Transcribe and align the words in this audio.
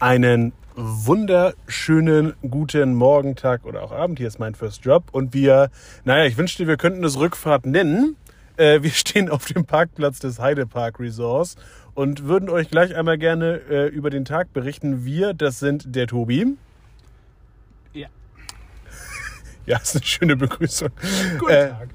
Einen 0.00 0.54
wunderschönen 0.76 2.32
guten 2.40 2.94
Morgen, 2.94 3.36
Tag 3.36 3.66
oder 3.66 3.82
auch 3.82 3.92
Abend. 3.92 4.18
Hier 4.18 4.28
ist 4.28 4.38
mein 4.38 4.54
First 4.54 4.82
Job. 4.82 5.04
Und 5.12 5.34
wir, 5.34 5.70
naja, 6.06 6.24
ich 6.24 6.38
wünschte, 6.38 6.66
wir 6.66 6.78
könnten 6.78 7.04
es 7.04 7.18
Rückfahrt 7.18 7.66
nennen. 7.66 8.16
Äh, 8.56 8.82
wir 8.82 8.90
stehen 8.92 9.28
auf 9.28 9.44
dem 9.44 9.66
Parkplatz 9.66 10.18
des 10.18 10.38
Heidepark 10.38 11.00
Resorts 11.00 11.56
und 11.92 12.24
würden 12.24 12.48
euch 12.48 12.70
gleich 12.70 12.96
einmal 12.96 13.18
gerne 13.18 13.60
äh, 13.68 13.88
über 13.88 14.08
den 14.08 14.24
Tag 14.24 14.54
berichten. 14.54 15.04
Wir, 15.04 15.34
das 15.34 15.58
sind 15.58 15.94
der 15.94 16.06
Tobi. 16.06 16.56
Ja. 17.92 18.08
Ja, 19.66 19.76
ist 19.76 19.96
eine 19.96 20.04
schöne 20.04 20.36
Begrüßung. 20.36 20.88
Guten 21.38 21.52
Äh, 21.52 21.68
Tag. 21.68 21.88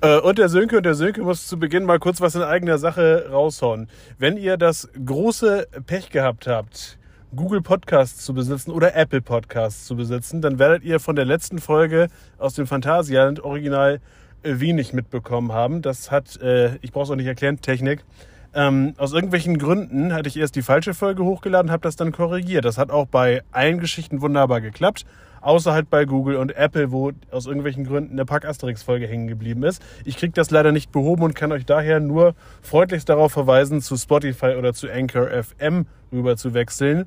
Äh, 0.00 0.18
und 0.18 0.38
der 0.38 0.48
Sönke 0.48 0.78
und 0.78 0.82
der 0.82 0.96
Sönke 0.96 1.22
muss 1.22 1.46
zu 1.46 1.60
Beginn 1.60 1.84
mal 1.84 2.00
kurz 2.00 2.20
was 2.20 2.34
in 2.34 2.42
eigener 2.42 2.78
Sache 2.78 3.28
raushauen. 3.30 3.88
Wenn 4.18 4.36
ihr 4.36 4.56
das 4.56 4.88
große 5.06 5.68
Pech 5.86 6.10
gehabt 6.10 6.48
habt, 6.48 6.98
Google 7.34 7.62
Podcasts 7.62 8.24
zu 8.24 8.34
besitzen 8.34 8.72
oder 8.72 8.96
Apple 8.96 9.20
Podcasts 9.20 9.84
zu 9.84 9.94
besitzen, 9.94 10.42
dann 10.42 10.58
werdet 10.58 10.82
ihr 10.82 10.98
von 10.98 11.14
der 11.14 11.24
letzten 11.24 11.58
Folge 11.58 12.08
aus 12.38 12.54
dem 12.54 12.66
Phantasialand 12.66 13.44
original 13.44 14.00
äh, 14.42 14.54
wenig 14.58 14.92
mitbekommen 14.92 15.52
haben. 15.52 15.80
Das 15.80 16.10
hat, 16.10 16.40
äh, 16.40 16.76
ich 16.82 16.90
brauche 16.90 17.04
es 17.04 17.10
auch 17.10 17.16
nicht 17.16 17.26
erklären, 17.26 17.60
Technik. 17.60 18.04
Ähm, 18.52 18.94
aus 18.96 19.12
irgendwelchen 19.12 19.58
Gründen 19.58 20.12
hatte 20.12 20.28
ich 20.28 20.36
erst 20.36 20.56
die 20.56 20.62
falsche 20.62 20.92
Folge 20.92 21.22
hochgeladen, 21.24 21.70
habe 21.70 21.82
das 21.82 21.94
dann 21.94 22.10
korrigiert. 22.10 22.64
Das 22.64 22.78
hat 22.78 22.90
auch 22.90 23.06
bei 23.06 23.42
allen 23.52 23.78
Geschichten 23.78 24.22
wunderbar 24.22 24.60
geklappt. 24.60 25.06
Außer 25.40 25.72
halt 25.72 25.88
bei 25.88 26.04
Google 26.04 26.36
und 26.36 26.54
Apple, 26.56 26.90
wo 26.90 27.12
aus 27.30 27.46
irgendwelchen 27.46 27.84
Gründen 27.84 28.12
eine 28.12 28.26
Pack 28.26 28.44
Asterix-Folge 28.44 29.06
hängen 29.06 29.28
geblieben 29.28 29.62
ist. 29.62 29.80
Ich 30.04 30.16
kriege 30.18 30.32
das 30.32 30.50
leider 30.50 30.72
nicht 30.72 30.90
behoben 30.90 31.22
und 31.22 31.34
kann 31.34 31.52
euch 31.52 31.64
daher 31.64 32.00
nur 32.00 32.34
freundlichst 32.60 33.08
darauf 33.08 33.32
verweisen, 33.32 33.80
zu 33.80 33.96
Spotify 33.96 34.56
oder 34.58 34.74
zu 34.74 34.90
Anchor 34.90 35.28
FM 35.30 35.86
rüber 36.12 36.36
zu 36.36 36.54
wechseln. 36.54 37.06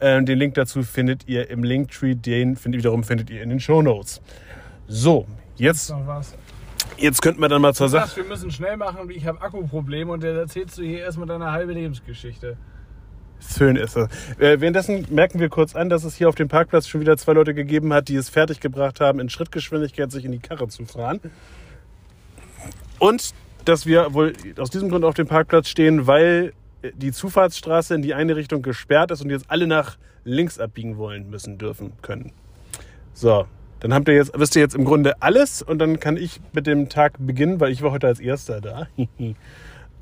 Ähm, 0.00 0.26
den 0.26 0.38
Link 0.38 0.54
dazu 0.54 0.82
findet 0.82 1.28
ihr 1.28 1.50
im 1.50 1.62
Linktree, 1.62 2.14
den 2.14 2.56
find, 2.56 2.76
wiederum 2.76 3.04
findet 3.04 3.30
ihr 3.30 3.42
in 3.42 3.48
den 3.48 3.60
Show 3.60 3.80
Notes. 3.82 4.20
So, 4.86 5.26
jetzt, 5.56 5.94
jetzt 6.98 7.22
könnten 7.22 7.40
wir 7.40 7.48
dann 7.48 7.62
mal 7.62 7.74
zur 7.74 7.88
Sache. 7.88 8.16
Wir 8.16 8.24
müssen 8.24 8.50
schnell 8.50 8.76
machen, 8.76 9.08
ich 9.10 9.26
habe 9.26 9.40
Akkuprobleme 9.40 10.12
und 10.12 10.22
dann 10.22 10.36
erzählst 10.36 10.78
du 10.78 10.82
hier 10.82 11.00
erstmal 11.00 11.26
deine 11.26 11.52
halbe 11.52 11.72
Lebensgeschichte. 11.72 12.56
Schön 13.56 13.76
ist 13.76 13.96
es. 13.96 14.08
Äh, 14.38 14.60
währenddessen 14.60 15.06
merken 15.10 15.38
wir 15.38 15.48
kurz 15.48 15.76
an, 15.76 15.88
dass 15.88 16.04
es 16.04 16.16
hier 16.16 16.28
auf 16.28 16.34
dem 16.34 16.48
Parkplatz 16.48 16.88
schon 16.88 17.00
wieder 17.00 17.16
zwei 17.16 17.32
Leute 17.32 17.54
gegeben 17.54 17.92
hat, 17.92 18.08
die 18.08 18.16
es 18.16 18.28
fertiggebracht 18.28 19.00
haben, 19.00 19.20
in 19.20 19.28
Schrittgeschwindigkeit 19.28 20.10
sich 20.10 20.24
in 20.24 20.32
die 20.32 20.38
Karre 20.38 20.68
zu 20.68 20.84
fahren. 20.84 21.20
Und 22.98 23.34
dass 23.64 23.86
wir 23.86 24.14
wohl 24.14 24.32
aus 24.58 24.70
diesem 24.70 24.88
Grund 24.88 25.04
auf 25.04 25.14
dem 25.14 25.26
Parkplatz 25.26 25.68
stehen, 25.68 26.06
weil 26.06 26.52
die 26.94 27.12
Zufahrtsstraße 27.12 27.94
in 27.94 28.02
die 28.02 28.14
eine 28.14 28.36
Richtung 28.36 28.62
gesperrt 28.62 29.10
ist 29.10 29.22
und 29.22 29.30
jetzt 29.30 29.46
alle 29.48 29.66
nach 29.66 29.96
links 30.24 30.58
abbiegen 30.58 30.96
wollen, 30.96 31.30
müssen, 31.30 31.58
dürfen, 31.58 31.92
können. 32.02 32.32
So, 33.12 33.46
dann 33.80 33.92
habt 33.92 34.08
ihr 34.08 34.14
jetzt, 34.14 34.32
wisst 34.34 34.56
ihr 34.56 34.62
jetzt 34.62 34.74
im 34.74 34.84
Grunde 34.84 35.20
alles 35.22 35.62
und 35.62 35.78
dann 35.78 36.00
kann 36.00 36.16
ich 36.16 36.40
mit 36.52 36.66
dem 36.66 36.88
Tag 36.88 37.14
beginnen, 37.18 37.60
weil 37.60 37.70
ich 37.70 37.82
war 37.82 37.90
heute 37.90 38.06
als 38.06 38.20
Erster 38.20 38.60
da. 38.60 38.88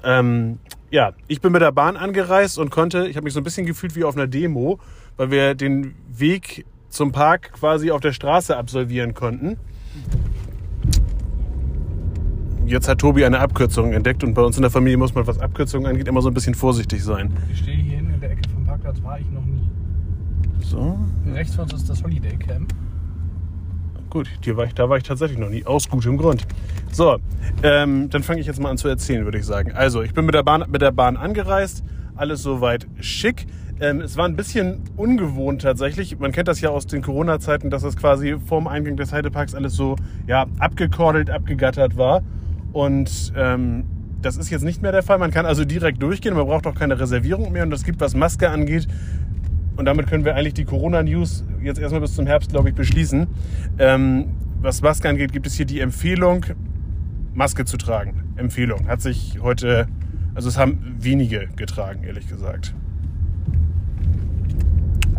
ähm, 0.04 0.58
ja, 0.90 1.12
ich 1.26 1.40
bin 1.40 1.52
mit 1.52 1.62
der 1.62 1.72
Bahn 1.72 1.96
angereist 1.96 2.58
und 2.58 2.70
konnte, 2.70 3.08
ich 3.08 3.16
habe 3.16 3.24
mich 3.24 3.32
so 3.32 3.40
ein 3.40 3.44
bisschen 3.44 3.66
gefühlt 3.66 3.96
wie 3.96 4.04
auf 4.04 4.14
einer 4.14 4.26
Demo, 4.26 4.78
weil 5.16 5.30
wir 5.30 5.54
den 5.54 5.94
Weg 6.08 6.64
zum 6.88 7.12
Park 7.12 7.52
quasi 7.54 7.90
auf 7.90 8.00
der 8.00 8.12
Straße 8.12 8.56
absolvieren 8.56 9.14
konnten. 9.14 9.56
Jetzt 12.72 12.88
hat 12.88 13.00
Tobi 13.00 13.22
eine 13.26 13.38
Abkürzung 13.38 13.92
entdeckt 13.92 14.24
und 14.24 14.32
bei 14.32 14.40
uns 14.40 14.56
in 14.56 14.62
der 14.62 14.70
Familie 14.70 14.96
muss 14.96 15.14
man, 15.14 15.26
was 15.26 15.38
Abkürzungen 15.38 15.86
angeht, 15.86 16.08
immer 16.08 16.22
so 16.22 16.30
ein 16.30 16.34
bisschen 16.34 16.54
vorsichtig 16.54 17.04
sein. 17.04 17.30
Ich 17.52 17.58
stehe 17.58 17.76
hier 17.76 17.96
hinten 17.96 18.14
in 18.14 18.20
der 18.20 18.30
Ecke 18.30 18.48
vom 18.48 18.64
Parkplatz, 18.64 19.02
war 19.02 19.20
ich 19.20 19.30
noch 19.30 19.44
nie. 19.44 19.60
So, 20.62 20.98
Rechts 21.34 21.54
von 21.54 21.64
uns 21.64 21.74
ist 21.74 21.90
das 21.90 22.02
Holiday 22.02 22.34
Camp. 22.38 22.72
gut, 24.08 24.26
hier 24.42 24.56
war 24.56 24.64
ich, 24.64 24.72
da 24.72 24.88
war 24.88 24.96
ich 24.96 25.02
tatsächlich 25.02 25.38
noch 25.38 25.50
nie, 25.50 25.66
aus 25.66 25.90
gutem 25.90 26.16
Grund. 26.16 26.46
So, 26.90 27.18
ähm, 27.62 28.08
dann 28.08 28.22
fange 28.22 28.40
ich 28.40 28.46
jetzt 28.46 28.58
mal 28.58 28.70
an 28.70 28.78
zu 28.78 28.88
erzählen, 28.88 29.26
würde 29.26 29.36
ich 29.36 29.44
sagen. 29.44 29.72
Also, 29.72 30.00
ich 30.00 30.14
bin 30.14 30.24
mit 30.24 30.34
der 30.34 30.42
Bahn, 30.42 30.64
mit 30.70 30.80
der 30.80 30.92
Bahn 30.92 31.18
angereist, 31.18 31.84
alles 32.16 32.42
soweit 32.42 32.86
schick. 33.00 33.44
Ähm, 33.80 34.00
es 34.00 34.16
war 34.16 34.24
ein 34.24 34.36
bisschen 34.36 34.80
ungewohnt 34.96 35.60
tatsächlich. 35.60 36.18
Man 36.18 36.32
kennt 36.32 36.48
das 36.48 36.62
ja 36.62 36.70
aus 36.70 36.86
den 36.86 37.02
Corona-Zeiten, 37.02 37.68
dass 37.68 37.82
es 37.82 37.98
quasi 37.98 38.36
vorm 38.46 38.66
Eingang 38.66 38.96
des 38.96 39.12
Heideparks 39.12 39.54
alles 39.54 39.74
so 39.74 39.96
ja, 40.26 40.46
abgekordelt, 40.58 41.28
abgegattert 41.28 41.98
war. 41.98 42.22
Und 42.72 43.32
ähm, 43.36 43.84
das 44.22 44.36
ist 44.36 44.50
jetzt 44.50 44.62
nicht 44.64 44.82
mehr 44.82 44.92
der 44.92 45.02
Fall. 45.02 45.18
Man 45.18 45.30
kann 45.30 45.46
also 45.46 45.64
direkt 45.64 46.02
durchgehen, 46.02 46.34
man 46.34 46.46
braucht 46.46 46.66
auch 46.66 46.74
keine 46.74 46.98
Reservierung 46.98 47.52
mehr. 47.52 47.64
Und 47.64 47.72
es 47.72 47.84
gibt, 47.84 48.00
was 48.00 48.14
Maske 48.14 48.50
angeht, 48.50 48.88
und 49.76 49.86
damit 49.86 50.06
können 50.06 50.24
wir 50.24 50.34
eigentlich 50.34 50.54
die 50.54 50.64
Corona-News 50.64 51.44
jetzt 51.62 51.80
erstmal 51.80 52.02
bis 52.02 52.14
zum 52.14 52.26
Herbst, 52.26 52.50
glaube 52.50 52.68
ich, 52.68 52.74
beschließen. 52.74 53.26
Ähm, 53.78 54.26
was 54.60 54.82
Maske 54.82 55.08
angeht, 55.08 55.32
gibt 55.32 55.46
es 55.46 55.54
hier 55.54 55.66
die 55.66 55.80
Empfehlung, 55.80 56.44
Maske 57.34 57.64
zu 57.64 57.78
tragen. 57.78 58.34
Empfehlung. 58.36 58.86
Hat 58.86 59.00
sich 59.00 59.38
heute, 59.42 59.88
also 60.34 60.48
es 60.48 60.58
haben 60.58 60.96
wenige 61.00 61.48
getragen, 61.56 62.04
ehrlich 62.04 62.28
gesagt. 62.28 62.74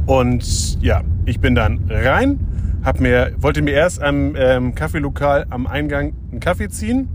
Und 0.05 0.81
ja, 0.81 1.01
ich 1.25 1.39
bin 1.39 1.55
dann 1.55 1.85
rein, 1.89 2.39
hab 2.83 2.99
mir, 2.99 3.33
wollte 3.37 3.61
mir 3.61 3.71
erst 3.71 4.01
am 4.03 4.35
ähm, 4.35 4.75
Kaffeelokal 4.75 5.47
am 5.49 5.65
Eingang 5.65 6.13
einen 6.31 6.39
Kaffee 6.39 6.69
ziehen 6.69 7.09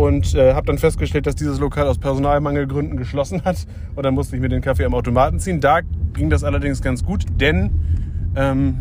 und 0.00 0.34
äh, 0.34 0.54
habe 0.54 0.66
dann 0.66 0.78
festgestellt, 0.78 1.26
dass 1.26 1.34
dieses 1.34 1.58
Lokal 1.58 1.86
aus 1.86 1.98
Personalmangelgründen 1.98 2.96
geschlossen 2.96 3.44
hat. 3.44 3.66
Und 3.94 4.04
dann 4.04 4.14
musste 4.14 4.34
ich 4.34 4.42
mir 4.42 4.48
den 4.48 4.62
Kaffee 4.62 4.84
am 4.84 4.94
Automaten 4.94 5.38
ziehen. 5.38 5.60
Da 5.60 5.80
ging 6.14 6.30
das 6.30 6.42
allerdings 6.42 6.80
ganz 6.80 7.04
gut, 7.04 7.24
denn 7.38 7.70
ähm, 8.34 8.80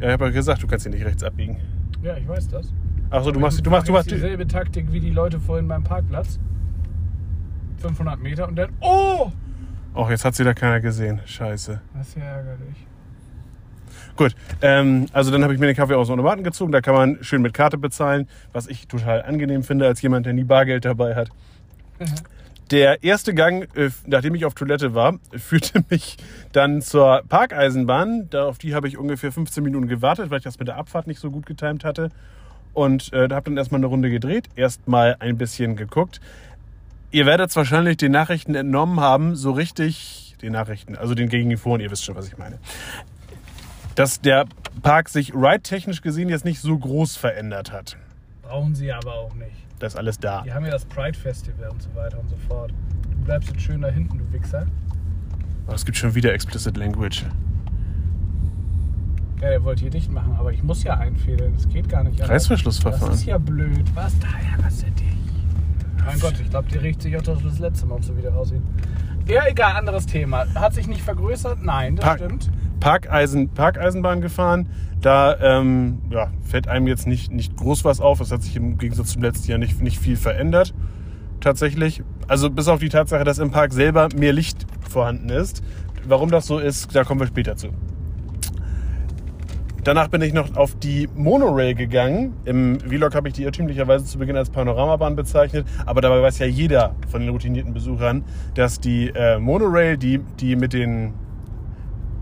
ja, 0.00 0.08
ich 0.08 0.12
habe 0.14 0.26
ja 0.26 0.30
gesagt, 0.30 0.62
du 0.62 0.66
kannst 0.66 0.86
hier 0.86 0.92
nicht 0.92 1.04
rechts 1.04 1.22
abbiegen. 1.22 1.58
Ja, 2.02 2.16
ich 2.16 2.26
weiß 2.26 2.48
das. 2.48 2.72
Achso, 3.10 3.32
du 3.32 3.40
machst, 3.40 3.64
du 3.64 3.70
machst, 3.70 3.88
du 3.88 3.92
machst. 3.92 4.10
dieselbe 4.10 4.46
Taktik 4.46 4.90
wie 4.92 5.00
die 5.00 5.10
Leute 5.10 5.40
vorhin 5.40 5.68
beim 5.68 5.84
Parkplatz. 5.84 6.38
500 7.78 8.20
Meter 8.20 8.48
und 8.48 8.56
dann, 8.56 8.70
oh! 8.80 9.30
Oh, 9.94 10.06
jetzt 10.08 10.24
hat 10.24 10.34
sie 10.34 10.44
da 10.44 10.54
keiner 10.54 10.80
gesehen. 10.80 11.20
Scheiße. 11.24 11.80
Das 11.94 12.08
ist 12.08 12.16
ja 12.16 12.22
ärgerlich. 12.22 12.86
Gut, 14.20 14.36
ähm, 14.60 15.06
also 15.14 15.30
dann 15.30 15.42
habe 15.42 15.54
ich 15.54 15.60
mir 15.60 15.64
den 15.64 15.74
Kaffee 15.74 15.94
aus 15.94 16.08
dem 16.08 16.12
Automaten 16.12 16.44
gezogen. 16.44 16.72
Da 16.72 16.82
kann 16.82 16.92
man 16.92 17.24
schön 17.24 17.40
mit 17.40 17.54
Karte 17.54 17.78
bezahlen, 17.78 18.28
was 18.52 18.66
ich 18.66 18.86
total 18.86 19.22
angenehm 19.22 19.62
finde 19.62 19.86
als 19.86 20.02
jemand, 20.02 20.26
der 20.26 20.34
nie 20.34 20.44
Bargeld 20.44 20.84
dabei 20.84 21.14
hat. 21.14 21.30
Der 22.70 23.02
erste 23.02 23.32
Gang, 23.32 23.66
äh, 23.74 23.88
nachdem 24.04 24.34
ich 24.34 24.44
auf 24.44 24.52
Toilette 24.52 24.94
war, 24.94 25.18
führte 25.32 25.82
mich 25.88 26.18
dann 26.52 26.82
zur 26.82 27.22
Parkeisenbahn. 27.30 28.28
Da, 28.28 28.44
auf 28.44 28.58
die 28.58 28.74
habe 28.74 28.88
ich 28.88 28.98
ungefähr 28.98 29.32
15 29.32 29.64
Minuten 29.64 29.88
gewartet, 29.88 30.28
weil 30.28 30.36
ich 30.36 30.44
das 30.44 30.58
mit 30.58 30.68
der 30.68 30.76
Abfahrt 30.76 31.06
nicht 31.06 31.18
so 31.18 31.30
gut 31.30 31.46
getimt 31.46 31.82
hatte. 31.82 32.10
Und 32.74 33.14
äh, 33.14 33.26
da 33.26 33.36
habe 33.36 33.48
dann 33.48 33.56
erstmal 33.56 33.78
eine 33.78 33.86
Runde 33.86 34.10
gedreht, 34.10 34.50
erstmal 34.54 35.16
ein 35.20 35.38
bisschen 35.38 35.76
geguckt. 35.76 36.20
Ihr 37.10 37.24
werdet 37.24 37.56
wahrscheinlich 37.56 37.96
den 37.96 38.12
Nachrichten 38.12 38.54
entnommen 38.54 39.00
haben, 39.00 39.34
so 39.34 39.52
richtig, 39.52 40.36
den 40.42 40.52
Nachrichten, 40.52 40.94
also 40.94 41.14
den 41.14 41.30
gegen 41.30 41.48
die 41.48 41.56
Foren, 41.56 41.80
ihr 41.80 41.90
wisst 41.90 42.04
schon, 42.04 42.16
was 42.16 42.28
ich 42.28 42.36
meine. 42.36 42.58
Dass 44.00 44.18
der 44.18 44.46
Park 44.80 45.10
sich 45.10 45.34
ride-technisch 45.34 46.00
gesehen 46.00 46.30
jetzt 46.30 46.46
nicht 46.46 46.62
so 46.62 46.78
groß 46.78 47.18
verändert 47.18 47.70
hat. 47.70 47.98
Brauchen 48.40 48.74
sie 48.74 48.90
aber 48.90 49.12
auch 49.12 49.34
nicht. 49.34 49.52
Das 49.78 49.92
ist 49.92 49.98
alles 49.98 50.18
da. 50.18 50.40
Die 50.40 50.54
haben 50.54 50.64
ja 50.64 50.70
das 50.70 50.86
Pride 50.86 51.18
Festival 51.18 51.68
und 51.68 51.82
so 51.82 51.94
weiter 51.94 52.18
und 52.18 52.30
so 52.30 52.36
fort. 52.48 52.72
Du 53.10 53.24
bleibst 53.26 53.50
jetzt 53.50 53.60
schön 53.60 53.82
da 53.82 53.88
hinten, 53.88 54.16
du 54.16 54.32
Wichser. 54.32 54.66
Aber 55.66 55.74
es 55.74 55.84
gibt 55.84 55.98
schon 55.98 56.14
wieder 56.14 56.32
Explicit 56.32 56.78
Language. 56.78 57.26
Ja, 59.42 59.50
der 59.50 59.64
wollte 59.64 59.82
hier 59.82 59.90
dicht 59.90 60.10
machen, 60.10 60.34
aber 60.38 60.50
ich 60.50 60.62
muss 60.62 60.82
ja 60.82 60.94
einfädeln. 60.94 61.52
Das 61.52 61.68
geht 61.68 61.86
gar 61.90 62.02
nicht. 62.02 62.22
anders. 62.22 62.30
Reißverschlussverfahren. 62.30 63.08
Das 63.08 63.20
ist 63.20 63.26
ja 63.26 63.36
blöd. 63.36 63.84
Was? 63.94 64.18
Daher, 64.18 64.64
was 64.64 64.78
denn 64.78 64.94
dich? 64.94 65.12
Mein 66.06 66.18
Gott, 66.20 66.40
ich 66.40 66.48
glaube, 66.48 66.70
der 66.70 66.82
riecht 66.82 67.02
sich 67.02 67.14
auch 67.18 67.22
das 67.22 67.58
letzte 67.58 67.84
Mal, 67.84 67.96
ob 67.96 68.04
so 68.04 68.16
wieder 68.16 68.34
aussieht. 68.34 68.62
Ja, 69.26 69.46
egal, 69.48 69.76
anderes 69.76 70.06
Thema. 70.06 70.46
Hat 70.54 70.74
sich 70.74 70.86
nicht 70.88 71.02
vergrößert? 71.02 71.62
Nein, 71.62 71.96
das 71.96 72.04
Park- 72.04 72.18
stimmt. 72.18 72.50
Parkeisen, 72.80 73.50
Parkeisenbahn 73.50 74.20
gefahren. 74.20 74.68
Da 75.00 75.36
ähm, 75.40 76.00
ja, 76.10 76.30
fällt 76.42 76.66
einem 76.68 76.86
jetzt 76.86 77.06
nicht, 77.06 77.30
nicht 77.30 77.56
groß 77.56 77.84
was 77.84 78.00
auf. 78.00 78.20
Es 78.20 78.32
hat 78.32 78.42
sich 78.42 78.56
im 78.56 78.78
Gegensatz 78.78 79.12
zum 79.12 79.22
letzten 79.22 79.50
Jahr 79.50 79.58
nicht, 79.58 79.80
nicht 79.80 79.98
viel 79.98 80.16
verändert. 80.16 80.74
Tatsächlich. 81.40 82.02
Also 82.28 82.50
bis 82.50 82.68
auf 82.68 82.80
die 82.80 82.88
Tatsache, 82.88 83.24
dass 83.24 83.38
im 83.38 83.50
Park 83.50 83.72
selber 83.72 84.08
mehr 84.16 84.32
Licht 84.32 84.66
vorhanden 84.88 85.28
ist. 85.28 85.62
Warum 86.06 86.30
das 86.30 86.46
so 86.46 86.58
ist, 86.58 86.94
da 86.94 87.04
kommen 87.04 87.20
wir 87.20 87.26
später 87.26 87.56
zu. 87.56 87.68
Danach 89.82 90.08
bin 90.08 90.20
ich 90.20 90.34
noch 90.34 90.56
auf 90.56 90.74
die 90.78 91.08
Monorail 91.14 91.74
gegangen. 91.74 92.34
Im 92.44 92.78
Vlog 92.80 93.14
habe 93.14 93.28
ich 93.28 93.34
die 93.34 93.44
irrtümlicherweise 93.44 94.04
zu 94.04 94.18
Beginn 94.18 94.36
als 94.36 94.50
Panoramabahn 94.50 95.16
bezeichnet, 95.16 95.66
aber 95.86 96.02
dabei 96.02 96.20
weiß 96.22 96.38
ja 96.40 96.46
jeder 96.46 96.94
von 97.08 97.22
den 97.22 97.30
routinierten 97.30 97.72
Besuchern, 97.72 98.24
dass 98.54 98.78
die 98.78 99.08
äh, 99.08 99.38
Monorail, 99.38 99.96
die, 99.96 100.18
die 100.38 100.56
mit 100.56 100.74
den 100.74 101.14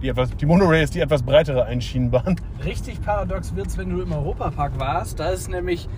die, 0.01 0.09
etwas, 0.09 0.31
die 0.37 0.47
Monorail 0.47 0.85
ist 0.85 0.95
die 0.95 1.01
etwas 1.01 1.25
breitere 1.25 1.65
Einschienenbahn. 1.65 2.37
Richtig 2.65 3.01
paradox 3.03 3.57
wird's, 3.57 3.77
wenn 3.77 3.91
du 3.91 4.01
im 4.01 4.13
Europapark 4.13 4.79
warst. 4.79 5.19
Da 5.19 5.31
ist 5.31 5.51
nämlich 5.51 5.89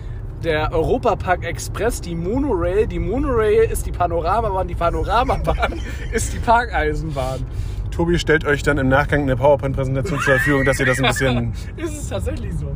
der 0.43 0.73
Europapark 0.73 1.45
Express, 1.45 2.01
die 2.01 2.15
Monorail. 2.15 2.87
Die 2.87 2.97
Monorail 2.97 3.69
ist 3.71 3.85
die 3.85 3.91
Panoramabahn, 3.91 4.67
die 4.67 4.73
Panoramabahn 4.73 5.79
ist 6.11 6.33
die 6.33 6.39
Parkeisenbahn. 6.39 7.45
Tobi 8.01 8.17
stellt 8.17 8.45
euch 8.45 8.63
dann 8.63 8.79
im 8.79 8.89
Nachgang 8.89 9.21
eine 9.21 9.35
PowerPoint-Präsentation 9.35 10.19
zur 10.21 10.33
Verfügung, 10.33 10.65
dass 10.65 10.79
ihr 10.79 10.87
das 10.87 10.97
ein 10.97 11.05
bisschen. 11.05 11.53
ist 11.77 11.93
es 12.01 12.09
tatsächlich 12.09 12.51
so? 12.55 12.75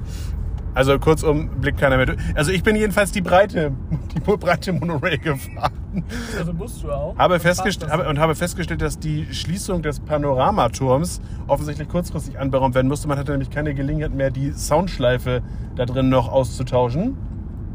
Also 0.75 0.99
kurzum, 0.99 1.49
blickt 1.61 1.79
keiner 1.79 1.97
mehr 1.97 2.05
durch. 2.05 2.19
Also 2.35 2.51
ich 2.51 2.61
bin 2.61 2.75
jedenfalls 2.75 3.11
die 3.11 3.21
breite, 3.21 3.71
die 4.15 4.19
breite 4.19 4.71
Monorail 4.71 5.17
gefahren. 5.17 6.03
Also 6.37 6.53
musst 6.53 6.83
du 6.83 6.91
auch. 6.91 7.17
Habe 7.17 7.35
Und 7.35 7.39
festgest 7.39 7.79
passt 7.79 7.91
das? 7.91 7.99
habe, 7.99 8.07
und 8.07 8.19
habe 8.19 8.35
festgestellt, 8.35 8.83
dass 8.83 8.99
die 8.99 9.25
Schließung 9.33 9.81
des 9.81 9.99
Panoramaturms 9.99 11.21
offensichtlich 11.47 11.87
kurzfristig 11.87 12.37
anberaumt 12.37 12.75
werden 12.75 12.87
musste. 12.87 13.07
Man 13.07 13.17
hatte 13.17 13.31
nämlich 13.31 13.49
keine 13.49 13.73
Gelegenheit 13.73 14.13
mehr, 14.13 14.29
die 14.29 14.51
Soundschleife 14.51 15.41
da 15.75 15.87
drin 15.87 16.09
noch 16.09 16.31
auszutauschen. 16.31 17.17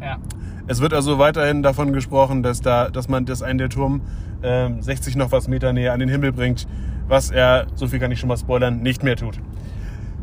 Ja. 0.00 0.18
Es 0.66 0.80
wird 0.80 0.92
also 0.94 1.18
weiterhin 1.18 1.62
davon 1.62 1.92
gesprochen, 1.92 2.42
dass, 2.42 2.60
da, 2.60 2.90
dass 2.90 3.08
man 3.08 3.24
das 3.26 3.42
einen 3.42 3.58
der 3.58 3.68
Turm 3.68 4.02
ähm, 4.42 4.82
60 4.82 5.16
noch 5.16 5.32
was 5.32 5.48
Meter 5.48 5.72
näher 5.72 5.92
an 5.92 6.00
den 6.00 6.08
Himmel 6.08 6.32
bringt, 6.32 6.66
was 7.08 7.30
er, 7.30 7.66
so 7.74 7.88
viel 7.88 7.98
kann 7.98 8.12
ich 8.12 8.20
schon 8.20 8.28
mal 8.28 8.36
spoilern, 8.36 8.80
nicht 8.80 9.02
mehr 9.02 9.16
tut. 9.16 9.40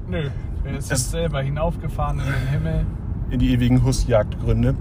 Nö. 0.10 0.30
Er 0.64 0.78
ist 0.78 0.86
Es- 0.86 0.90
jetzt 0.90 1.12
selber 1.12 1.42
hinaufgefahren 1.42 2.20
in 2.20 2.26
den 2.26 2.48
Himmel. 2.50 2.86
in 3.30 3.40
die 3.40 3.52
ewigen 3.54 3.84
Hussjagdgründe. 3.84 4.76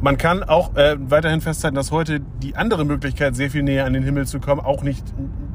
Man 0.00 0.18
kann 0.18 0.42
auch 0.42 0.74
äh, 0.76 0.96
weiterhin 0.98 1.40
festhalten, 1.40 1.76
dass 1.76 1.90
heute 1.90 2.20
die 2.42 2.56
andere 2.56 2.84
Möglichkeit, 2.84 3.36
sehr 3.36 3.50
viel 3.50 3.62
näher 3.62 3.86
an 3.86 3.92
den 3.94 4.02
Himmel 4.02 4.26
zu 4.26 4.38
kommen, 4.40 4.60
auch 4.60 4.82
nicht 4.82 5.04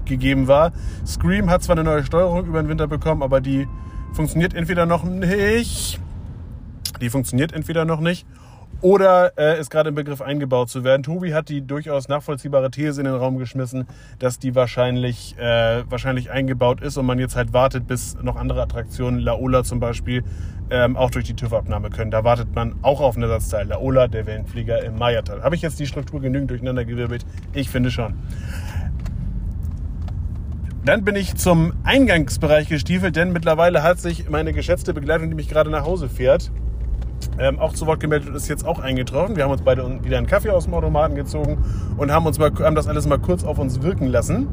gegeben 0.06 0.48
war. 0.48 0.72
Scream 1.06 1.50
hat 1.52 1.62
zwar 1.62 1.76
eine 1.76 1.84
neue 1.84 2.04
Steuerung 2.04 2.46
über 2.48 2.62
den 2.64 2.68
Winter 2.70 2.88
bekommen, 2.88 3.22
aber 3.22 3.42
die 3.42 3.68
funktioniert 4.14 4.54
entweder 4.56 4.86
noch 4.88 5.04
nicht. 5.04 6.00
Die 7.00 7.10
funktioniert 7.10 7.54
entweder 7.54 7.86
noch 7.86 8.00
nicht 8.00 8.26
oder 8.82 9.38
äh, 9.38 9.60
ist 9.60 9.70
gerade 9.70 9.90
im 9.90 9.96
Begriff 9.96 10.22
eingebaut 10.22 10.70
zu 10.70 10.84
werden. 10.84 11.04
Tobi 11.04 11.34
hat 11.34 11.50
die 11.50 11.62
durchaus 11.62 12.08
nachvollziehbare 12.08 12.72
These 12.72 13.02
in 13.02 13.06
den 13.06 13.16
Raum 13.16 13.38
geschmissen, 13.38 13.88
dass 14.20 14.40
die 14.40 14.56
wahrscheinlich, 14.56 15.38
äh, 15.38 15.84
wahrscheinlich 15.90 16.32
eingebaut 16.32 16.82
ist 16.82 16.98
und 16.98 17.06
man 17.06 17.20
jetzt 17.20 17.36
halt 17.36 17.54
wartet, 17.54 17.88
bis 17.88 18.16
noch 18.22 18.36
andere 18.36 18.62
Attraktionen, 18.62 19.20
Laola 19.20 19.64
zum 19.64 19.80
Beispiel, 19.80 20.24
ähm, 20.70 20.96
auch 20.96 21.12
durch 21.12 21.26
die 21.26 21.36
TÜV-Abnahme 21.36 21.90
können. 21.90 22.12
Da 22.12 22.24
wartet 22.24 22.54
man 22.56 22.76
auch 22.82 23.02
auf 23.02 23.16
einen 23.16 23.24
Ersatzteil. 23.24 23.68
Laola, 23.68 24.08
der 24.08 24.26
Wellenflieger 24.26 24.84
im 24.84 24.98
Mayatal. 24.98 25.44
Habe 25.44 25.56
ich 25.56 25.62
jetzt 25.62 25.80
die 25.80 25.88
Struktur 25.88 26.22
genügend 26.22 26.50
durcheinander 26.50 26.86
gewirbelt? 26.86 27.26
Ich 27.54 27.70
finde 27.70 27.92
schon. 27.92 28.14
Dann 30.86 31.04
bin 31.04 31.16
ich 31.16 31.36
zum 31.36 31.74
Eingangsbereich 31.84 32.70
gestiefelt, 32.70 33.16
denn 33.16 33.34
mittlerweile 33.34 33.84
hat 33.84 34.00
sich 34.00 34.30
meine 34.30 34.54
geschätzte 34.54 34.94
Begleitung, 34.94 35.30
die 35.30 35.36
mich 35.36 35.50
gerade 35.50 35.70
nach 35.70 35.86
Hause 35.86 36.08
fährt, 36.08 36.52
ähm, 37.40 37.60
auch 37.60 37.74
zu 37.74 37.88
Wort 37.88 38.00
gemeldet 38.00 38.30
und 38.30 38.36
ist 38.36 38.48
jetzt 38.48 38.66
auch 38.66 38.80
eingetroffen. 38.80 39.36
Wir 39.36 39.44
haben 39.44 39.52
uns 39.52 39.62
beide 39.62 40.04
wieder 40.04 40.18
einen 40.18 40.28
Kaffee 40.28 40.50
aus 40.50 40.66
dem 40.66 40.74
Automaten 40.74 41.16
gezogen 41.16 41.58
und 41.98 42.12
haben, 42.12 42.26
uns 42.26 42.40
mal, 42.40 42.52
haben 42.60 42.76
das 42.76 42.88
alles 42.88 43.08
mal 43.08 43.20
kurz 43.20 43.44
auf 43.44 43.60
uns 43.60 43.82
wirken 43.82 44.08
lassen. 44.08 44.48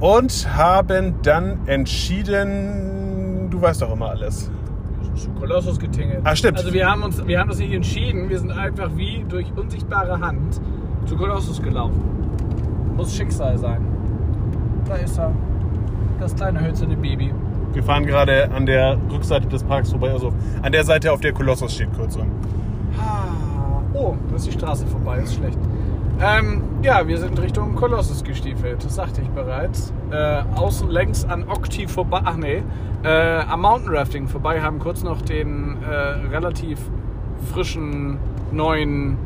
Und 0.00 0.56
haben 0.56 1.16
dann 1.22 1.66
entschieden, 1.66 3.48
du 3.50 3.60
weißt 3.60 3.82
doch 3.82 3.92
immer 3.92 4.10
alles. 4.10 4.50
Kolossus 5.38 5.78
getingelt. 5.78 6.20
Ah, 6.24 6.34
stimmt. 6.34 6.58
Also 6.58 6.72
wir 6.72 6.88
haben 6.88 7.02
uns, 7.02 7.26
wir 7.26 7.38
haben 7.38 7.50
uns 7.50 7.58
nicht 7.58 7.72
entschieden, 7.72 8.28
wir 8.30 8.38
sind 8.38 8.52
einfach 8.52 8.90
wie 8.96 9.24
durch 9.28 9.46
unsichtbare 9.54 10.20
Hand 10.20 10.60
zu 11.06 11.16
Kolossus 11.16 11.60
gelaufen. 11.60 12.00
Muss 12.96 13.14
Schicksal 13.14 13.58
sein. 13.58 13.84
Da 14.86 14.94
ist 14.96 15.18
er. 15.18 15.32
Das 16.18 16.34
kleine 16.34 16.60
hölzerne 16.60 16.96
Baby. 16.96 17.32
Wir 17.72 17.82
fahren 17.82 18.04
gerade 18.04 18.50
an 18.50 18.66
der 18.66 18.98
Rückseite 19.10 19.46
des 19.48 19.62
Parks 19.62 19.90
vorbei, 19.90 20.10
also 20.10 20.32
an 20.62 20.72
der 20.72 20.84
Seite, 20.84 21.12
auf 21.12 21.20
der 21.20 21.32
Kolossus 21.32 21.74
steht, 21.74 21.92
kurzum. 21.92 22.26
Ah, 22.98 23.30
Oh, 23.92 24.14
da 24.28 24.36
ist 24.36 24.46
die 24.46 24.52
Straße 24.52 24.86
vorbei, 24.86 25.18
ist 25.18 25.34
schlecht. 25.34 25.58
Ähm, 26.20 26.62
ja, 26.82 27.06
wir 27.06 27.18
sind 27.18 27.40
Richtung 27.40 27.74
Kolossus 27.74 28.22
gestiefelt, 28.22 28.84
das 28.84 28.94
sagte 28.94 29.20
ich 29.22 29.28
bereits. 29.30 29.92
Äh, 30.10 30.42
außen 30.54 30.88
längs 30.88 31.24
an 31.24 31.48
Octi 31.48 31.88
vorbei, 31.88 32.20
ach 32.24 32.36
nee, 32.36 32.62
äh, 33.02 33.40
am 33.40 33.62
Mountain 33.62 33.94
Rafting 33.94 34.28
vorbei, 34.28 34.60
haben 34.60 34.78
kurz 34.78 35.02
noch 35.02 35.22
den 35.22 35.78
äh, 35.82 35.94
relativ 36.28 36.78
frischen 37.52 38.18
neuen 38.52 39.16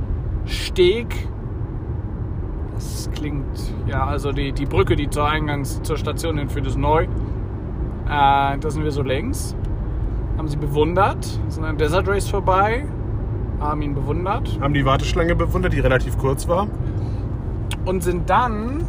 Steg. 0.47 1.29
Das 2.75 3.11
klingt, 3.15 3.45
ja, 3.87 4.07
also 4.07 4.33
die, 4.33 4.53
die 4.53 4.67
Brücke, 4.67 4.97
die 4.97 5.11
zur 5.11 5.29
Eingangs 5.29 5.83
zur 5.83 5.97
Station 5.97 6.39
hinführt, 6.39 6.67
ist 6.67 6.79
neu. 6.79 7.07
Äh, 8.07 8.59
da 8.59 8.71
sind 8.71 8.85
wir 8.85 8.91
so 8.91 9.03
längs. 9.03 9.55
Haben 10.37 10.49
sie 10.49 10.57
bewundert, 10.57 11.25
sind 11.49 11.65
an 11.65 11.79
Desert 11.79 12.09
Race 12.09 12.29
vorbei, 12.29 12.87
haben 13.61 13.83
ihn 13.83 13.95
bewundert 13.95 14.59
Haben 14.61 14.75
die 14.75 14.85
Warteschlange 14.85 15.37
bewundert, 15.37 15.73
die 15.73 15.79
relativ 15.81 16.19
kurz 16.19 16.49
war. 16.49 16.67
und 17.85 18.03
sind 18.03 18.29
dann 18.29 18.85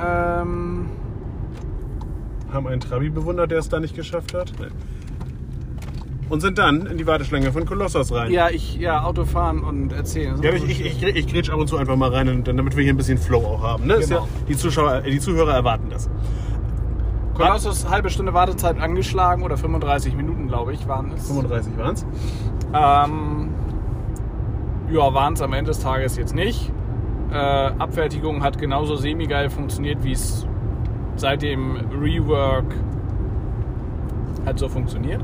ähm, 0.00 0.86
Haben 2.52 2.66
einen 2.68 2.80
Trabi 2.80 3.10
bewundert, 3.10 3.50
der 3.50 3.58
es 3.58 3.68
da 3.68 3.80
nicht 3.80 3.94
geschafft 3.94 4.32
hat. 4.34 4.52
Und 6.28 6.40
sind 6.40 6.58
dann 6.58 6.86
in 6.86 6.98
die 6.98 7.06
Warteschlange 7.06 7.52
von 7.52 7.66
Kolossos 7.66 8.12
rein. 8.12 8.32
ja 8.32 8.48
ich 8.50 8.76
ja 8.76 9.02
Autofahren 9.04 9.62
und 9.62 9.92
erzählen. 9.92 10.42
Ja, 10.42 10.52
ich, 10.52 10.64
ich, 10.64 10.84
ich, 10.84 11.02
ich 11.02 11.26
grätsch 11.28 11.50
ab 11.50 11.58
und 11.58 11.68
zu 11.68 11.76
einfach 11.76 11.96
mal 11.96 12.10
rein, 12.10 12.42
damit 12.44 12.76
wir 12.76 12.82
hier 12.82 12.92
ein 12.94 12.96
bisschen 12.96 13.18
Flow 13.18 13.44
auch 13.44 13.62
haben. 13.62 13.86
Ne? 13.86 13.98
Genau. 14.00 14.22
ja, 14.22 14.28
die, 14.48 14.56
Zuschauer, 14.56 15.02
die 15.02 15.20
Zuhörer 15.20 15.54
erwarten 15.54 15.88
das. 15.90 16.10
Kolossus 17.36 17.88
halbe 17.88 18.08
Stunde 18.08 18.32
Wartezeit 18.32 18.80
angeschlagen 18.80 19.42
oder 19.42 19.56
35 19.58 20.14
Minuten 20.14 20.48
glaube 20.48 20.72
ich 20.72 20.88
waren 20.88 21.12
es. 21.12 21.26
35 21.26 21.76
waren 21.76 21.94
es. 21.94 22.06
Ähm, 22.72 23.48
ja, 24.90 25.12
waren 25.12 25.34
es 25.34 25.42
am 25.42 25.52
Ende 25.52 25.70
des 25.70 25.80
Tages 25.80 26.16
jetzt 26.16 26.34
nicht. 26.34 26.72
Äh, 27.30 27.36
Abfertigung 27.36 28.42
hat 28.42 28.58
genauso 28.58 28.96
semi-geil 28.96 29.50
funktioniert, 29.50 30.02
wie 30.02 30.12
es 30.12 30.46
seit 31.16 31.42
dem 31.42 31.76
Rework 31.90 32.74
halt 34.46 34.58
so 34.58 34.68
funktioniert. 34.68 35.22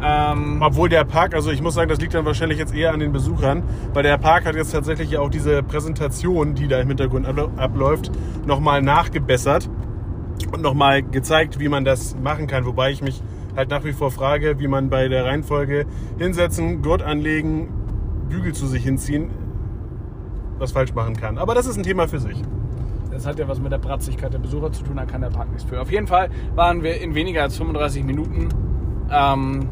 Ähm, 0.00 0.62
Obwohl 0.62 0.88
der 0.88 1.04
Park, 1.04 1.34
also 1.34 1.50
ich 1.50 1.60
muss 1.60 1.74
sagen, 1.74 1.88
das 1.88 1.98
liegt 1.98 2.14
dann 2.14 2.24
wahrscheinlich 2.24 2.58
jetzt 2.58 2.72
eher 2.72 2.92
an 2.92 3.00
den 3.00 3.12
Besuchern, 3.12 3.64
weil 3.92 4.04
der 4.04 4.16
Park 4.16 4.46
hat 4.46 4.54
jetzt 4.54 4.70
tatsächlich 4.70 5.10
ja 5.10 5.20
auch 5.20 5.30
diese 5.30 5.62
Präsentation, 5.62 6.54
die 6.54 6.68
da 6.68 6.78
im 6.78 6.88
Hintergrund 6.88 7.26
abläuft, 7.26 8.12
nochmal 8.46 8.80
nachgebessert 8.80 9.68
und 10.52 10.62
nochmal 10.62 11.02
gezeigt, 11.02 11.58
wie 11.58 11.68
man 11.68 11.84
das 11.84 12.16
machen 12.16 12.46
kann. 12.46 12.64
Wobei 12.64 12.90
ich 12.90 13.02
mich 13.02 13.22
halt 13.56 13.70
nach 13.70 13.84
wie 13.84 13.92
vor 13.92 14.10
frage, 14.10 14.58
wie 14.58 14.68
man 14.68 14.90
bei 14.90 15.08
der 15.08 15.24
Reihenfolge 15.24 15.86
hinsetzen, 16.18 16.82
Gurt 16.82 17.02
anlegen, 17.02 17.68
Bügel 18.28 18.54
zu 18.54 18.66
sich 18.66 18.84
hinziehen, 18.84 19.30
was 20.58 20.72
falsch 20.72 20.94
machen 20.94 21.16
kann. 21.16 21.38
Aber 21.38 21.54
das 21.54 21.66
ist 21.66 21.76
ein 21.76 21.82
Thema 21.82 22.08
für 22.08 22.20
sich. 22.20 22.42
Das 23.10 23.26
hat 23.26 23.38
ja 23.38 23.48
was 23.48 23.58
mit 23.58 23.72
der 23.72 23.78
Bratzigkeit 23.78 24.32
der 24.32 24.38
Besucher 24.38 24.70
zu 24.70 24.84
tun, 24.84 24.96
da 24.96 25.04
kann 25.04 25.20
der 25.20 25.30
Park 25.30 25.50
nichts 25.50 25.64
für. 25.64 25.80
Auf 25.80 25.90
jeden 25.90 26.06
Fall 26.06 26.30
waren 26.54 26.82
wir 26.82 27.00
in 27.00 27.14
weniger 27.14 27.42
als 27.42 27.56
35 27.56 28.04
Minuten 28.04 28.48
ähm, 29.10 29.68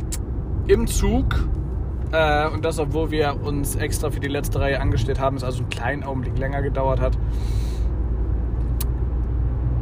im 0.67 0.87
Zug. 0.87 1.49
Äh, 2.13 2.49
und 2.49 2.65
das, 2.65 2.79
obwohl 2.79 3.11
wir 3.11 3.41
uns 3.43 3.77
extra 3.77 4.11
für 4.11 4.21
die 4.21 4.29
letzte 4.29 4.61
Reihe 4.61 4.81
angestellt 4.81 5.21
haben, 5.21 5.37
es 5.37 5.45
also 5.45 5.61
einen 5.61 5.71
kleinen 5.71 6.03
Augenblick 6.03 6.39
länger 6.39 6.63
gedauert 6.63 7.01
hat. 7.01 7.17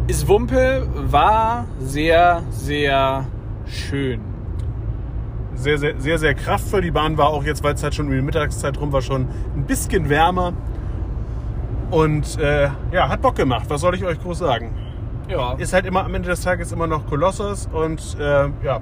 Ist 0.06 0.28
Wumpe 0.28 0.86
war 1.10 1.66
sehr, 1.78 2.42
sehr 2.50 3.24
schön. 3.66 4.20
Sehr, 5.54 5.78
sehr, 5.78 5.98
sehr, 5.98 6.18
sehr 6.18 6.34
kraftvoll. 6.34 6.82
Die 6.82 6.90
Bahn 6.90 7.16
war 7.16 7.28
auch 7.28 7.42
jetzt, 7.42 7.64
weil 7.64 7.74
es 7.74 7.82
halt 7.82 7.94
schon 7.94 8.06
um 8.06 8.12
die 8.12 8.20
Mittagszeit 8.20 8.78
rum 8.78 8.92
war, 8.92 9.00
schon 9.00 9.26
ein 9.56 9.64
bisschen 9.64 10.10
wärmer. 10.10 10.52
Und 11.90 12.38
äh, 12.38 12.68
ja, 12.92 13.08
hat 13.08 13.22
Bock 13.22 13.36
gemacht. 13.36 13.64
Was 13.68 13.80
soll 13.80 13.94
ich 13.94 14.04
euch 14.04 14.20
groß 14.20 14.38
sagen? 14.38 14.74
Ja, 15.26 15.54
Ist 15.54 15.72
halt 15.72 15.86
immer 15.86 16.04
am 16.04 16.14
Ende 16.14 16.28
des 16.28 16.42
Tages 16.42 16.70
immer 16.72 16.86
noch 16.86 17.06
Kolossus 17.06 17.66
und 17.72 18.18
äh, 18.20 18.50
ja. 18.62 18.80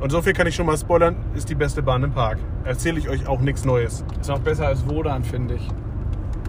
Und 0.00 0.10
so 0.10 0.22
viel 0.22 0.32
kann 0.32 0.46
ich 0.46 0.54
schon 0.54 0.64
mal 0.64 0.78
spoilern, 0.78 1.16
ist 1.34 1.50
die 1.50 1.54
beste 1.54 1.82
Bahn 1.82 2.02
im 2.02 2.12
Park. 2.12 2.38
Erzähle 2.64 2.98
ich 2.98 3.10
euch 3.10 3.26
auch 3.28 3.40
nichts 3.40 3.66
Neues. 3.66 4.04
ist 4.18 4.30
auch 4.30 4.38
besser 4.38 4.68
als 4.68 4.88
Wodan, 4.88 5.22
finde 5.22 5.56
ich. 5.56 5.68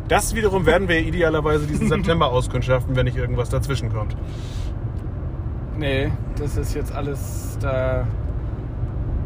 Das 0.07 0.35
wiederum 0.35 0.65
werden 0.65 0.87
wir 0.87 0.99
idealerweise 0.99 1.67
diesen 1.67 1.87
September 1.89 2.27
auskundschaften, 2.27 2.95
wenn 2.95 3.05
nicht 3.05 3.17
irgendwas 3.17 3.49
dazwischen 3.49 3.91
kommt. 3.91 4.15
Nee, 5.77 6.11
das 6.39 6.57
ist 6.57 6.73
jetzt 6.73 6.93
alles. 6.93 7.57
Da 7.61 8.07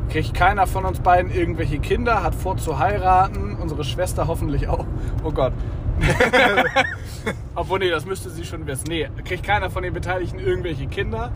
kriegt 0.09 0.33
keiner 0.33 0.67
von 0.67 0.83
uns 0.85 0.99
beiden 0.99 1.31
irgendwelche 1.31 1.79
Kinder, 1.79 2.23
hat 2.23 2.35
vor 2.35 2.57
zu 2.57 2.79
heiraten. 2.79 3.55
Unsere 3.55 3.83
Schwester 3.83 4.27
hoffentlich 4.27 4.67
auch. 4.67 4.85
Oh 5.23 5.31
Gott. 5.31 5.53
Obwohl, 7.55 7.79
nee, 7.79 7.89
das 7.89 8.05
müsste 8.05 8.29
sie 8.29 8.43
schon 8.43 8.65
wissen. 8.65 8.85
Nee, 8.89 9.07
kriegt 9.23 9.43
keiner 9.43 9.69
von 9.69 9.83
den 9.83 9.93
Beteiligten 9.93 10.39
irgendwelche 10.39 10.87
Kinder. 10.87 11.31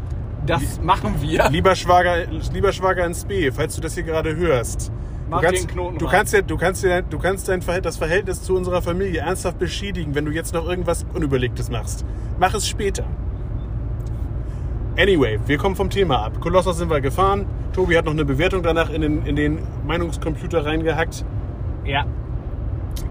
Das 0.46 0.82
machen 0.82 1.22
wir. 1.22 1.50
Lieber 1.50 1.76
Schwager, 1.76 2.26
lieber 2.54 2.72
Schwager 2.72 3.06
ins 3.06 3.26
B, 3.26 3.52
falls 3.52 3.76
du 3.76 3.82
das 3.82 3.96
hier 3.96 4.04
gerade 4.04 4.36
hörst. 4.36 4.92
Mach 5.30 5.42
du 5.42 5.48
kannst, 5.48 5.64
den 5.64 5.72
Knoten 5.72 5.98
du 5.98 6.08
kannst 6.08 6.34
ja, 6.34 6.42
du 6.42 6.58
kannst 6.58 6.84
ja, 6.84 7.02
du 7.02 7.18
kannst 7.18 7.50
dein 7.50 7.62
das 7.82 7.98
Verhältnis 7.98 8.44
zu 8.44 8.56
unserer 8.56 8.82
Familie 8.82 9.22
ernsthaft 9.22 9.58
beschädigen, 9.58 10.14
wenn 10.14 10.26
du 10.26 10.32
jetzt 10.32 10.54
noch 10.54 10.68
irgendwas 10.68 11.06
Unüberlegtes 11.14 11.70
machst. 11.72 12.06
Mach 12.40 12.54
es 12.54 12.68
später. 12.68 13.06
Anyway, 14.98 15.40
wir 15.46 15.58
kommen 15.58 15.76
vom 15.76 15.90
Thema 15.90 16.26
ab. 16.26 16.40
Kolossos 16.40 16.78
sind 16.78 16.90
wir 16.90 17.02
gefahren. 17.02 17.46
Tobi 17.74 17.98
hat 17.98 18.06
noch 18.06 18.14
eine 18.14 18.24
Bewertung 18.24 18.64
danach 18.64 18.90
in 18.90 19.02
den, 19.02 19.26
in 19.26 19.36
den 19.36 19.60
Meinungscomputer 19.86 20.66
reingehackt. 20.66 21.26
Ja. 21.84 22.06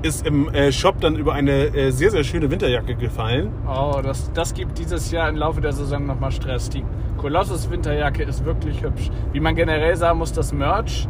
Ist 0.01 0.27
im 0.27 0.49
äh, 0.49 0.73
Shop 0.73 0.99
dann 1.01 1.17
über 1.17 1.35
eine 1.35 1.67
äh, 1.77 1.91
sehr, 1.91 2.11
sehr 2.11 2.25
schöne 2.25 2.51
Winterjacke 2.51 2.95
gefallen. 2.95 3.53
Oh, 3.69 4.01
das, 4.03 4.33
das 4.33 4.55
gibt 4.55 4.79
dieses 4.79 5.11
Jahr 5.11 5.29
im 5.29 5.37
Laufe 5.37 5.61
der 5.61 5.73
Saison 5.73 6.07
nochmal 6.07 6.33
Stress. 6.33 6.71
Die 6.71 6.85
Colossus 7.19 7.71
Winterjacke 7.71 8.23
ist 8.23 8.47
wirklich 8.47 8.83
hübsch. 8.83 9.11
Wie 9.33 9.41
man 9.41 9.55
generell 9.55 9.95
sagen 9.97 10.19
muss, 10.19 10.33
das 10.33 10.55
Merch. 10.55 11.07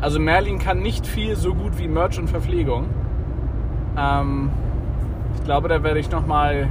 Also 0.00 0.18
Merlin 0.18 0.58
kann 0.58 0.80
nicht 0.80 1.06
viel 1.06 1.36
so 1.36 1.54
gut 1.54 1.78
wie 1.78 1.86
Merch 1.86 2.18
und 2.18 2.28
Verpflegung. 2.28 2.86
Ähm, 3.98 4.50
ich 5.36 5.44
glaube, 5.44 5.68
da 5.68 5.82
werde 5.82 6.00
ich 6.00 6.10
nochmal 6.10 6.68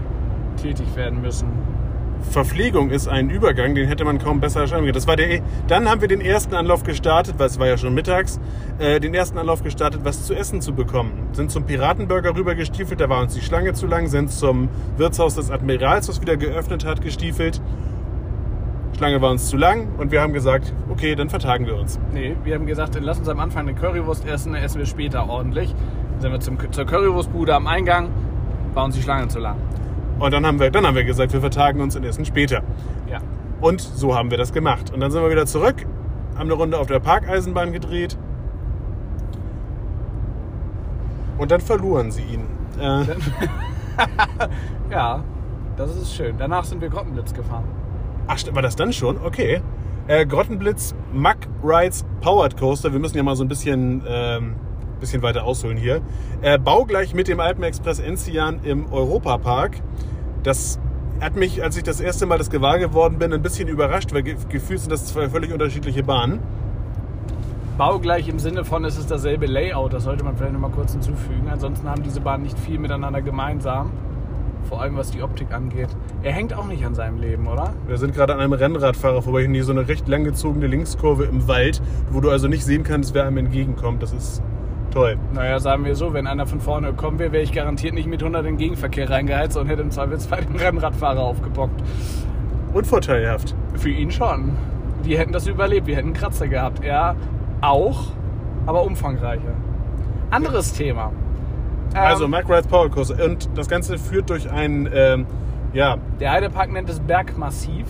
tätig 0.61 0.95
werden 0.95 1.21
müssen. 1.21 1.47
Verpflegung 2.31 2.89
ist 2.89 3.07
ein 3.07 3.29
Übergang, 3.29 3.75
den 3.75 3.87
hätte 3.87 4.03
man 4.03 4.19
kaum 4.19 4.39
besser 4.39 4.67
schreiben 4.67 4.81
können. 4.81 4.93
Das 4.93 5.07
war 5.07 5.15
der, 5.15 5.41
dann 5.67 5.89
haben 5.89 6.01
wir 6.01 6.07
den 6.07 6.21
ersten 6.21 6.53
Anlauf 6.53 6.83
gestartet, 6.83 7.35
weil 7.37 7.47
es 7.47 7.59
war 7.59 7.67
ja 7.67 7.77
schon 7.77 7.93
mittags, 7.93 8.39
äh, 8.77 8.99
den 8.99 9.13
ersten 9.13 9.37
Anlauf 9.37 9.63
gestartet, 9.63 10.01
was 10.03 10.25
zu 10.25 10.33
essen 10.33 10.61
zu 10.61 10.73
bekommen. 10.73 11.29
Sind 11.31 11.49
zum 11.49 11.65
Piratenburger 11.65 12.35
rüber 12.35 12.55
gestiefelt, 12.55 12.99
da 12.99 13.09
war 13.09 13.21
uns 13.21 13.35
die 13.35 13.41
Schlange 13.41 13.73
zu 13.73 13.87
lang, 13.87 14.07
sind 14.07 14.31
zum 14.31 14.69
Wirtshaus 14.97 15.35
des 15.35 15.49
Admirals, 15.49 16.09
was 16.09 16.19
wieder 16.19 16.35
geöffnet 16.35 16.85
hat, 16.85 17.01
gestiefelt. 17.01 17.61
Schlange 18.97 19.21
war 19.21 19.31
uns 19.31 19.47
zu 19.49 19.57
lang 19.57 19.87
und 19.97 20.11
wir 20.11 20.21
haben 20.21 20.33
gesagt, 20.33 20.73
okay, 20.89 21.15
dann 21.15 21.29
vertagen 21.29 21.65
wir 21.65 21.77
uns. 21.77 21.99
Nee, 22.13 22.35
wir 22.43 22.55
haben 22.55 22.65
gesagt, 22.65 22.95
dann 22.95 23.03
lass 23.03 23.19
uns 23.19 23.29
am 23.29 23.39
Anfang 23.39 23.67
eine 23.67 23.73
Currywurst 23.73 24.25
essen, 24.27 24.53
dann 24.53 24.61
essen 24.61 24.79
wir 24.79 24.85
später 24.85 25.29
ordentlich. 25.29 25.73
Dann 26.13 26.21
sind 26.21 26.31
wir 26.31 26.39
zum, 26.39 26.71
zur 26.73 26.85
Currywurstbude 26.85 27.55
am 27.55 27.67
Eingang, 27.67 28.09
war 28.73 28.85
uns 28.85 28.95
die 28.95 29.01
Schlange 29.01 29.27
zu 29.29 29.39
lang. 29.39 29.55
Und 30.19 30.33
dann 30.33 30.45
haben 30.45 30.59
wir, 30.59 30.69
dann 30.69 30.85
haben 30.85 30.95
wir 30.95 31.05
gesagt, 31.05 31.31
wir 31.31 31.39
vertagen 31.39 31.79
uns 31.79 31.95
und 31.95 32.03
essen 32.03 32.25
später. 32.25 32.61
Ja. 33.09 33.19
Und 33.61 33.79
so 33.79 34.15
haben 34.15 34.31
wir 34.31 34.37
das 34.37 34.51
gemacht. 34.51 34.91
Und 34.93 34.99
dann 34.99 35.11
sind 35.11 35.21
wir 35.21 35.29
wieder 35.29 35.45
zurück, 35.45 35.85
haben 36.35 36.47
eine 36.47 36.53
Runde 36.53 36.77
auf 36.77 36.87
der 36.87 36.99
Parkeisenbahn 36.99 37.71
gedreht. 37.71 38.17
Und 41.37 41.51
dann 41.51 41.61
verloren 41.61 42.11
sie 42.11 42.23
ihn. 42.23 42.43
Äh, 42.81 43.05
Ja, 44.89 45.23
das 45.77 45.95
ist 45.95 46.13
schön. 46.15 46.35
Danach 46.37 46.63
sind 46.63 46.81
wir 46.81 46.89
Grottenblitz 46.89 47.33
gefahren. 47.33 47.65
Ach, 48.29 48.39
war 48.53 48.61
das 48.61 48.75
dann 48.75 48.93
schon? 48.93 49.17
Okay. 49.17 49.61
Äh, 50.07 50.25
Grottenblitz, 50.25 50.95
Mack 51.13 51.47
Rides 51.63 52.05
Powered 52.21 52.57
Coaster. 52.57 52.93
Wir 52.93 52.99
müssen 52.99 53.17
ja 53.17 53.23
mal 53.23 53.35
so 53.35 53.43
ein 53.43 53.47
bisschen, 53.47 54.03
ähm, 54.07 54.55
bisschen 54.99 55.21
weiter 55.21 55.43
ausholen 55.43 55.77
hier. 55.77 56.01
Äh, 56.41 56.57
baugleich 56.57 57.13
mit 57.13 57.27
dem 57.27 57.39
Alpenexpress 57.39 57.99
Enzian 57.99 58.61
im 58.63 58.91
Europapark. 58.91 59.81
Das 60.43 60.79
hat 61.19 61.35
mich, 61.35 61.61
als 61.61 61.75
ich 61.77 61.83
das 61.83 61.99
erste 61.99 62.25
Mal 62.25 62.37
das 62.37 62.49
gewahr 62.49 62.79
geworden 62.79 63.19
bin, 63.19 63.33
ein 63.33 63.41
bisschen 63.41 63.67
überrascht, 63.67 64.13
weil 64.13 64.23
ge 64.23 64.35
gefühlt 64.49 64.79
sind 64.79 64.91
das 64.91 65.05
zwei 65.05 65.29
völlig 65.29 65.51
unterschiedliche 65.51 66.03
Bahnen. 66.03 66.39
Baugleich 67.77 68.27
im 68.27 68.39
Sinne 68.39 68.65
von, 68.65 68.83
es 68.85 68.97
ist 68.97 69.09
dasselbe 69.11 69.45
Layout, 69.45 69.93
das 69.93 70.03
sollte 70.03 70.23
man 70.23 70.35
vielleicht 70.35 70.53
noch 70.53 70.59
mal 70.59 70.71
kurz 70.71 70.91
hinzufügen. 70.93 71.49
Ansonsten 71.49 71.87
haben 71.89 72.03
diese 72.03 72.19
Bahnen 72.19 72.43
nicht 72.43 72.59
viel 72.59 72.77
miteinander 72.77 73.21
gemeinsam. 73.21 73.91
Vor 74.69 74.81
allem 74.81 74.95
was 74.95 75.09
die 75.09 75.23
Optik 75.23 75.51
angeht. 75.51 75.89
Er 76.21 76.31
hängt 76.31 76.53
auch 76.53 76.67
nicht 76.67 76.85
an 76.85 76.93
seinem 76.93 77.19
Leben, 77.19 77.47
oder? 77.47 77.73
Wir 77.87 77.97
sind 77.97 78.13
gerade 78.13 78.35
an 78.35 78.39
einem 78.39 78.53
Rennradfahrer 78.53 79.23
vorbei, 79.23 79.47
hier 79.51 79.63
so 79.63 79.71
eine 79.71 79.87
recht 79.87 80.07
langgezogene 80.07 80.67
Linkskurve 80.67 81.25
im 81.25 81.47
Wald, 81.47 81.81
wo 82.11 82.21
du 82.21 82.29
also 82.29 82.47
nicht 82.47 82.63
sehen 82.63 82.83
kannst, 82.83 83.15
wer 83.15 83.25
einem 83.25 83.37
entgegenkommt. 83.37 84.03
Das 84.03 84.13
ist 84.13 84.43
toll. 84.91 85.17
Naja, 85.33 85.59
sagen 85.59 85.85
wir 85.85 85.95
so, 85.95 86.13
wenn 86.13 86.27
einer 86.27 86.45
von 86.45 86.59
vorne 86.59 86.93
kommen 86.93 87.17
wäre, 87.17 87.31
wäre 87.31 87.43
ich 87.43 87.51
garantiert 87.51 87.95
nicht 87.95 88.07
mit 88.07 88.21
100 88.21 88.41
in 88.41 88.45
den 88.53 88.57
Gegenverkehr 88.57 89.09
reingeheizt 89.09 89.57
und 89.57 89.67
hätte 89.67 89.81
im 89.81 89.89
Zweifelsfall 89.89 90.45
den 90.45 90.55
Rennradfahrer 90.55 91.21
aufgebockt. 91.21 91.81
Unvorteilhaft. 92.73 93.55
Für 93.73 93.89
ihn 93.89 94.11
schon. 94.11 94.51
Wir 95.01 95.17
hätten 95.17 95.33
das 95.33 95.47
überlebt, 95.47 95.87
wir 95.87 95.95
hätten 95.95 96.13
Kratzer 96.13 96.47
gehabt. 96.47 96.83
Er 96.83 97.15
auch, 97.61 98.11
aber 98.67 98.83
umfangreicher. 98.83 99.55
Anderes 100.29 100.73
Thema. 100.73 101.11
Ähm, 101.93 102.01
Also 102.01 102.27
Mack 102.27 102.47
Rides 102.49 102.67
Power 102.67 102.89
Coaster. 102.89 103.23
Und 103.25 103.49
das 103.55 103.67
Ganze 103.67 103.97
führt 103.97 104.29
durch 104.29 104.49
ein, 104.49 104.89
ähm, 104.93 105.25
ja, 105.73 105.97
Der 106.19 106.31
Heidepark 106.31 106.71
nennt 106.71 106.89
es 106.89 106.99
Bergmassiv. 106.99 107.85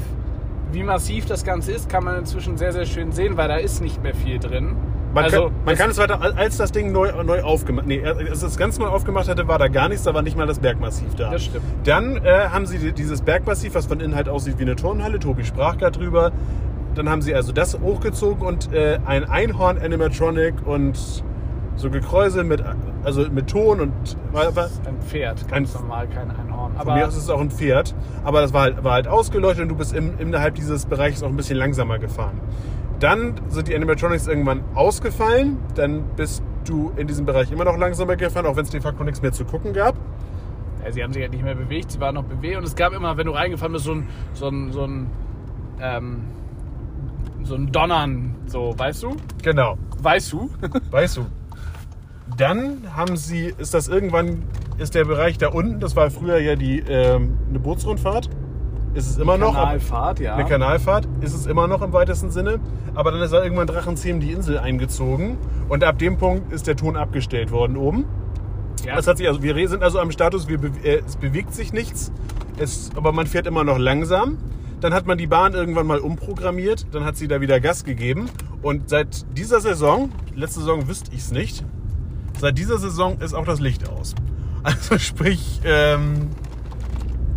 Wie 0.72 0.84
massiv 0.84 1.26
das 1.26 1.44
Ganze 1.44 1.72
ist, 1.72 1.90
kann 1.90 2.04
man 2.04 2.18
inzwischen 2.20 2.56
sehr, 2.58 2.72
sehr 2.72 2.86
schön 2.86 3.12
sehen, 3.12 3.38
weil 3.38 3.48
da 3.48 3.56
ist 3.58 3.82
nicht 3.82 4.04
mehr 4.04 4.14
viel 4.14 4.38
drin. 4.40 4.76
man, 5.16 5.24
also, 5.24 5.46
kann, 5.46 5.52
man 5.66 5.74
es- 5.74 5.80
kann 5.80 5.90
es 5.90 5.98
weiter, 5.98 6.20
als 6.38 6.58
das 6.58 6.72
Ding 6.72 6.92
neu, 6.92 7.12
neu 7.24 7.42
aufgemacht, 7.42 7.88
nee, 7.88 8.04
als 8.06 8.44
es 8.44 8.56
ganz 8.58 8.78
neu 8.78 8.86
aufgemacht 8.86 9.28
hatte, 9.28 9.48
war 9.48 9.58
da 9.58 9.68
gar 9.68 9.90
nichts, 9.90 10.04
da 10.04 10.14
war 10.14 10.22
nicht 10.22 10.38
mal 10.38 10.46
das 10.46 10.60
Bergmassiv 10.60 11.16
da. 11.16 11.32
Das 11.32 11.46
stimmt. 11.46 11.64
Dann 11.86 12.18
äh, 12.18 12.50
haben 12.52 12.68
sie 12.68 12.78
die- 12.78 12.92
dieses 12.94 13.22
Bergmassiv, 13.24 13.74
was 13.74 13.88
von 13.88 14.00
innen 14.00 14.14
halt 14.14 14.30
aussieht 14.30 14.60
wie 14.60 14.64
eine 14.64 14.76
Turnhalle, 14.76 15.18
Tobi 15.18 15.44
sprach 15.46 15.80
gerade 15.80 15.98
drüber. 15.98 16.32
Dann 16.94 17.10
haben 17.10 17.24
sie 17.24 17.34
also 17.34 17.52
das 17.52 17.80
hochgezogen 17.80 18.46
und 18.46 18.72
äh, 18.72 19.00
ein 19.06 19.28
Einhorn-Animatronic 19.28 20.54
und 20.68 21.24
so 21.76 21.90
Gekräusel 21.90 22.44
mit, 22.44 22.64
also 23.10 23.30
mit 23.32 23.48
Ton 23.50 23.80
und 23.80 23.94
war, 24.32 24.56
war, 24.56 24.70
ein 24.86 25.02
Pferd, 25.02 25.48
ganz 25.48 25.74
normal, 25.74 26.08
kein 26.08 26.30
Einhorn. 26.30 26.74
Von 26.74 26.82
Aber 26.82 26.96
mir 26.96 27.08
aus 27.08 27.18
ist 27.18 27.24
es 27.24 27.30
auch 27.30 27.42
ein 27.42 27.52
Pferd, 27.52 27.96
aber 28.24 28.42
das 28.42 28.54
war 28.54 28.62
halt, 28.62 28.84
war 28.84 28.94
halt 28.94 29.08
ausgeleuchtet 29.08 29.64
und 29.64 29.70
du 29.70 29.76
bist 29.76 29.94
im, 29.94 30.18
innerhalb 30.20 30.56
dieses 30.56 30.86
Bereichs 30.86 31.24
auch 31.24 31.30
ein 31.30 31.36
bisschen 31.36 31.58
langsamer 31.58 31.98
gefahren. 31.98 32.40
Dann 33.00 33.34
sind 33.50 33.68
die 33.68 33.76
Animatronics 33.76 34.28
irgendwann 34.28 34.64
ausgefallen, 34.76 35.58
dann 35.76 36.04
bist 36.16 36.44
du 36.66 36.92
in 36.98 37.08
diesem 37.08 37.26
Bereich 37.26 37.52
immer 37.52 37.64
noch 37.64 37.78
langsamer 37.78 38.16
gefahren, 38.16 38.46
auch 38.46 38.56
wenn 38.56 38.66
es 38.66 38.70
de 38.70 38.82
facto 38.82 39.04
nichts 39.04 39.22
mehr 39.22 39.32
zu 39.32 39.46
gucken 39.46 39.74
gab. 39.74 39.96
Ja, 40.84 40.92
sie 40.92 41.04
haben 41.04 41.14
sich 41.14 41.22
halt 41.22 41.32
nicht 41.32 41.44
mehr 41.44 41.56
bewegt, 41.56 41.92
sie 41.92 42.00
waren 42.00 42.16
noch 42.16 42.26
bewegt 42.26 42.58
und 42.58 42.64
es 42.64 42.76
gab 42.76 42.94
immer, 42.94 43.18
wenn 43.18 43.26
du 43.26 43.32
reingefahren 43.32 43.74
bist, 43.74 43.86
so 43.86 43.94
ein, 43.94 44.08
so 44.34 44.48
ein, 44.48 44.72
so 44.72 44.84
ein, 44.84 45.08
ähm, 45.82 46.22
so 47.44 47.56
ein 47.56 47.72
Donnern, 47.72 48.36
so, 48.46 48.78
weißt 48.78 49.04
du? 49.04 49.16
Genau, 49.42 49.78
Weißt 50.02 50.32
du? 50.32 50.50
weißt 50.92 51.18
du. 51.18 51.26
Dann 52.38 52.84
haben 52.96 53.18
sie, 53.18 53.54
ist 53.58 53.74
das 53.74 53.88
irgendwann, 53.88 54.44
ist 54.78 54.96
der 54.96 55.06
Bereich 55.06 55.38
da 55.38 55.50
unten, 55.50 55.80
das 55.80 55.96
war 55.96 56.10
früher 56.10 56.40
ja 56.40 56.56
die, 56.56 56.80
ähm, 56.80 57.38
eine 57.50 57.60
Bootsrundfahrt, 57.60 58.30
ist 58.94 59.10
es 59.10 59.18
immer 59.18 59.38
noch. 59.38 59.50
aber- 59.56 59.66
Kanalfahrt, 59.66 60.20
ja. 60.20 60.36
Eine 60.36 60.46
Kanalfahrt 60.46 61.08
ist 61.22 61.34
es 61.34 61.46
immer 61.46 61.68
noch 61.68 61.82
im 61.82 61.94
weitesten 61.94 62.32
Sinne. 62.32 62.60
Aber 62.96 63.12
dann 63.12 63.22
ist 63.22 63.32
da 63.32 63.44
irgendwann 63.44 63.68
Drachenzähmen 63.68 64.20
die 64.20 64.32
Insel 64.32 64.58
eingezogen. 64.58 65.38
Und 65.70 65.84
ab 65.84 66.00
dem 66.00 66.18
Punkt 66.18 66.52
ist 66.52 66.66
der 66.68 66.76
Ton 66.76 66.96
abgestellt 66.98 67.52
worden 67.52 67.78
oben. 67.78 68.06
ja. 68.86 68.96
Das 68.96 69.06
hat 69.08 69.18
sich 69.18 69.28
also, 69.28 69.44
wir 69.44 69.68
sind 69.70 69.84
also 69.84 70.00
am 70.00 70.12
Status, 70.12 70.48
wir, 70.48 70.60
äh, 70.84 71.02
es 71.06 71.18
bewegt 71.18 71.54
sich 71.54 71.72
nichts. 71.72 72.12
Es, 72.58 72.90
aber 72.96 73.12
man 73.12 73.28
fährt 73.28 73.46
immer 73.48 73.64
noch 73.64 73.78
langsam. 73.78 74.38
Dann 74.82 74.94
hat 74.94 75.06
man 75.06 75.18
die 75.18 75.28
Bahn 75.28 75.54
irgendwann 75.54 75.86
mal 75.86 76.00
umprogrammiert. 76.00 76.88
Dann 76.92 77.06
hat 77.06 77.16
sie 77.16 77.28
da 77.28 77.42
wieder 77.42 77.60
Gas 77.60 77.84
gegeben. 77.84 78.28
Und 78.64 78.90
seit 78.90 79.26
dieser 79.38 79.60
Saison, 79.62 80.10
letzte 80.36 80.62
Saison 80.62 80.88
wüsste 80.88 81.12
ich 81.14 81.20
es 81.20 81.32
nicht, 81.32 81.64
seit 82.40 82.58
dieser 82.58 82.78
Saison 82.78 83.20
ist 83.20 83.34
auch 83.34 83.46
das 83.46 83.60
Licht 83.60 83.88
aus. 83.90 84.16
Also 84.64 84.98
sprich, 84.98 85.62
ähm, 85.64 86.28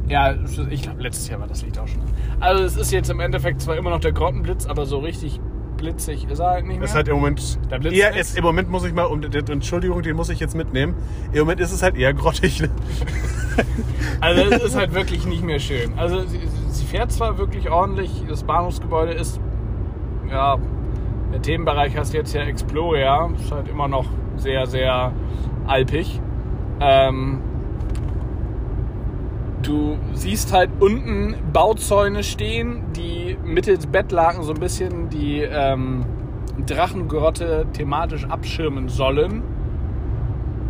Ja, 0.09 0.35
ich 0.71 0.83
glaube, 0.83 1.03
letztes 1.03 1.29
Jahr 1.29 1.41
war 1.41 1.47
das 1.47 1.63
Licht 1.63 1.79
auch 1.79 1.87
schon. 1.89 2.01
Also 2.41 2.65
es 2.65 2.77
ist 2.77 2.91
jetzt 2.93 3.11
im 3.11 3.21
Endeffekt 3.21 3.61
zwar 3.61 3.77
immer 3.77 3.91
noch 3.91 4.01
der 4.01 4.13
Grottenblitz, 4.13 4.67
aber 4.67 4.87
so 4.87 4.99
richtig 4.99 5.41
blitzig 5.77 6.27
ist 6.29 6.39
er 6.41 6.51
halt 6.51 6.67
nicht 6.67 6.77
mehr. 6.77 6.85
Es 6.85 6.91
ist 6.91 6.97
halt 6.97 7.09
im 7.09 7.17
Moment 7.17 7.59
Da 7.71 7.79
blitzt 7.79 7.97
eher, 7.97 8.17
es, 8.17 8.35
im 8.35 8.45
Moment 8.45 8.71
muss 8.71 8.85
ich 8.85 8.93
mal, 8.93 9.05
um, 9.05 9.21
der- 9.21 9.49
Entschuldigung, 9.49 10.03
den 10.03 10.17
muss 10.17 10.29
ich 10.29 10.41
jetzt 10.41 10.55
mitnehmen. 10.57 10.95
Im 11.33 11.41
Moment 11.41 11.61
ist 11.61 11.73
es 11.73 11.83
halt 11.83 11.97
eher 11.97 12.13
grottig. 12.15 12.61
Ne? 12.61 12.69
Also 14.21 14.43
es 14.43 14.63
ist 14.63 14.77
halt 14.77 14.95
wirklich 14.95 15.27
nicht 15.27 15.43
mehr 15.43 15.59
schön. 15.59 15.93
Also 15.99 16.21
sie, 16.27 16.41
sie 16.71 16.85
fährt 16.87 17.11
zwar 17.13 17.39
wirklich 17.39 17.69
ordentlich, 17.71 18.25
das 18.29 18.45
Bahnhofsgebäude 18.45 19.13
ist, 19.13 19.41
ja, 20.31 20.57
der 21.33 21.43
Themenbereich 21.43 21.97
heißt 21.97 22.15
jetzt 22.15 22.33
ja 22.33 22.43
Explorer, 22.43 23.31
ist 23.39 23.51
halt 23.51 23.69
immer 23.69 23.89
noch 23.89 24.07
sehr, 24.43 24.67
sehr 24.67 25.13
alpig. 25.67 26.21
Ähm, 26.81 27.41
du 29.63 29.97
siehst 30.13 30.53
halt 30.53 30.71
unten 30.81 31.35
Bauzäune 31.53 32.23
stehen, 32.23 32.83
die 32.97 33.37
mittels 33.45 33.87
Bettlaken 33.87 34.43
so 34.43 34.53
ein 34.53 34.61
bisschen 34.61 35.09
die 35.09 35.41
ähm, 35.41 36.05
Drachengrotte 36.67 37.67
thematisch 37.73 38.25
abschirmen 38.25 38.89
sollen. 38.89 39.43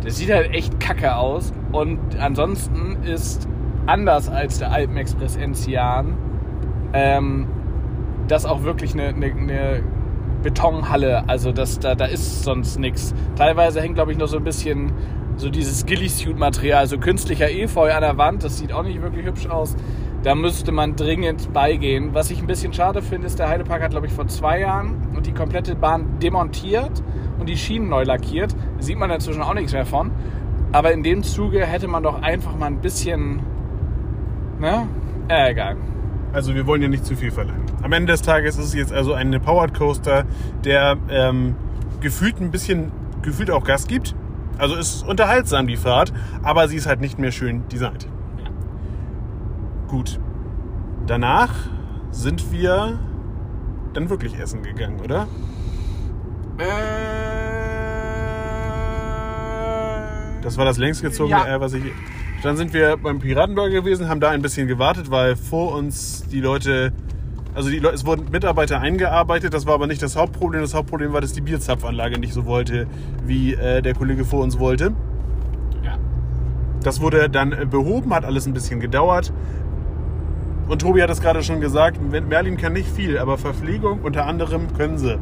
Das 0.03 0.17
sieht 0.17 0.31
halt 0.31 0.53
echt 0.53 0.79
kacke 0.79 1.15
aus. 1.15 1.53
Und 1.71 1.99
ansonsten 2.19 2.97
ist 3.03 3.47
anders 3.85 4.29
als 4.29 4.59
der 4.59 4.71
Alpenexpress 4.71 5.35
Enzian 5.35 6.17
ähm, 6.93 7.47
das 8.27 8.45
auch 8.45 8.63
wirklich 8.63 8.93
eine, 8.93 9.07
eine, 9.07 9.25
eine 9.25 9.83
Betonhalle. 10.43 11.27
Also 11.27 11.51
das, 11.51 11.79
da, 11.79 11.95
da 11.95 12.05
ist 12.05 12.43
sonst 12.43 12.79
nichts. 12.79 13.13
Teilweise 13.35 13.81
hängt, 13.81 13.95
glaube 13.95 14.11
ich, 14.11 14.17
noch 14.17 14.27
so 14.27 14.37
ein 14.37 14.43
bisschen 14.43 14.93
so 15.35 15.49
dieses 15.49 15.85
Ghillie-Suit-Material, 15.85 16.85
so 16.85 16.99
künstlicher 16.99 17.49
Efeu 17.49 17.91
an 17.91 18.01
der 18.01 18.17
Wand. 18.17 18.43
Das 18.43 18.59
sieht 18.59 18.71
auch 18.71 18.83
nicht 18.83 19.01
wirklich 19.01 19.25
hübsch 19.25 19.47
aus. 19.47 19.75
Da 20.21 20.35
müsste 20.35 20.71
man 20.71 20.95
dringend 20.95 21.51
beigehen. 21.51 22.13
Was 22.13 22.29
ich 22.29 22.39
ein 22.39 22.47
bisschen 22.47 22.71
schade 22.71 23.01
finde, 23.01 23.27
ist, 23.27 23.39
der 23.39 23.49
Heidepark 23.49 23.81
hat, 23.81 23.91
glaube 23.91 24.05
ich, 24.05 24.13
vor 24.13 24.27
zwei 24.27 24.59
Jahren 24.59 25.03
die 25.25 25.33
komplette 25.33 25.75
Bahn 25.75 26.19
demontiert 26.19 27.03
und 27.39 27.49
die 27.49 27.57
Schienen 27.57 27.89
neu 27.89 28.03
lackiert. 28.03 28.55
Sieht 28.79 28.97
man 28.97 29.09
inzwischen 29.09 29.41
auch 29.41 29.53
nichts 29.53 29.73
mehr 29.73 29.85
von. 29.85 30.11
Aber 30.71 30.91
in 30.91 31.03
dem 31.03 31.23
Zuge 31.23 31.65
hätte 31.65 31.87
man 31.87 32.03
doch 32.03 32.21
einfach 32.21 32.55
mal 32.55 32.67
ein 32.67 32.81
bisschen. 32.81 33.41
Ne? 34.59 34.87
Äh, 35.29 35.51
egal. 35.51 35.77
Also 36.33 36.55
wir 36.55 36.65
wollen 36.65 36.81
ja 36.81 36.87
nicht 36.87 37.05
zu 37.05 37.15
viel 37.15 37.31
verlangen. 37.31 37.63
Am 37.83 37.93
Ende 37.93 38.11
des 38.11 38.23
Tages 38.23 38.57
ist 38.57 38.65
es 38.65 38.73
jetzt 38.73 38.91
also 38.91 39.13
ein 39.13 39.39
Powered 39.39 39.75
Coaster, 39.75 40.25
der 40.65 40.97
ähm, 41.09 41.55
gefühlt 42.01 42.41
ein 42.41 42.49
bisschen, 42.49 42.91
gefühlt 43.21 43.51
auch 43.51 43.63
Gas 43.63 43.85
gibt. 43.85 44.15
Also 44.57 44.75
ist 44.75 45.07
unterhaltsam 45.07 45.67
die 45.67 45.77
Fahrt, 45.77 46.11
aber 46.41 46.67
sie 46.67 46.75
ist 46.75 46.87
halt 46.87 47.01
nicht 47.01 47.19
mehr 47.19 47.31
schön 47.31 47.67
designt. 47.69 48.07
Ja. 48.43 48.49
Gut. 49.87 50.19
Danach 51.05 51.53
sind 52.09 52.51
wir 52.51 52.97
dann 53.93 54.09
wirklich 54.09 54.39
essen 54.39 54.63
gegangen, 54.63 55.01
oder? 55.01 55.27
Das 60.41 60.57
war 60.57 60.65
das 60.65 60.77
längst 60.77 61.01
gezogene 61.01 61.37
Ja. 61.37 61.45
R, 61.45 61.61
was 61.61 61.73
ich. 61.73 61.83
Dann 62.43 62.57
sind 62.57 62.73
wir 62.73 62.97
beim 62.97 63.19
Piratenburger 63.19 63.81
gewesen, 63.81 64.09
haben 64.09 64.19
da 64.19 64.29
ein 64.29 64.41
bisschen 64.41 64.67
gewartet, 64.67 65.09
weil 65.09 65.37
vor 65.37 65.73
uns 65.75 66.27
die 66.27 66.41
Leute. 66.41 66.91
Also 67.55 67.69
die 67.69 67.79
Leute, 67.79 67.95
es 67.95 68.05
wurden 68.05 68.31
Mitarbeiter 68.31 68.81
eingearbeitet, 68.81 69.53
das 69.53 69.65
war 69.65 69.75
aber 69.75 69.87
nicht 69.87 70.01
das 70.01 70.17
Hauptproblem. 70.17 70.61
Das 70.61 70.73
Hauptproblem 70.73 71.13
war, 71.13 71.21
dass 71.21 71.31
die 71.31 71.41
Bierzapfanlage 71.41 72.19
nicht 72.19 72.33
so 72.33 72.45
wollte, 72.45 72.87
wie 73.25 73.53
äh, 73.53 73.81
der 73.81 73.93
Kollege 73.93 74.25
vor 74.25 74.43
uns 74.43 74.59
wollte. 74.59 74.91
Ja. 75.83 75.97
Das 76.83 76.99
wurde 76.99 77.29
dann 77.29 77.53
äh, 77.53 77.65
behoben, 77.65 78.13
hat 78.13 78.25
alles 78.25 78.45
ein 78.45 78.53
bisschen 78.53 78.81
gedauert. 78.81 79.31
Und 80.67 80.81
Tobi 80.81 81.01
hat 81.01 81.11
es 81.11 81.21
gerade 81.21 81.43
schon 81.43 81.61
gesagt, 81.61 81.99
Merlin 82.01 82.57
kann 82.57 82.73
nicht 82.73 82.89
viel, 82.89 83.19
aber 83.19 83.37
Verpflegung 83.37 84.01
unter 84.01 84.25
anderem 84.25 84.73
können 84.75 84.97
sie. 84.97 85.17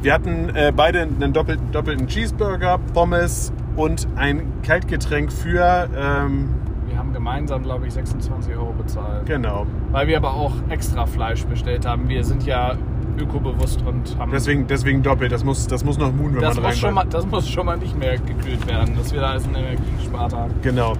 Wir 0.00 0.14
hatten 0.14 0.54
äh, 0.54 0.72
beide 0.74 1.02
einen 1.02 1.34
doppelten, 1.34 1.72
doppelten 1.72 2.06
Cheeseburger, 2.06 2.78
Pommes 2.94 3.52
und 3.76 4.06
ein 4.16 4.42
Kaltgetränk 4.62 5.32
für, 5.32 5.88
ähm, 5.96 6.48
Wir 6.88 6.98
haben 6.98 7.12
gemeinsam, 7.12 7.62
glaube 7.62 7.86
ich, 7.86 7.92
26 7.92 8.56
Euro 8.56 8.72
bezahlt. 8.72 9.26
genau. 9.26 9.66
Weil 9.92 10.08
wir 10.08 10.16
aber 10.16 10.32
auch 10.34 10.52
extra 10.68 11.06
Fleisch 11.06 11.44
bestellt 11.44 11.84
haben. 11.86 12.08
Wir 12.08 12.24
sind 12.24 12.44
ja 12.46 12.76
ökobewusst 13.18 13.82
und 13.86 14.18
haben. 14.18 14.30
Deswegen, 14.32 14.66
deswegen 14.66 15.02
doppelt, 15.02 15.32
das 15.32 15.44
muss, 15.44 15.66
das 15.66 15.84
muss 15.84 15.98
noch 15.98 16.12
Moon, 16.12 16.34
wenn 16.34 16.42
das, 16.42 16.56
man 16.56 16.64
muss 16.64 16.78
schon 16.78 16.94
mal, 16.94 17.04
das 17.04 17.26
muss 17.26 17.48
schon 17.48 17.66
mal 17.66 17.76
nicht 17.78 17.98
mehr 17.98 18.18
gekühlt 18.18 18.66
werden, 18.66 18.94
dass 18.96 19.12
wir 19.12 19.20
da 19.20 19.30
als 19.30 19.46
eine 19.48 19.58
Energie 19.58 19.82
gespart 19.98 20.34
haben. 20.34 20.52
Genau. 20.62 20.94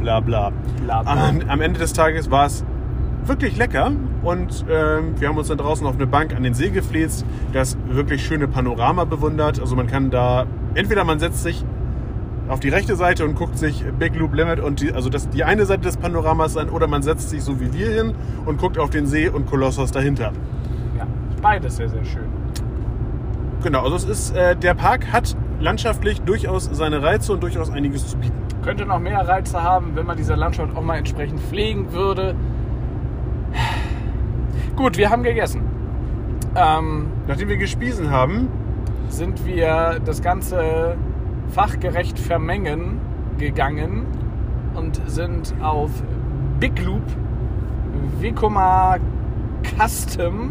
Bla 0.00 0.20
bla. 0.20 0.50
Bla, 0.82 1.02
bla. 1.02 1.28
Am, 1.28 1.40
am 1.46 1.60
Ende 1.60 1.78
des 1.78 1.92
Tages 1.92 2.30
war 2.30 2.46
es 2.46 2.64
wirklich 3.26 3.56
lecker 3.58 3.92
und 4.22 4.64
ähm, 4.70 5.14
wir 5.18 5.28
haben 5.28 5.36
uns 5.36 5.48
dann 5.48 5.58
draußen 5.58 5.86
auf 5.86 5.94
eine 5.94 6.06
Bank 6.06 6.34
an 6.34 6.42
den 6.42 6.54
See 6.54 6.70
gefläzt, 6.70 7.24
das 7.52 7.76
wirklich 7.86 8.24
schöne 8.24 8.48
Panorama 8.48 9.04
bewundert. 9.04 9.60
Also 9.60 9.76
man 9.76 9.86
kann 9.86 10.10
da, 10.10 10.46
entweder 10.74 11.04
man 11.04 11.18
setzt 11.18 11.42
sich 11.42 11.64
auf 12.48 12.60
die 12.60 12.68
rechte 12.68 12.96
Seite 12.96 13.24
und 13.24 13.36
guckt 13.36 13.58
sich 13.58 13.84
Big 13.98 14.16
Loop 14.16 14.34
Limit 14.34 14.58
und 14.60 14.80
die, 14.80 14.92
also 14.92 15.08
das, 15.08 15.28
die 15.28 15.44
eine 15.44 15.66
Seite 15.66 15.82
des 15.82 15.96
Panoramas 15.96 16.56
an 16.56 16.68
oder 16.68 16.88
man 16.88 17.02
setzt 17.02 17.30
sich 17.30 17.42
so 17.42 17.60
wie 17.60 17.72
wir 17.72 17.90
hin 17.90 18.14
und 18.44 18.58
guckt 18.58 18.76
auf 18.78 18.90
den 18.90 19.06
See 19.06 19.28
und 19.28 19.46
Kolossos 19.46 19.92
dahinter. 19.92 20.32
Ja, 20.98 21.06
beides 21.40 21.76
sehr, 21.76 21.88
sehr 21.88 22.04
schön. 22.04 22.28
Genau, 23.62 23.84
also 23.84 23.96
es 23.96 24.04
ist, 24.04 24.36
äh, 24.36 24.56
der 24.56 24.74
Park 24.74 25.12
hat 25.12 25.36
landschaftlich 25.60 26.22
durchaus 26.22 26.64
seine 26.72 27.02
Reize 27.02 27.32
und 27.32 27.42
durchaus 27.42 27.70
einiges 27.70 28.08
zu 28.08 28.16
bieten. 28.16 28.34
Könnte 28.62 28.84
noch 28.84 28.98
mehr 28.98 29.26
Reize 29.26 29.62
haben, 29.62 29.94
wenn 29.94 30.06
man 30.06 30.16
diese 30.16 30.34
Landschaft 30.34 30.74
auch 30.76 30.82
mal 30.82 30.96
entsprechend 30.96 31.40
pflegen 31.40 31.92
würde. 31.92 32.34
Gut, 34.76 34.96
wir 34.96 35.10
haben 35.10 35.22
gegessen. 35.22 35.62
Ähm, 36.56 37.06
Nachdem 37.28 37.48
wir 37.48 37.58
gespiesen 37.58 38.10
haben, 38.10 38.48
sind 39.10 39.44
wir 39.46 40.00
das 40.04 40.22
Ganze 40.22 40.96
fachgerecht 41.50 42.18
vermengen 42.18 43.00
gegangen 43.38 44.06
und 44.74 45.00
sind 45.06 45.54
auf 45.60 45.90
Big 46.60 46.82
Loop 46.84 47.02
Vekoma 48.20 48.96
Custom 49.78 50.50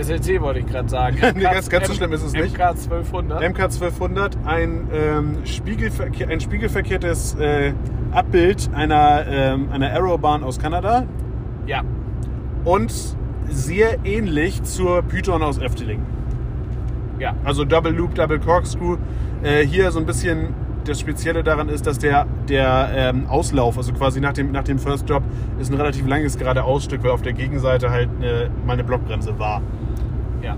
SLC 0.00 0.40
wollte 0.40 0.60
ich 0.60 0.66
gerade 0.66 0.88
sagen. 0.88 1.18
Nee, 1.34 1.42
ganz- 1.42 1.68
ganz 1.68 1.86
so 1.88 1.92
schlimm 1.94 2.12
ist 2.14 2.22
es 2.22 2.32
nicht. 2.32 2.54
MK 2.54 2.60
1200. 2.70 3.42
MK 3.50 3.60
1200 3.64 4.38
ein, 4.46 4.88
ähm, 4.92 5.36
spiegelverkehr, 5.44 6.28
ein 6.30 6.40
spiegelverkehrtes 6.40 7.34
äh, 7.34 7.74
Abbild 8.10 8.70
einer, 8.74 9.26
ähm, 9.28 9.68
einer 9.70 9.90
Aerobahn 9.90 10.44
aus 10.44 10.58
Kanada 10.58 11.04
ja, 11.66 11.82
und 12.64 12.92
sehr 13.50 13.98
ähnlich 14.04 14.62
zur 14.62 15.02
Python 15.02 15.42
aus 15.42 15.58
Efteling. 15.58 16.00
Ja, 17.18 17.34
Also 17.44 17.64
Double 17.64 17.92
Loop, 17.92 18.14
Double 18.14 18.38
Corkscrew. 18.38 18.96
Äh, 19.42 19.66
hier 19.66 19.90
so 19.90 19.98
ein 19.98 20.06
bisschen 20.06 20.54
das 20.84 21.00
Spezielle 21.00 21.44
daran 21.44 21.68
ist, 21.68 21.86
dass 21.86 21.98
der, 21.98 22.26
der 22.48 22.90
ähm, 22.94 23.26
Auslauf, 23.28 23.76
also 23.76 23.92
quasi 23.92 24.20
nach 24.20 24.32
dem, 24.32 24.52
nach 24.52 24.64
dem 24.64 24.78
First 24.78 25.08
Drop, 25.08 25.22
ist 25.60 25.70
ein 25.70 25.76
relativ 25.76 26.06
langes 26.06 26.36
geradeausstück, 26.38 27.04
weil 27.04 27.10
auf 27.10 27.22
der 27.22 27.32
Gegenseite 27.32 27.90
halt 27.90 28.08
eine, 28.18 28.50
mal 28.66 28.74
eine 28.74 28.84
Blockbremse 28.84 29.38
war. 29.38 29.62
ja. 30.42 30.56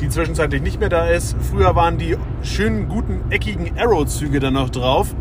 die 0.00 0.08
zwischenzeitlich 0.08 0.62
nicht 0.62 0.80
mehr 0.80 0.88
da 0.88 1.06
ist. 1.06 1.36
Früher 1.40 1.74
waren 1.74 1.98
die 1.98 2.16
schönen, 2.42 2.88
guten, 2.88 3.22
eckigen 3.30 3.78
Arrow-Züge 3.78 4.38
da 4.38 4.50
noch 4.50 4.70
drauf 4.70 5.14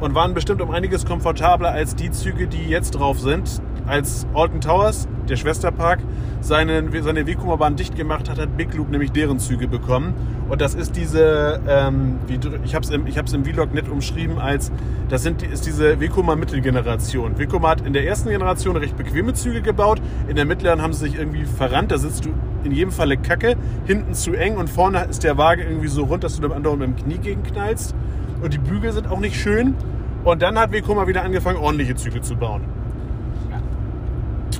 und 0.00 0.14
waren 0.14 0.34
bestimmt 0.34 0.62
um 0.62 0.70
einiges 0.70 1.04
komfortabler 1.04 1.70
als 1.70 1.94
die 1.94 2.10
Züge, 2.10 2.46
die 2.46 2.68
jetzt 2.68 2.92
drauf 2.92 3.20
sind. 3.20 3.60
Als 3.90 4.24
Alton 4.34 4.60
Towers, 4.60 5.08
der 5.28 5.34
Schwesterpark, 5.34 5.98
seinen, 6.40 6.92
seine 7.02 7.26
Vekoma-Bahn 7.26 7.74
dicht 7.74 7.96
gemacht 7.96 8.30
hat, 8.30 8.38
hat 8.38 8.56
Big 8.56 8.72
Loop 8.72 8.88
nämlich 8.88 9.10
deren 9.10 9.40
Züge 9.40 9.66
bekommen. 9.66 10.14
Und 10.48 10.60
das 10.60 10.74
ist 10.76 10.94
diese, 10.94 11.60
ähm, 11.68 12.18
wie, 12.28 12.38
ich 12.64 12.76
habe 12.76 12.84
es 12.84 12.90
im, 12.90 13.04
im 13.06 13.44
Vlog 13.44 13.74
nett 13.74 13.88
umschrieben 13.88 14.38
als, 14.38 14.70
das 15.08 15.24
sind, 15.24 15.42
ist 15.42 15.66
diese 15.66 15.98
Vekoma 15.98 16.36
Mittelgeneration. 16.36 17.36
Vekoma 17.36 17.70
hat 17.70 17.80
in 17.80 17.92
der 17.92 18.06
ersten 18.06 18.28
Generation 18.28 18.76
recht 18.76 18.96
bequeme 18.96 19.34
Züge 19.34 19.60
gebaut, 19.60 20.00
in 20.28 20.36
der 20.36 20.44
mittleren 20.44 20.80
haben 20.82 20.92
sie 20.92 21.06
sich 21.06 21.18
irgendwie 21.18 21.44
verrannt, 21.44 21.90
da 21.90 21.98
sitzt 21.98 22.26
du 22.26 22.30
in 22.62 22.70
jedem 22.70 22.92
Falle 22.92 23.16
kacke, 23.16 23.56
hinten 23.86 24.14
zu 24.14 24.34
eng 24.34 24.56
und 24.56 24.70
vorne 24.70 25.04
ist 25.10 25.24
der 25.24 25.36
Wagen 25.36 25.62
irgendwie 25.62 25.88
so 25.88 26.04
rund, 26.04 26.22
dass 26.22 26.36
du 26.36 26.42
dem 26.42 26.52
anderen 26.52 26.78
mit 26.78 26.88
dem 26.90 26.96
Knie 26.96 27.18
gegenknallst. 27.18 27.96
Und 28.40 28.54
die 28.54 28.58
Bügel 28.58 28.92
sind 28.92 29.08
auch 29.10 29.18
nicht 29.18 29.34
schön. 29.34 29.74
Und 30.22 30.42
dann 30.42 30.58
hat 30.58 30.70
Vekoma 30.70 31.08
wieder 31.08 31.24
angefangen, 31.24 31.58
ordentliche 31.58 31.96
Züge 31.96 32.20
zu 32.20 32.36
bauen. 32.36 32.62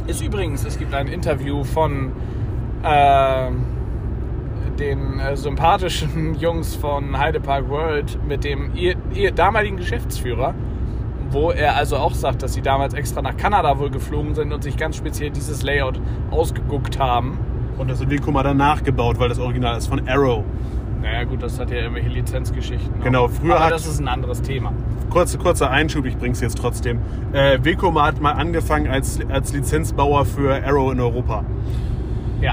Ist 0.06 0.22
übrigens, 0.22 0.64
es 0.64 0.78
gibt 0.78 0.94
ein 0.94 1.08
Interview 1.08 1.62
von 1.62 2.12
äh, 2.82 3.50
den 4.78 5.20
äh, 5.20 5.36
sympathischen 5.36 6.34
Jungs 6.40 6.74
von 6.74 7.16
Heidepark 7.18 7.68
World 7.68 8.18
mit 8.26 8.44
dem 8.44 8.74
ihr, 8.74 8.96
ihr 9.14 9.30
damaligen 9.30 9.76
Geschäftsführer, 9.76 10.54
wo 11.30 11.50
er 11.50 11.76
also 11.76 11.96
auch 11.96 12.14
sagt, 12.14 12.42
dass 12.42 12.54
sie 12.54 12.62
damals 12.62 12.94
extra 12.94 13.22
nach 13.22 13.36
Kanada 13.36 13.78
wohl 13.78 13.90
geflogen 13.90 14.34
sind 14.34 14.52
und 14.52 14.62
sich 14.62 14.76
ganz 14.76 14.96
speziell 14.96 15.30
dieses 15.30 15.62
Layout 15.62 16.00
ausgeguckt 16.30 16.98
haben. 16.98 17.38
Und 17.78 17.88
das 17.88 18.00
hat 18.00 18.10
Vekoma 18.10 18.42
dann 18.42 18.56
nachgebaut, 18.56 19.18
weil 19.18 19.28
das 19.28 19.38
Original 19.38 19.78
ist 19.78 19.86
von 19.86 20.06
Arrow. 20.08 20.44
Naja 21.02 21.24
gut, 21.24 21.42
das 21.42 21.58
hat 21.58 21.70
ja 21.70 21.78
irgendwelche 21.78 22.10
Lizenzgeschichten. 22.10 22.98
noch. 22.98 23.04
Genau, 23.04 23.28
früher 23.28 23.56
Aber 23.56 23.64
hat- 23.66 23.72
das 23.72 23.86
ist 23.86 24.00
ein 24.00 24.08
anderes 24.08 24.42
Thema. 24.42 24.72
Kurze, 25.08 25.38
kurzer 25.38 25.70
Einschub, 25.70 26.04
ich 26.04 26.16
bring's 26.18 26.40
jetzt 26.40 26.58
trotzdem. 26.58 27.00
Äh, 27.32 27.58
Vekoma 27.62 28.06
hat 28.06 28.20
mal 28.20 28.32
angefangen 28.32 28.86
als, 28.88 29.18
als 29.30 29.52
Lizenzbauer 29.52 30.24
für 30.26 30.62
Arrow 30.64 30.92
in 30.92 31.00
Europa. 31.00 31.44
Ja, 32.40 32.52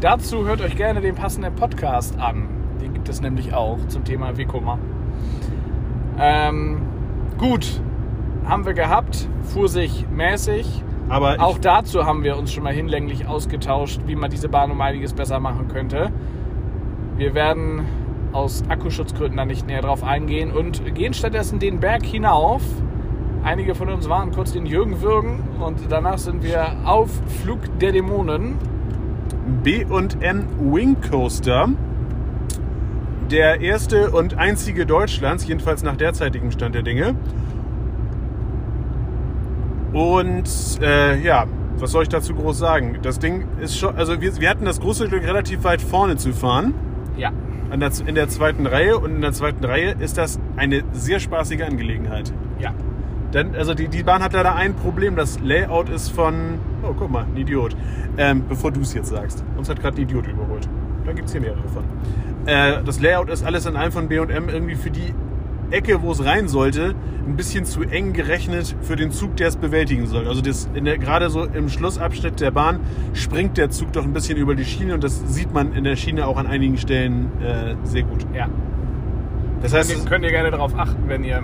dazu 0.00 0.44
hört 0.44 0.60
euch 0.60 0.76
gerne 0.76 1.00
den 1.00 1.14
passenden 1.14 1.54
Podcast 1.54 2.18
an. 2.18 2.48
Den 2.82 2.92
gibt 2.94 3.08
es 3.08 3.20
nämlich 3.20 3.54
auch 3.54 3.78
zum 3.88 4.04
Thema 4.04 4.36
Vekoma. 4.36 4.78
Ähm, 6.18 6.82
gut, 7.38 7.80
haben 8.46 8.66
wir 8.66 8.74
gehabt, 8.74 9.28
fuhr 9.42 9.68
sich 9.68 10.04
mäßig. 10.10 10.82
Aber 11.08 11.36
Auch 11.38 11.58
dazu 11.58 12.06
haben 12.06 12.22
wir 12.24 12.36
uns 12.38 12.50
schon 12.52 12.64
mal 12.64 12.72
hinlänglich 12.72 13.26
ausgetauscht, 13.26 14.00
wie 14.06 14.16
man 14.16 14.30
diese 14.30 14.48
Bahn 14.48 14.70
um 14.70 14.80
einiges 14.80 15.12
besser 15.12 15.38
machen 15.38 15.68
könnte. 15.68 16.10
Wir 17.16 17.32
werden 17.32 17.86
aus 18.32 18.64
Akkuschutzgründen 18.68 19.36
da 19.36 19.44
nicht 19.44 19.66
näher 19.68 19.82
drauf 19.82 20.02
eingehen 20.02 20.50
und 20.50 20.94
gehen 20.96 21.14
stattdessen 21.14 21.60
den 21.60 21.78
Berg 21.78 22.04
hinauf. 22.04 22.62
Einige 23.44 23.76
von 23.76 23.88
uns 23.88 24.08
waren 24.08 24.32
kurz 24.32 24.52
den 24.52 24.66
Jürgen 24.66 25.00
würgen 25.00 25.44
und 25.60 25.78
danach 25.88 26.18
sind 26.18 26.42
wir 26.42 26.74
auf 26.84 27.10
Flug 27.42 27.60
der 27.78 27.92
Dämonen. 27.92 28.56
B&N 29.62 30.46
Wing 30.58 30.96
Coaster. 31.08 31.68
Der 33.30 33.60
erste 33.60 34.10
und 34.10 34.36
einzige 34.36 34.84
Deutschlands, 34.84 35.46
jedenfalls 35.46 35.84
nach 35.84 35.96
derzeitigem 35.96 36.50
Stand 36.50 36.74
der 36.74 36.82
Dinge. 36.82 37.14
Und 39.92 40.50
äh, 40.82 41.20
ja, 41.20 41.46
was 41.78 41.92
soll 41.92 42.02
ich 42.02 42.08
dazu 42.08 42.34
groß 42.34 42.58
sagen? 42.58 42.98
Das 43.02 43.20
Ding 43.20 43.44
ist 43.60 43.78
schon, 43.78 43.94
also 43.94 44.20
wir, 44.20 44.36
wir 44.40 44.50
hatten 44.50 44.64
das 44.64 44.80
große 44.80 45.08
Glück, 45.08 45.22
relativ 45.22 45.62
weit 45.62 45.80
vorne 45.80 46.16
zu 46.16 46.32
fahren. 46.32 46.74
Ja, 47.16 47.32
An 47.70 47.80
der, 47.80 47.90
in 48.06 48.14
der 48.14 48.28
zweiten 48.28 48.66
Reihe. 48.66 48.98
Und 48.98 49.14
in 49.16 49.20
der 49.20 49.32
zweiten 49.32 49.64
Reihe 49.64 49.94
ist 49.98 50.18
das 50.18 50.38
eine 50.56 50.82
sehr 50.92 51.20
spaßige 51.20 51.62
Angelegenheit. 51.62 52.32
ja. 52.58 52.72
Denn, 53.32 53.56
also 53.56 53.74
die, 53.74 53.88
die 53.88 54.04
Bahn 54.04 54.22
hat 54.22 54.32
leider 54.32 54.54
ein 54.54 54.74
Problem. 54.74 55.16
Das 55.16 55.40
Layout 55.40 55.88
ist 55.88 56.10
von. 56.10 56.60
Oh, 56.84 56.94
guck 56.96 57.10
mal, 57.10 57.24
ein 57.24 57.36
Idiot. 57.36 57.76
Ähm, 58.16 58.44
bevor 58.48 58.70
du 58.70 58.80
es 58.82 58.94
jetzt 58.94 59.08
sagst. 59.08 59.44
Uns 59.58 59.68
hat 59.68 59.80
gerade 59.80 59.96
ein 59.96 60.02
Idiot 60.04 60.28
überholt. 60.28 60.68
Da 61.04 61.12
gibt 61.12 61.26
es 61.26 61.32
hier 61.32 61.40
mehrere 61.40 61.68
von. 61.68 61.82
Äh, 62.46 62.84
das 62.84 63.00
Layout 63.00 63.28
ist 63.30 63.44
alles 63.44 63.66
in 63.66 63.74
einem 63.74 63.90
von 63.90 64.06
BM 64.06 64.48
irgendwie 64.48 64.76
für 64.76 64.90
die 64.92 65.12
Ecke, 65.70 66.02
wo 66.02 66.12
es 66.12 66.24
rein 66.24 66.48
sollte, 66.48 66.94
ein 67.26 67.36
bisschen 67.36 67.64
zu 67.64 67.82
eng 67.82 68.12
gerechnet 68.12 68.76
für 68.82 68.96
den 68.96 69.10
Zug, 69.10 69.36
der 69.36 69.48
es 69.48 69.56
bewältigen 69.56 70.06
soll. 70.06 70.28
Also 70.28 70.40
das 70.40 70.68
der, 70.72 70.98
gerade 70.98 71.30
so 71.30 71.44
im 71.44 71.68
Schlussabschnitt 71.68 72.40
der 72.40 72.50
Bahn 72.50 72.80
springt 73.14 73.56
der 73.56 73.70
Zug 73.70 73.92
doch 73.92 74.04
ein 74.04 74.12
bisschen 74.12 74.36
über 74.36 74.54
die 74.54 74.64
Schiene 74.64 74.94
und 74.94 75.04
das 75.04 75.22
sieht 75.26 75.52
man 75.52 75.72
in 75.72 75.84
der 75.84 75.96
Schiene 75.96 76.26
auch 76.26 76.36
an 76.36 76.46
einigen 76.46 76.76
Stellen 76.76 77.30
äh, 77.40 77.74
sehr 77.84 78.02
gut. 78.02 78.26
Ja. 78.34 78.48
Das 79.62 79.72
Könnt 79.72 79.84
heißt, 79.84 79.98
ihr, 79.98 80.04
könnt 80.10 80.24
ihr 80.24 80.30
gerne 80.30 80.50
darauf 80.50 80.78
achten, 80.78 81.08
wenn 81.08 81.24
ihr 81.24 81.42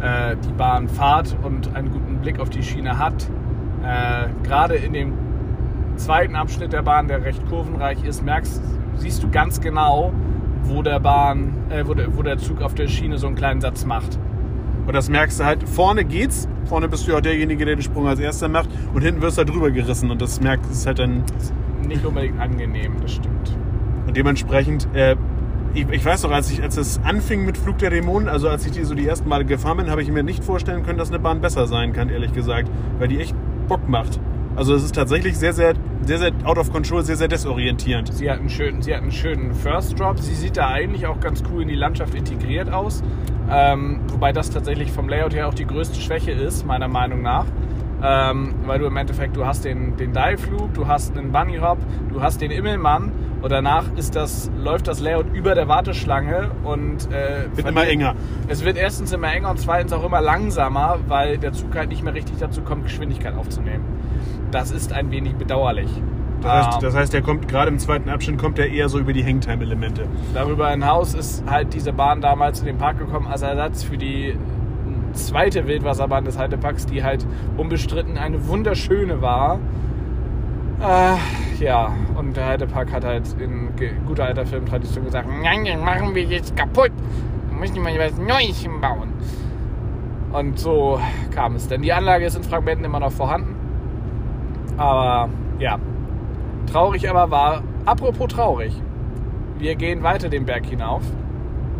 äh, 0.00 0.36
die 0.36 0.52
Bahn 0.52 0.88
fahrt 0.88 1.36
und 1.42 1.74
einen 1.74 1.90
guten 1.90 2.18
Blick 2.18 2.38
auf 2.38 2.50
die 2.50 2.62
Schiene 2.62 2.98
habt. 2.98 3.28
Äh, 3.82 4.28
Gerade 4.46 4.74
in 4.74 4.92
dem 4.92 5.12
zweiten 5.96 6.36
Abschnitt 6.36 6.72
der 6.72 6.82
Bahn, 6.82 7.08
der 7.08 7.24
recht 7.24 7.46
kurvenreich 7.48 8.04
ist, 8.04 8.24
merkst, 8.24 8.60
siehst 8.96 9.22
du 9.22 9.30
ganz 9.30 9.60
genau, 9.60 10.12
wo 10.64 10.82
der 10.82 11.00
Bahn, 11.00 11.52
äh, 11.70 11.84
wo, 11.86 11.94
der, 11.94 12.16
wo 12.16 12.22
der 12.22 12.38
Zug 12.38 12.62
auf 12.62 12.74
der 12.74 12.88
Schiene 12.88 13.18
so 13.18 13.26
einen 13.26 13.36
kleinen 13.36 13.60
Satz 13.60 13.84
macht. 13.84 14.18
und 14.86 14.94
das 14.94 15.08
merkst 15.08 15.40
du 15.40 15.44
halt, 15.44 15.68
vorne 15.68 16.04
geht's, 16.04 16.48
vorne 16.64 16.88
bist 16.88 17.06
du 17.06 17.12
ja 17.12 17.18
auch 17.18 17.22
derjenige, 17.22 17.64
der 17.64 17.76
den 17.76 17.82
Sprung 17.82 18.06
als 18.06 18.20
erster 18.20 18.48
macht 18.48 18.68
und 18.94 19.02
hinten 19.02 19.22
wirst 19.22 19.36
du 19.36 19.40
halt 19.40 19.50
drüber 19.50 19.70
gerissen 19.70 20.10
und 20.10 20.20
das 20.20 20.40
merkst 20.40 20.70
ist 20.70 20.86
halt 20.86 20.98
dann 20.98 21.24
Nicht 21.86 22.04
unbedingt 22.04 22.40
angenehm, 22.40 22.94
das 23.00 23.12
stimmt. 23.12 23.56
Und 24.06 24.16
dementsprechend, 24.16 24.88
äh, 24.94 25.16
ich, 25.74 25.88
ich 25.88 26.04
weiß 26.04 26.24
noch, 26.24 26.32
als 26.32 26.50
ich, 26.50 26.62
als 26.62 26.76
es 26.76 27.00
anfing 27.04 27.44
mit 27.44 27.56
Flug 27.56 27.78
der 27.78 27.90
Dämonen, 27.90 28.28
also 28.28 28.48
als 28.48 28.66
ich 28.66 28.72
die 28.72 28.82
so 28.84 28.94
die 28.94 29.06
ersten 29.06 29.28
Male 29.28 29.44
gefahren 29.44 29.76
bin, 29.76 29.90
habe 29.90 30.02
ich 30.02 30.10
mir 30.10 30.22
nicht 30.22 30.42
vorstellen 30.42 30.82
können, 30.82 30.98
dass 30.98 31.10
eine 31.10 31.20
Bahn 31.20 31.40
besser 31.40 31.66
sein 31.66 31.92
kann, 31.92 32.08
ehrlich 32.08 32.32
gesagt, 32.32 32.68
weil 32.98 33.08
die 33.08 33.20
echt 33.20 33.34
Bock 33.68 33.88
macht. 33.88 34.18
Also 34.56 34.74
es 34.74 34.84
ist 34.84 34.94
tatsächlich 34.94 35.38
sehr, 35.38 35.52
sehr, 35.52 35.74
sehr, 36.04 36.18
sehr 36.18 36.32
out 36.44 36.58
of 36.58 36.72
control, 36.72 37.02
sehr, 37.02 37.16
sehr 37.16 37.28
desorientierend. 37.28 38.12
Sie 38.12 38.30
hat 38.30 38.40
einen 38.40 38.50
schönen, 38.50 38.82
sie 38.82 38.94
hat 38.94 39.02
einen 39.02 39.12
schönen 39.12 39.54
First 39.54 39.98
Drop. 39.98 40.18
Sie 40.18 40.34
sieht 40.34 40.56
da 40.56 40.68
eigentlich 40.68 41.06
auch 41.06 41.20
ganz 41.20 41.42
cool 41.50 41.62
in 41.62 41.68
die 41.68 41.76
Landschaft 41.76 42.14
integriert 42.14 42.70
aus. 42.72 43.02
Ähm, 43.50 44.00
wobei 44.08 44.32
das 44.32 44.50
tatsächlich 44.50 44.92
vom 44.92 45.08
Layout 45.08 45.34
her 45.34 45.48
auch 45.48 45.54
die 45.54 45.66
größte 45.66 46.00
Schwäche 46.00 46.32
ist, 46.32 46.66
meiner 46.66 46.88
Meinung 46.88 47.22
nach. 47.22 47.46
Ähm, 48.02 48.54
weil 48.64 48.78
du 48.78 48.86
im 48.86 48.96
Endeffekt, 48.96 49.36
du 49.36 49.44
hast 49.44 49.64
den, 49.64 49.96
den 49.96 50.12
Dive-Loop, 50.12 50.74
du 50.74 50.86
hast 50.86 51.16
einen 51.16 51.32
Bunny 51.32 51.58
Hop, 51.58 51.78
du 52.10 52.22
hast 52.22 52.40
den 52.40 52.50
Immelmann 52.50 53.12
und 53.42 53.50
danach 53.50 53.84
ist 53.96 54.16
das, 54.16 54.50
läuft 54.62 54.88
das 54.88 55.00
Layout 55.00 55.26
über 55.32 55.54
der 55.54 55.68
Warteschlange 55.68 56.50
und 56.64 57.10
äh, 57.12 57.44
Wird 57.56 57.68
immer 57.68 57.86
enger. 57.86 58.14
Es 58.48 58.64
wird 58.64 58.76
erstens 58.76 59.12
immer 59.12 59.32
enger 59.32 59.50
und 59.50 59.58
zweitens 59.58 59.92
auch 59.92 60.04
immer 60.04 60.20
langsamer, 60.20 60.98
weil 61.08 61.38
der 61.38 61.52
Zug 61.52 61.74
halt 61.74 61.88
nicht 61.88 62.02
mehr 62.02 62.14
richtig 62.14 62.36
dazu 62.38 62.62
kommt, 62.62 62.84
Geschwindigkeit 62.84 63.34
aufzunehmen. 63.34 63.84
Das 64.50 64.70
ist 64.70 64.92
ein 64.92 65.10
wenig 65.10 65.34
bedauerlich. 65.36 65.88
Das 66.42 66.50
Ähm, 66.50 66.66
heißt, 66.66 66.82
das 66.82 66.94
heißt, 66.96 67.12
der 67.12 67.22
kommt 67.22 67.48
gerade 67.48 67.70
im 67.70 67.78
zweiten 67.78 68.08
Abschnitt 68.08 68.38
kommt 68.38 68.58
er 68.58 68.68
eher 68.70 68.88
so 68.88 68.98
über 68.98 69.12
die 69.12 69.24
Hangtime-Elemente. 69.24 70.06
Darüber 70.34 70.70
hinaus 70.70 71.14
ist 71.14 71.44
halt 71.48 71.72
diese 71.74 71.92
Bahn 71.92 72.20
damals 72.20 72.60
in 72.60 72.66
den 72.66 72.78
Park 72.78 72.98
gekommen 72.98 73.26
als 73.26 73.42
Ersatz 73.42 73.82
für 73.82 73.96
die 73.98 74.36
zweite 75.12 75.66
Wildwasserbahn 75.66 76.24
des 76.24 76.38
Heideparks, 76.38 76.86
die 76.86 77.02
halt 77.02 77.26
unbestritten 77.56 78.16
eine 78.16 78.46
wunderschöne 78.48 79.20
war. 79.20 79.58
Äh, 80.80 81.16
ja, 81.62 81.94
und 82.16 82.36
der 82.36 82.46
Heidepark 82.46 82.90
hat 82.90 83.04
halt 83.04 83.24
in 83.38 83.68
guter 84.06 84.24
alter 84.24 84.46
Filmtradition 84.46 85.04
gesagt, 85.04 85.28
nein, 85.42 85.64
den 85.64 85.80
machen 85.84 86.14
wir 86.14 86.24
jetzt 86.24 86.56
kaputt. 86.56 86.92
Da 87.50 87.56
müssen 87.56 87.84
wir 87.84 87.98
was 87.98 88.16
Neues 88.16 88.66
bauen. 88.80 89.12
Und 90.32 90.58
so 90.58 90.98
kam 91.34 91.56
es. 91.56 91.68
Denn 91.68 91.82
die 91.82 91.92
Anlage 91.92 92.24
ist 92.24 92.36
in 92.36 92.44
Fragmenten 92.44 92.84
immer 92.84 93.00
noch 93.00 93.12
vorhanden. 93.12 93.54
Aber 94.78 95.28
ja, 95.58 95.78
traurig 96.70 97.08
aber 97.10 97.30
war, 97.30 97.62
apropos 97.84 98.28
traurig, 98.28 98.80
wir 99.58 99.74
gehen 99.74 100.02
weiter 100.02 100.30
den 100.30 100.46
Berg 100.46 100.64
hinauf. 100.64 101.02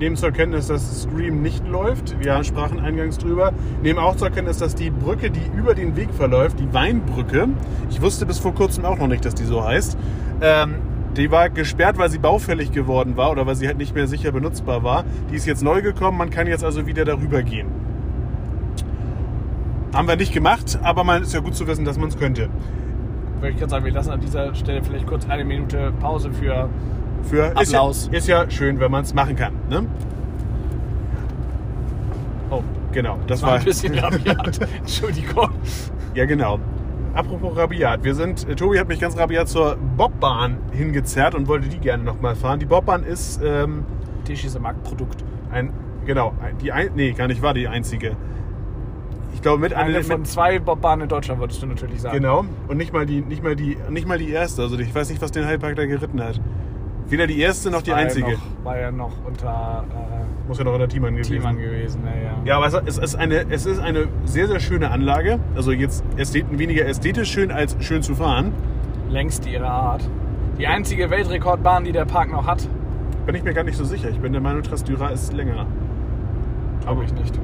Nehmen 0.01 0.17
zur 0.17 0.31
Kenntnis, 0.31 0.67
dass 0.67 1.03
Scream 1.03 1.43
nicht 1.43 1.69
läuft. 1.69 2.19
Wir 2.19 2.43
sprachen 2.43 2.81
eingangs 2.81 3.19
drüber. 3.19 3.53
Nehmen 3.83 3.99
auch 3.99 4.17
zur 4.17 4.31
Kenntnis, 4.31 4.57
dass 4.57 4.75
die 4.75 4.89
Brücke, 4.89 5.31
die 5.31 5.43
über 5.55 5.75
den 5.75 5.95
Weg 5.95 6.15
verläuft, 6.15 6.59
die 6.59 6.73
Weinbrücke, 6.73 7.49
ich 7.91 8.01
wusste 8.01 8.25
bis 8.25 8.39
vor 8.39 8.55
kurzem 8.55 8.87
auch 8.87 8.97
noch 8.97 9.09
nicht, 9.09 9.27
dass 9.27 9.35
die 9.35 9.45
so 9.45 9.63
heißt, 9.63 9.99
ähm, 10.41 10.77
die 11.19 11.31
war 11.31 11.51
gesperrt, 11.51 11.99
weil 11.99 12.09
sie 12.09 12.17
baufällig 12.17 12.73
geworden 12.73 13.19
war 13.19 13.31
oder 13.31 13.47
weil 13.47 13.57
sie 13.57 13.67
halt 13.67 13.77
nicht 13.77 13.95
mehr 13.95 14.07
sicher 14.07 14.33
benutzbar 14.33 14.83
war. 14.83 15.05
Die 15.31 15.37
ist 15.37 15.45
jetzt 15.45 15.63
neu 15.63 15.83
gekommen, 15.83 16.17
man 16.17 16.31
kann 16.31 16.47
jetzt 16.47 16.65
also 16.65 16.87
wieder 16.87 17.05
darüber 17.05 17.43
gehen. 17.43 17.67
Haben 19.93 20.09
wir 20.09 20.17
nicht 20.17 20.33
gemacht, 20.33 20.79
aber 20.83 21.05
man 21.05 21.25
ist 21.25 21.35
ja 21.35 21.41
gut 21.41 21.55
zu 21.55 21.67
wissen, 21.67 21.85
dass 21.85 21.99
man 21.99 22.09
es 22.09 22.17
könnte. 22.17 22.49
Würde 23.41 23.51
ich 23.51 23.59
gerade 23.59 23.71
sagen, 23.71 23.85
wir 23.85 23.93
lassen 23.93 24.13
an 24.13 24.21
dieser 24.21 24.55
Stelle 24.55 24.83
vielleicht 24.83 25.07
kurz 25.07 25.29
eine 25.29 25.45
Minute 25.45 25.93
Pause 26.01 26.33
für. 26.33 26.71
Für 27.23 27.53
ist 27.61 27.73
ja, 27.73 27.79
Applaus. 27.81 28.09
ist 28.13 28.29
ja 28.29 28.51
schön, 28.51 28.81
wenn 28.81 28.91
man 28.91 29.03
es 29.03 29.15
machen 29.15 29.37
kann. 29.37 29.53
Ne? 29.69 29.87
Oh, 32.51 32.63
Genau, 32.93 33.19
das 33.27 33.43
war 33.43 33.51
war 33.51 33.59
ein 33.59 33.65
bisschen 33.65 33.95
rabiat. 33.99 34.61
Entschuldigung. 34.79 35.51
Ja, 36.15 36.25
genau. 36.25 36.59
Apropos 37.15 37.57
rabiat. 37.57 38.05
Wir 38.05 38.15
sind, 38.15 38.49
äh, 38.49 38.55
Tobi 38.55 38.79
hat 38.79 38.89
mich 38.89 39.01
ganz 39.01 39.17
rabiat 39.17 39.49
zur 39.49 39.77
Bobbahn 39.97 40.59
hingezerrt 40.73 41.35
und 41.35 41.49
wollte 41.49 41.69
die 41.69 41.79
gerne 41.79 42.03
nochmal 42.05 42.35
fahren. 42.37 42.61
Die 42.61 42.67
Bobbahn 42.67 43.05
ist 43.05 43.41
ähm, 43.45 43.85
Tisch 44.25 44.45
ist 44.45 44.57
ein 44.57 44.63
Marktprodukt. 44.63 45.25
ein, 45.51 45.73
genau, 46.07 46.35
die 46.61 46.73
ein, 46.73 46.91
nee, 46.95 47.13
gar 47.13 47.27
nicht 47.27 47.43
war 47.43 47.55
die 47.55 47.67
einzige. 47.69 48.17
Ich 49.35 49.43
glaube 49.43 49.61
mit 49.61 49.73
einer 49.73 49.97
Eine 49.97 50.05
von 50.05 50.25
zwei 50.25 50.59
Bobbahnen 50.59 51.05
in 51.05 51.09
Deutschland, 51.09 51.41
würdest 51.41 51.63
du 51.63 51.67
natürlich 51.67 52.01
sagen. 52.01 52.17
Genau. 52.17 52.45
Und 52.69 52.77
nicht 52.77 52.93
mal 52.93 53.07
die, 53.07 53.23
nicht 53.23 53.43
mal 53.43 53.57
die, 53.57 53.77
nicht 53.89 54.07
mal 54.07 54.19
die 54.19 54.31
erste. 54.31 54.63
Also 54.63 54.79
ich 54.79 54.95
weiß 54.95 55.09
nicht, 55.11 55.23
was 55.23 55.33
den 55.33 55.47
Heidepark 55.47 55.77
da 55.77 55.87
geritten 55.87 56.23
hat. 56.23 56.41
Weder 57.11 57.27
die 57.27 57.41
erste 57.41 57.71
noch 57.71 57.83
die 57.83 57.91
War 57.91 57.99
ja 57.99 58.05
einzige. 58.05 58.33
noch, 58.33 58.65
war 58.65 58.79
ja 58.79 58.91
noch 58.91 59.13
unter 59.27 59.85
Muss 60.49 60.59
ja 60.59 60.65
noch 60.65 60.75
in 60.75 60.79
der 60.79 60.89
Teamern 60.89 61.15
äh, 61.15 61.17
gewesen. 61.19 61.33
Teamern 61.33 61.59
gewesen. 61.59 62.01
Ja, 62.05 62.23
ja. 62.23 62.33
Ja, 62.45 62.57
aber 62.57 62.83
es- 62.87 62.99
ist, 62.99 63.15
eine, 63.17 63.45
es 63.51 63.67
ist 63.67 63.81
eine 63.81 64.07
sehr, 64.25 64.47
sehr 64.47 64.61
schöne 64.61 64.91
Anlage. 64.91 65.39
Also 65.57 65.73
jetzt 65.73 66.05
ästhet, 66.17 66.47
weniger 66.57 66.87
ästhetisch 66.87 67.31
schön 67.31 67.51
als 67.51 67.77
schön 67.81 68.03
zu 68.03 68.15
fahren. 68.15 68.53
Längst 69.09 69.47
ihrer 69.47 69.69
Art. 69.71 70.09
Die 70.59 70.67
einzige 70.67 71.11
Weltrekordbahn, 71.11 71.85
die 71.85 71.93
der 71.93 72.05
Park 72.05 72.31
noch 72.31 72.47
hat, 72.47 72.69
Bin 73.27 73.35
ich 73.35 73.43
mir 73.43 73.55
gar 73.55 73.65
nicht 73.65 73.77
so 73.77 73.85
sicher. 73.85 74.09
Ich 74.09 74.19
bin 74.21 74.33
der 74.33 74.41
Meinung, 74.41 74.63
Trasdyra 74.63 75.09
ist 75.09 75.33
länger. 75.33 75.67
glaube 76.83 77.05
ich 77.05 77.13
nicht. 77.13 77.39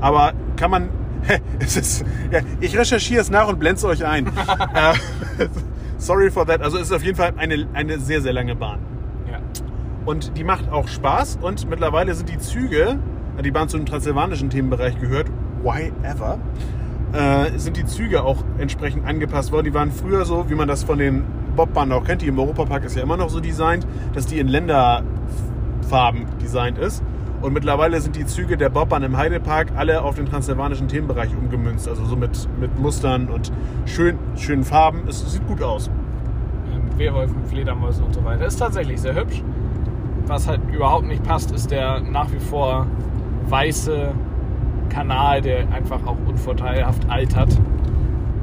Aber 0.00 0.32
kann 0.56 0.70
man. 0.70 0.88
Es 1.58 1.76
ist, 1.76 2.04
ja, 2.30 2.40
ich 2.60 2.76
recherchiere 2.78 3.20
es 3.20 3.30
nach 3.30 3.46
und 3.48 3.58
blende 3.60 3.76
es 3.76 3.84
euch 3.84 4.04
ein. 4.06 4.26
Äh, 4.74 5.46
Sorry 5.98 6.30
for 6.30 6.46
that. 6.46 6.62
Also 6.62 6.78
es 6.78 6.84
ist 6.84 6.92
auf 6.92 7.02
jeden 7.02 7.16
Fall 7.16 7.34
eine, 7.36 7.66
eine 7.74 7.98
sehr, 7.98 8.22
sehr 8.22 8.32
lange 8.32 8.54
Bahn. 8.56 8.78
Und 10.06 10.36
die 10.36 10.44
macht 10.44 10.70
auch 10.70 10.88
Spaß. 10.88 11.38
Und 11.40 11.68
mittlerweile 11.68 12.14
sind 12.14 12.28
die 12.28 12.38
Züge, 12.38 12.98
die 13.42 13.50
Bahn 13.50 13.68
zu 13.68 13.76
dem 13.76 13.86
transsilvanischen 13.86 14.50
Themenbereich 14.50 14.98
gehört, 14.98 15.28
why 15.62 15.92
ever, 16.02 16.38
äh, 17.12 17.58
sind 17.58 17.76
die 17.76 17.84
Züge 17.84 18.22
auch 18.22 18.44
entsprechend 18.58 19.06
angepasst 19.06 19.52
worden. 19.52 19.64
Die 19.64 19.74
waren 19.74 19.90
früher 19.90 20.24
so, 20.24 20.48
wie 20.48 20.54
man 20.54 20.68
das 20.68 20.84
von 20.84 20.98
den 20.98 21.24
Bobbahnen 21.56 21.92
auch 21.92 22.04
kennt. 22.04 22.22
Die 22.22 22.28
im 22.28 22.38
Europapark 22.38 22.84
ist 22.84 22.96
ja 22.96 23.02
immer 23.02 23.16
noch 23.16 23.30
so 23.30 23.40
designt, 23.40 23.86
dass 24.14 24.26
die 24.26 24.38
in 24.38 24.48
Länderfarben 24.48 26.26
designt 26.40 26.78
ist. 26.78 27.02
Und 27.42 27.54
mittlerweile 27.54 28.00
sind 28.00 28.16
die 28.16 28.26
Züge 28.26 28.58
der 28.58 28.68
Bobbahn 28.68 29.02
im 29.02 29.16
Heidepark 29.16 29.68
alle 29.74 30.02
auf 30.02 30.14
den 30.14 30.26
transsilvanischen 30.26 30.88
Themenbereich 30.88 31.30
umgemünzt. 31.34 31.88
Also 31.88 32.04
so 32.04 32.14
mit, 32.14 32.48
mit 32.60 32.78
Mustern 32.78 33.28
und 33.28 33.50
schön, 33.86 34.18
schönen 34.36 34.62
Farben. 34.62 35.08
Es 35.08 35.20
sieht 35.32 35.46
gut 35.46 35.62
aus. 35.62 35.90
Ähm, 36.70 36.98
Wehrwolfen, 36.98 37.42
Fledermäusen 37.46 38.04
und 38.04 38.14
so 38.14 38.22
weiter. 38.24 38.44
Ist 38.44 38.58
tatsächlich 38.58 39.00
sehr 39.00 39.14
hübsch. 39.14 39.42
Was 40.30 40.46
halt 40.46 40.60
überhaupt 40.72 41.08
nicht 41.08 41.24
passt, 41.24 41.50
ist 41.50 41.72
der 41.72 41.98
nach 41.98 42.30
wie 42.30 42.38
vor 42.38 42.86
weiße 43.48 44.12
Kanal, 44.88 45.40
der 45.40 45.68
einfach 45.72 46.06
auch 46.06 46.16
unvorteilhaft 46.24 47.10
altert. 47.10 47.60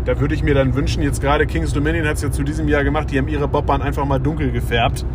Da 0.04 0.20
würde 0.20 0.36
ich 0.36 0.44
mir 0.44 0.54
dann 0.54 0.76
wünschen, 0.76 1.02
jetzt 1.02 1.22
gerade 1.22 1.48
Kings 1.48 1.72
Dominion 1.72 2.06
hat 2.06 2.18
es 2.18 2.24
ja 2.24 2.30
zu 2.30 2.44
diesem 2.44 2.68
Jahr 2.68 2.84
gemacht, 2.84 3.10
die 3.10 3.18
haben 3.18 3.30
ihre 3.30 3.48
Bobbahn 3.48 3.82
einfach 3.82 4.04
mal 4.04 4.20
dunkel 4.20 4.52
gefärbt. 4.52 5.06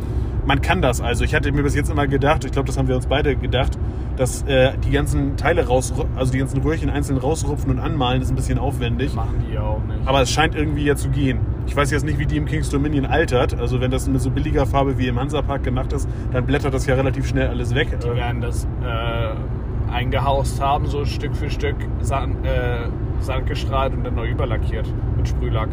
Man 0.46 0.62
kann 0.62 0.80
das 0.80 1.02
also. 1.02 1.24
Ich 1.24 1.34
hatte 1.34 1.52
mir 1.52 1.62
bis 1.62 1.74
jetzt 1.74 1.90
immer 1.90 2.06
gedacht, 2.06 2.46
ich 2.46 2.52
glaube, 2.52 2.68
das 2.68 2.78
haben 2.78 2.88
wir 2.88 2.96
uns 2.96 3.06
beide 3.06 3.36
gedacht, 3.36 3.76
dass 4.16 4.42
äh, 4.44 4.72
die 4.78 4.92
ganzen 4.92 5.36
Teile 5.36 5.66
raus, 5.66 5.92
also 6.16 6.32
die 6.32 6.38
ganzen 6.38 6.62
Röhrchen 6.62 6.88
einzeln 6.88 7.18
rausrupfen 7.18 7.70
und 7.70 7.80
anmalen, 7.80 8.22
ist 8.22 8.30
ein 8.30 8.34
bisschen 8.34 8.58
aufwendig. 8.58 9.14
Machen 9.14 9.44
die 9.46 9.56
ja 9.56 9.60
auch 9.60 9.84
nicht. 9.86 10.06
Aber 10.06 10.22
es 10.22 10.30
scheint 10.30 10.54
irgendwie 10.54 10.86
ja 10.86 10.96
zu 10.96 11.10
gehen. 11.10 11.40
Ich 11.66 11.76
weiß 11.76 11.90
jetzt 11.90 12.04
nicht, 12.04 12.18
wie 12.18 12.26
die 12.26 12.36
im 12.36 12.46
Kings 12.46 12.70
Dominion 12.70 13.06
altert. 13.06 13.58
Also 13.58 13.80
wenn 13.80 13.90
das 13.90 14.08
mit 14.08 14.20
so 14.20 14.30
billiger 14.30 14.66
Farbe 14.66 14.98
wie 14.98 15.06
im 15.06 15.18
Hansapark 15.18 15.62
gemacht 15.62 15.92
ist, 15.92 16.08
dann 16.32 16.44
blättert 16.44 16.74
das 16.74 16.86
ja 16.86 16.94
relativ 16.94 17.26
schnell 17.26 17.48
alles 17.48 17.74
weg. 17.74 17.88
die 18.02 18.16
werden 18.16 18.40
das 18.40 18.66
äh, 18.82 19.92
eingehaust 19.92 20.60
haben, 20.60 20.86
so 20.86 21.04
Stück 21.04 21.36
für 21.36 21.50
Stück 21.50 21.76
Sand, 22.00 22.44
äh, 22.44 22.88
Sand 23.20 23.46
gestrahlt 23.46 23.94
und 23.94 24.04
dann 24.04 24.14
neu 24.14 24.28
überlackiert 24.28 24.86
mit 25.16 25.28
Sprühlack. 25.28 25.68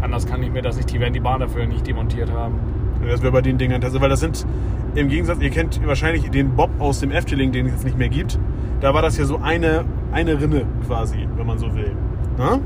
Anders 0.00 0.26
kann 0.26 0.42
ich 0.42 0.50
mir 0.50 0.62
das 0.62 0.76
nicht. 0.76 0.90
Die 0.92 0.98
werden 0.98 1.12
die 1.12 1.20
Bahn 1.20 1.40
dafür 1.40 1.66
nicht 1.66 1.86
demontiert 1.86 2.32
haben. 2.32 2.58
Das 3.06 3.22
wäre 3.22 3.32
bei 3.32 3.40
den 3.40 3.58
Dingern 3.58 3.80
tatsächlich, 3.80 4.02
weil 4.02 4.10
das 4.10 4.20
sind 4.20 4.46
im 4.94 5.08
Gegensatz, 5.08 5.38
ihr 5.40 5.50
kennt 5.50 5.86
wahrscheinlich 5.86 6.28
den 6.30 6.56
Bob 6.56 6.70
aus 6.78 7.00
dem 7.00 7.10
Efteling, 7.10 7.52
den 7.52 7.66
es 7.66 7.72
jetzt 7.72 7.84
nicht 7.84 7.96
mehr 7.96 8.08
gibt. 8.08 8.38
Da 8.80 8.92
war 8.94 9.02
das 9.02 9.16
ja 9.18 9.24
so 9.24 9.38
eine, 9.38 9.84
eine 10.12 10.40
Rinne 10.40 10.64
quasi, 10.86 11.28
wenn 11.36 11.46
man 11.46 11.58
so 11.58 11.74
will. 11.74 11.94
Ne? 12.38 12.60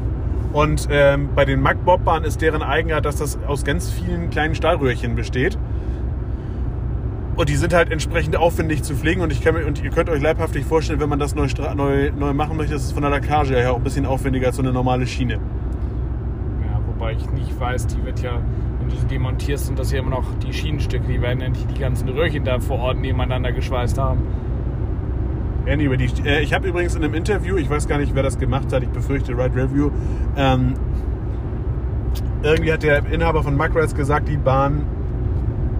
Und 0.54 0.86
ähm, 0.88 1.30
bei 1.34 1.44
den 1.44 1.60
Mack-Bobbahnen 1.62 2.24
ist 2.24 2.40
deren 2.40 2.62
Eigenart, 2.62 3.04
dass 3.04 3.16
das 3.16 3.36
aus 3.44 3.64
ganz 3.64 3.90
vielen 3.90 4.30
kleinen 4.30 4.54
Stahlröhrchen 4.54 5.16
besteht. 5.16 5.58
Und 7.34 7.48
die 7.48 7.56
sind 7.56 7.74
halt 7.74 7.90
entsprechend 7.90 8.36
aufwendig 8.36 8.84
zu 8.84 8.94
pflegen 8.94 9.20
und, 9.20 9.32
ich 9.32 9.42
kann 9.42 9.56
und 9.56 9.82
ihr 9.82 9.90
könnt 9.90 10.08
euch 10.08 10.22
leibhaftig 10.22 10.64
vorstellen, 10.64 11.00
wenn 11.00 11.08
man 11.08 11.18
das 11.18 11.34
neu, 11.34 11.48
neu, 11.74 12.12
neu 12.16 12.32
machen 12.34 12.56
möchte, 12.56 12.76
ist 12.76 12.84
es 12.84 12.92
von 12.92 13.02
der 13.02 13.10
Lackage 13.10 13.56
her 13.56 13.72
auch 13.72 13.78
ein 13.78 13.82
bisschen 13.82 14.06
aufwendiger 14.06 14.46
als 14.46 14.56
so 14.56 14.62
eine 14.62 14.72
normale 14.72 15.08
Schiene. 15.08 15.34
Ja, 15.34 16.80
wobei 16.86 17.14
ich 17.14 17.28
nicht 17.32 17.58
weiß, 17.58 17.88
die 17.88 18.04
wird 18.04 18.22
ja, 18.22 18.40
wenn 18.78 18.88
du 18.88 18.94
sie 18.94 19.06
demontierst, 19.06 19.66
sind 19.66 19.80
das 19.80 19.90
ja 19.90 19.98
immer 19.98 20.10
noch 20.10 20.38
die 20.46 20.52
Schienenstücke, 20.52 21.08
die 21.08 21.20
werden 21.20 21.40
ja 21.40 21.48
nicht 21.48 21.68
die 21.68 21.80
ganzen 21.80 22.08
Röhrchen 22.08 22.44
da 22.44 22.60
vor 22.60 22.78
Ort 22.78 23.00
nebeneinander 23.00 23.50
geschweißt 23.50 23.98
haben. 23.98 24.22
Anyway, 25.66 25.96
die, 25.96 26.28
äh, 26.28 26.40
ich 26.42 26.52
habe 26.52 26.68
übrigens 26.68 26.94
in 26.94 27.02
einem 27.02 27.14
Interview, 27.14 27.56
ich 27.56 27.70
weiß 27.70 27.88
gar 27.88 27.98
nicht, 27.98 28.14
wer 28.14 28.22
das 28.22 28.38
gemacht 28.38 28.72
hat, 28.72 28.82
ich 28.82 28.90
befürchte 28.90 29.32
Ride 29.32 29.54
Review, 29.54 29.90
ähm, 30.36 30.74
irgendwie 32.42 32.72
hat 32.72 32.82
der 32.82 33.06
Inhaber 33.06 33.42
von 33.42 33.56
Muckrides 33.56 33.94
gesagt, 33.94 34.28
die 34.28 34.36
Bahn, 34.36 34.84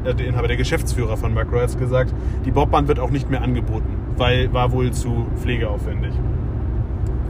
äh, 0.04 0.14
der 0.14 0.26
Inhaber, 0.26 0.48
der 0.48 0.56
Geschäftsführer 0.56 1.16
von 1.16 1.34
Muckrides 1.34 1.76
gesagt, 1.76 2.14
die 2.44 2.50
Bobbahn 2.50 2.88
wird 2.88 2.98
auch 2.98 3.10
nicht 3.10 3.30
mehr 3.30 3.42
angeboten, 3.42 3.94
weil 4.16 4.52
war 4.54 4.72
wohl 4.72 4.90
zu 4.92 5.26
pflegeaufwendig. 5.36 6.12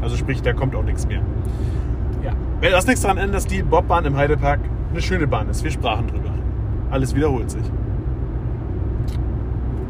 Also 0.01 0.17
sprich, 0.17 0.43
da 0.43 0.53
kommt 0.53 0.77
auch 0.77 0.85
nichts 0.85 1.09
mehr. 1.09 1.23
Ja. 2.23 2.33
Das 2.71 2.87
nichts 2.87 3.03
daran 3.03 3.19
ändert, 3.19 3.37
dass 3.37 3.47
die 3.47 3.63
Bobbahn 3.63 4.05
im 4.05 4.17
Heidepark 4.17 4.61
eine 4.93 5.03
schöne 5.03 5.27
Bahn 5.27 5.49
ist. 5.49 5.65
Wir 5.65 5.71
sprachen 5.71 6.07
drüber. 6.07 6.31
Alles 6.91 7.15
wiederholt 7.15 7.51
sich. 7.51 7.65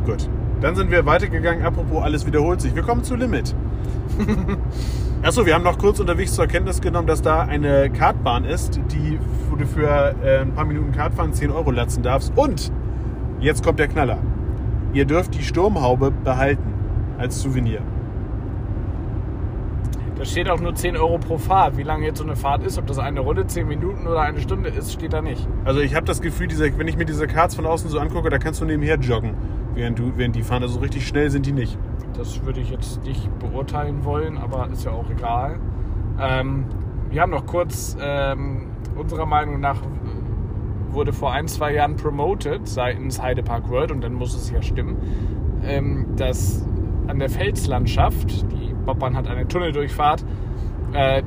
Gut. 0.06 0.28
Dann 0.60 0.76
sind 0.76 0.90
wir 0.90 1.04
weitergegangen. 1.06 1.64
Apropos, 1.64 2.02
alles 2.02 2.26
wiederholt 2.26 2.60
sich. 2.60 2.74
Wir 2.74 2.82
kommen 2.82 3.04
zu 3.04 3.16
Limit. 3.16 3.54
Achso, 5.22 5.46
wir 5.46 5.54
haben 5.54 5.64
noch 5.64 5.78
kurz 5.78 6.00
unterwegs 6.00 6.34
zur 6.34 6.46
Kenntnis 6.46 6.80
genommen, 6.80 7.06
dass 7.06 7.22
da 7.22 7.42
eine 7.42 7.90
Kartbahn 7.90 8.44
ist, 8.44 8.78
die, 8.92 9.18
wo 9.48 9.56
du 9.56 9.66
für 9.66 10.14
äh, 10.22 10.40
ein 10.40 10.52
paar 10.52 10.64
Minuten 10.66 10.92
Kartfahren 10.92 11.32
10 11.32 11.50
Euro 11.50 11.70
latzen 11.70 12.02
darfst. 12.02 12.32
Und 12.36 12.70
jetzt 13.40 13.64
kommt 13.64 13.78
der 13.78 13.88
Knaller. 13.88 14.18
Ihr 14.92 15.06
dürft 15.06 15.34
die 15.34 15.42
Sturmhaube 15.42 16.10
behalten 16.10 16.74
als 17.18 17.40
Souvenir. 17.40 17.80
Da 20.24 20.30
steht 20.30 20.48
auch 20.48 20.58
nur 20.58 20.74
10 20.74 20.96
Euro 20.96 21.18
pro 21.18 21.36
Fahrt. 21.36 21.76
Wie 21.76 21.82
lange 21.82 22.06
jetzt 22.06 22.16
so 22.16 22.24
eine 22.24 22.34
Fahrt 22.34 22.64
ist, 22.64 22.78
ob 22.78 22.86
das 22.86 22.98
eine 22.98 23.20
Runde, 23.20 23.46
10 23.46 23.68
Minuten 23.68 24.06
oder 24.06 24.22
eine 24.22 24.40
Stunde 24.40 24.70
ist, 24.70 24.90
steht 24.90 25.12
da 25.12 25.20
nicht. 25.20 25.46
Also 25.66 25.80
ich 25.80 25.94
habe 25.94 26.06
das 26.06 26.22
Gefühl, 26.22 26.46
diese, 26.46 26.78
wenn 26.78 26.88
ich 26.88 26.96
mir 26.96 27.04
diese 27.04 27.26
Karts 27.26 27.54
von 27.54 27.66
außen 27.66 27.90
so 27.90 27.98
angucke, 27.98 28.30
da 28.30 28.38
kannst 28.38 28.62
du 28.62 28.64
nebenher 28.64 28.96
joggen, 28.96 29.34
während, 29.74 29.98
du, 29.98 30.12
während 30.16 30.34
die 30.34 30.42
fahren. 30.42 30.62
Also 30.62 30.76
so 30.76 30.80
richtig 30.80 31.06
schnell 31.06 31.28
sind 31.28 31.44
die 31.44 31.52
nicht. 31.52 31.76
Das 32.16 32.42
würde 32.42 32.60
ich 32.60 32.70
jetzt 32.70 33.04
nicht 33.04 33.38
beurteilen 33.38 34.02
wollen, 34.06 34.38
aber 34.38 34.66
ist 34.72 34.86
ja 34.86 34.92
auch 34.92 35.10
egal. 35.10 35.58
Ähm, 36.18 36.64
wir 37.10 37.20
haben 37.20 37.30
noch 37.30 37.44
kurz, 37.44 37.94
ähm, 38.00 38.68
unserer 38.96 39.26
Meinung 39.26 39.60
nach 39.60 39.82
wurde 40.88 41.12
vor 41.12 41.32
ein, 41.32 41.48
zwei 41.48 41.74
Jahren 41.74 41.96
promoted 41.96 42.66
seitens 42.66 43.20
Heidepark 43.20 43.68
World 43.68 43.92
und 43.92 44.00
dann 44.00 44.14
muss 44.14 44.34
es 44.34 44.50
ja 44.50 44.62
stimmen, 44.62 44.96
ähm, 45.66 46.06
dass 46.16 46.66
an 47.08 47.18
der 47.18 47.28
Felslandschaft, 47.28 48.50
die 48.50 48.73
Bobbahn 48.84 49.16
hat 49.16 49.26
eine 49.28 49.46
Tunneldurchfahrt, 49.48 50.24
äh, 50.92 51.22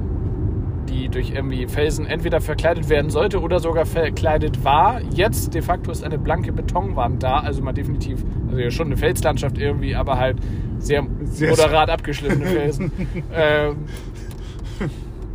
die 0.89 1.10
durch 1.10 1.32
irgendwie 1.32 1.67
Felsen 1.67 2.06
entweder 2.06 2.39
verkleidet 2.39 2.88
werden 2.89 3.10
sollte 3.10 3.41
oder 3.41 3.60
sogar 3.60 3.86
verkleidet 3.86 4.63
war. 4.63 5.02
Jetzt 5.13 5.54
de 5.54 5.62
facto 5.62 5.91
ist 5.91 6.04
eine 6.04 6.17
blanke 6.17 6.54
Betonwand 6.54 7.22
da, 7.24 7.39
also 7.39 7.62
mal 7.62 7.74
definitiv, 7.74 8.24
also 8.48 8.60
ja 8.60 8.72
schon 8.72 8.88
eine 8.88 8.98
Felslandschaft 8.98 9.58
irgendwie, 9.58 9.96
aber 9.96 10.17
halt 10.17 10.38
sehr, 10.80 11.06
Sehr- 11.24 11.50
moderat 11.50 11.89
abgeschliffene 11.89 12.46
Felsen. 12.46 12.91
ähm, 13.34 13.76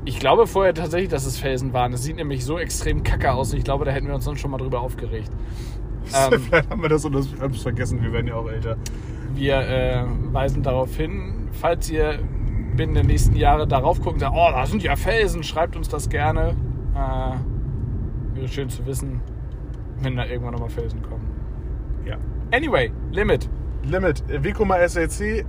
ich 0.04 0.18
glaube 0.18 0.46
vorher 0.46 0.74
tatsächlich, 0.74 1.10
dass 1.10 1.26
es 1.26 1.38
Felsen 1.38 1.72
waren. 1.72 1.92
Es 1.92 2.02
sieht 2.02 2.16
nämlich 2.16 2.44
so 2.44 2.58
extrem 2.58 3.02
kacke 3.02 3.32
aus. 3.32 3.52
Ich 3.52 3.62
glaube, 3.64 3.84
da 3.84 3.90
hätten 3.92 4.06
wir 4.08 4.14
uns 4.14 4.24
sonst 4.24 4.40
schon 4.40 4.50
mal 4.50 4.58
drüber 4.58 4.80
aufgeregt. 4.80 5.30
Ähm, 6.14 6.40
Vielleicht 6.40 6.68
haben 6.68 6.82
wir 6.82 6.88
das 6.88 7.04
und 7.04 7.14
das 7.14 7.28
vergessen. 7.62 8.02
Wir 8.02 8.12
werden 8.12 8.26
ja 8.26 8.34
auch 8.34 8.48
älter. 8.50 8.76
Wir 9.36 9.56
äh, 9.60 10.04
weisen 10.32 10.60
darauf 10.64 10.96
hin, 10.96 11.41
falls 11.52 11.90
ihr 11.90 12.18
binnen 12.76 12.94
der 12.94 13.04
nächsten 13.04 13.36
Jahre 13.36 13.66
darauf 13.66 14.00
guckt 14.00 14.14
und 14.14 14.20
sagt, 14.20 14.34
oh, 14.34 14.50
da 14.50 14.66
sind 14.66 14.82
ja 14.82 14.96
Felsen, 14.96 15.42
schreibt 15.42 15.76
uns 15.76 15.88
das 15.88 16.08
gerne. 16.08 16.56
Äh, 16.94 18.36
wäre 18.36 18.48
schön 18.48 18.68
zu 18.68 18.84
wissen, 18.86 19.20
wenn 20.00 20.16
da 20.16 20.24
irgendwann 20.24 20.52
nochmal 20.52 20.70
Felsen 20.70 21.02
kommen. 21.02 21.28
Ja. 22.04 22.16
Anyway, 22.52 22.90
Limit. 23.10 23.48
Limit. 23.84 24.24
Vekoma 24.28 24.76
SLC. 24.88 25.44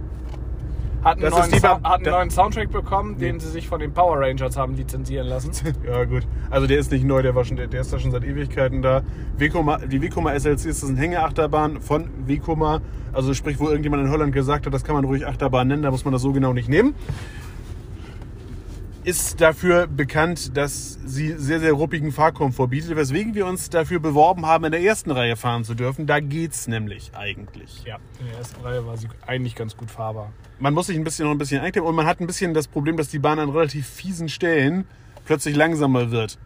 Hat 1.03 1.17
einen, 1.17 1.29
neuen, 1.31 1.61
Ba- 1.61 1.81
hat 1.83 2.01
einen 2.01 2.11
neuen 2.11 2.29
Soundtrack 2.29 2.71
bekommen, 2.71 3.17
den 3.17 3.39
sie 3.39 3.49
sich 3.49 3.67
von 3.67 3.79
den 3.79 3.93
Power 3.93 4.19
Rangers 4.21 4.55
haben 4.57 4.75
lizenzieren 4.75 5.27
lassen. 5.27 5.51
Ja 5.85 6.05
gut. 6.05 6.25
Also 6.49 6.65
der 6.67 6.79
ist 6.79 6.91
nicht 6.91 7.03
neu, 7.05 7.21
der 7.21 7.35
war 7.35 7.43
schon, 7.43 7.57
der, 7.57 7.67
der 7.67 7.81
ist 7.81 7.91
da 7.91 7.99
schon 7.99 8.11
seit 8.11 8.23
Ewigkeiten 8.23 8.81
da. 8.81 9.01
Vekoma, 9.37 9.77
die 9.79 10.01
Vekoma 10.01 10.37
SLC 10.39 10.65
ist 10.65 10.83
eine 10.83 10.97
Hängeachterbahn 10.97 11.81
von 11.81 12.09
Vekoma. 12.25 12.81
Also 13.11 13.33
sprich, 13.33 13.59
wo 13.59 13.65
irgendjemand 13.67 14.03
in 14.05 14.11
Holland 14.11 14.33
gesagt 14.33 14.65
hat, 14.65 14.73
das 14.73 14.83
kann 14.83 14.95
man 14.95 15.03
ruhig 15.05 15.27
Achterbahn 15.27 15.67
nennen, 15.67 15.83
da 15.83 15.91
muss 15.91 16.05
man 16.05 16.13
das 16.13 16.21
so 16.21 16.31
genau 16.31 16.53
nicht 16.53 16.69
nehmen. 16.69 16.95
Ist 19.05 19.41
dafür 19.41 19.87
bekannt, 19.87 20.55
dass 20.55 20.97
sie 21.05 21.33
sehr, 21.37 21.59
sehr 21.59 21.73
ruppigen 21.73 22.13
Fahrkomfort 22.13 22.69
bietet, 22.69 22.95
weswegen 22.95 23.35
wir 23.35 23.45
uns 23.45 23.69
dafür 23.69 23.99
beworben 23.99 24.45
haben, 24.45 24.63
in 24.63 24.71
der 24.71 24.81
ersten 24.81 25.11
Reihe 25.11 25.35
fahren 25.35 25.65
zu 25.65 25.75
dürfen. 25.75 26.07
Da 26.07 26.21
geht's 26.21 26.69
nämlich 26.69 27.11
eigentlich. 27.13 27.83
Ja, 27.83 27.97
in 28.21 28.27
der 28.27 28.37
ersten 28.37 28.61
Reihe 28.61 28.85
war 28.85 28.95
sie 28.95 29.09
eigentlich 29.27 29.55
ganz 29.55 29.75
gut 29.75 29.91
fahrbar. 29.91 30.31
man 30.57 30.73
muss 30.73 30.87
sich 30.87 30.95
ein 30.95 31.03
bisschen 31.03 31.25
noch 31.25 31.33
ein 31.33 31.37
bisschen 31.37 31.59
einklemmen 31.59 31.89
und 31.89 31.95
man 31.95 32.05
hat 32.05 32.21
ein 32.21 32.27
bisschen 32.27 32.53
das 32.53 32.69
Problem, 32.69 32.95
dass 32.95 33.09
die 33.09 33.19
Bahn 33.19 33.39
an 33.39 33.49
relativ 33.49 33.85
fiesen 33.85 34.29
Stellen 34.29 34.85
plötzlich 35.25 35.57
langsamer 35.57 36.11
wird. 36.11 36.39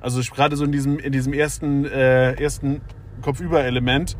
Also 0.00 0.20
gerade 0.32 0.54
so 0.54 0.64
in 0.64 0.70
diesem, 0.70 1.00
in 1.00 1.10
diesem 1.10 1.32
ersten, 1.32 1.84
äh, 1.84 2.34
ersten 2.34 2.80
Kopfüber-Element, 3.22 4.16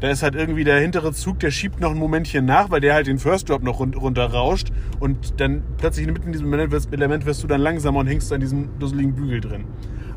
da 0.00 0.10
ist 0.10 0.22
halt 0.22 0.34
irgendwie 0.34 0.64
der 0.64 0.80
hintere 0.80 1.12
Zug, 1.12 1.38
der 1.40 1.50
schiebt 1.50 1.80
noch 1.80 1.90
ein 1.90 1.98
Momentchen 1.98 2.44
nach, 2.44 2.70
weil 2.70 2.80
der 2.80 2.94
halt 2.94 3.06
den 3.06 3.18
First 3.18 3.48
Drop 3.48 3.62
noch 3.62 3.80
run 3.80 3.94
runterrauscht 3.94 4.72
und 5.00 5.40
dann 5.40 5.62
plötzlich 5.78 6.06
mitten 6.06 6.26
in 6.26 6.32
diesem 6.32 6.52
Element 6.52 7.26
wirst, 7.26 7.42
du 7.42 7.46
dann 7.46 7.60
langsamer 7.60 8.00
und 8.00 8.06
hängst 8.06 8.32
an 8.32 8.40
diesem 8.40 8.78
dusseligen 8.78 9.14
Bügel 9.14 9.40
drin. 9.40 9.64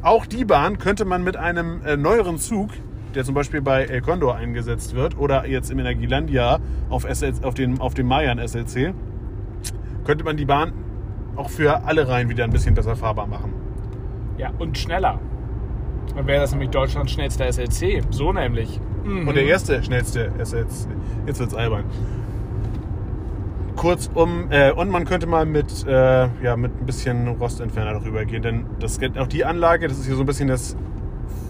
Auch 0.01 0.25
die 0.25 0.45
Bahn 0.45 0.77
könnte 0.77 1.05
man 1.05 1.23
mit 1.23 1.37
einem 1.37 1.81
äh, 1.85 1.97
neueren 1.97 2.37
Zug, 2.37 2.71
der 3.15 3.23
zum 3.23 3.33
Beispiel 3.33 3.61
bei 3.61 3.85
El 3.85 4.01
Condor 4.01 4.35
eingesetzt 4.35 4.95
wird 4.95 5.17
oder 5.17 5.47
jetzt 5.47 5.71
im 5.71 5.79
Energielandia 5.79 6.59
auf, 6.89 7.03
SL, 7.03 7.33
auf, 7.43 7.53
den, 7.53 7.79
auf 7.79 7.93
dem 7.93 8.07
Mayan 8.07 8.45
SLC, 8.45 8.93
könnte 10.05 10.23
man 10.23 10.37
die 10.37 10.45
Bahn 10.45 10.73
auch 11.35 11.49
für 11.49 11.83
alle 11.85 12.07
Reihen 12.07 12.29
wieder 12.29 12.43
ein 12.43 12.49
bisschen 12.49 12.73
besser 12.73 12.95
fahrbar 12.95 13.27
machen. 13.27 13.53
Ja, 14.37 14.51
und 14.59 14.77
schneller. 14.77 15.19
Dann 16.15 16.27
wäre 16.27 16.41
das 16.41 16.51
nämlich 16.51 16.69
Deutschlands 16.69 17.11
schnellster 17.11 17.51
SLC. 17.51 18.03
So 18.09 18.33
nämlich. 18.33 18.79
Mhm. 19.07 19.27
Und 19.27 19.35
der 19.35 19.45
erste 19.45 19.81
schnellste 19.83 20.31
SLC, 20.43 20.87
jetzt 21.25 21.39
wird's 21.39 21.55
albern. 21.55 21.85
Kurzum, 23.75 24.47
äh, 24.49 24.71
und 24.71 24.89
man 24.89 25.05
könnte 25.05 25.27
mal 25.27 25.45
mit, 25.45 25.85
äh, 25.87 26.27
ja, 26.43 26.57
mit 26.57 26.71
ein 26.81 26.85
bisschen 26.85 27.27
Rostentferner 27.27 27.93
darüber 27.99 28.25
gehen, 28.25 28.41
denn 28.41 28.65
das 28.79 28.99
auch 29.17 29.27
die 29.27 29.45
Anlage, 29.45 29.87
das 29.87 29.99
ist 29.99 30.07
hier 30.07 30.15
so 30.15 30.23
ein 30.23 30.25
bisschen 30.25 30.47
das 30.47 30.75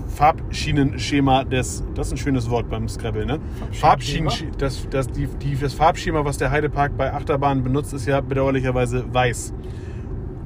Farbschienenschema 0.10 1.46
des, 1.46 1.84
das 1.96 2.08
ist 2.08 2.14
ein 2.14 2.18
schönes 2.18 2.50
Wort 2.50 2.70
beim 2.70 2.90
Scrabble, 2.90 3.26
ne? 3.26 3.40
Farbschienenschema? 3.72 4.30
Farbschienen, 4.30 4.58
das, 4.58 4.88
das, 4.90 5.08
die, 5.08 5.28
die, 5.28 5.56
das 5.56 5.74
Farbschema, 5.74 6.26
was 6.26 6.38
der 6.38 6.52
Heidepark 6.52 6.98
bei 6.98 7.14
Achterbahnen 7.14 7.64
benutzt, 7.64 7.94
ist 7.94 8.06
ja 8.06 8.20
bedauerlicherweise 8.20 9.06
weiß. 9.14 9.54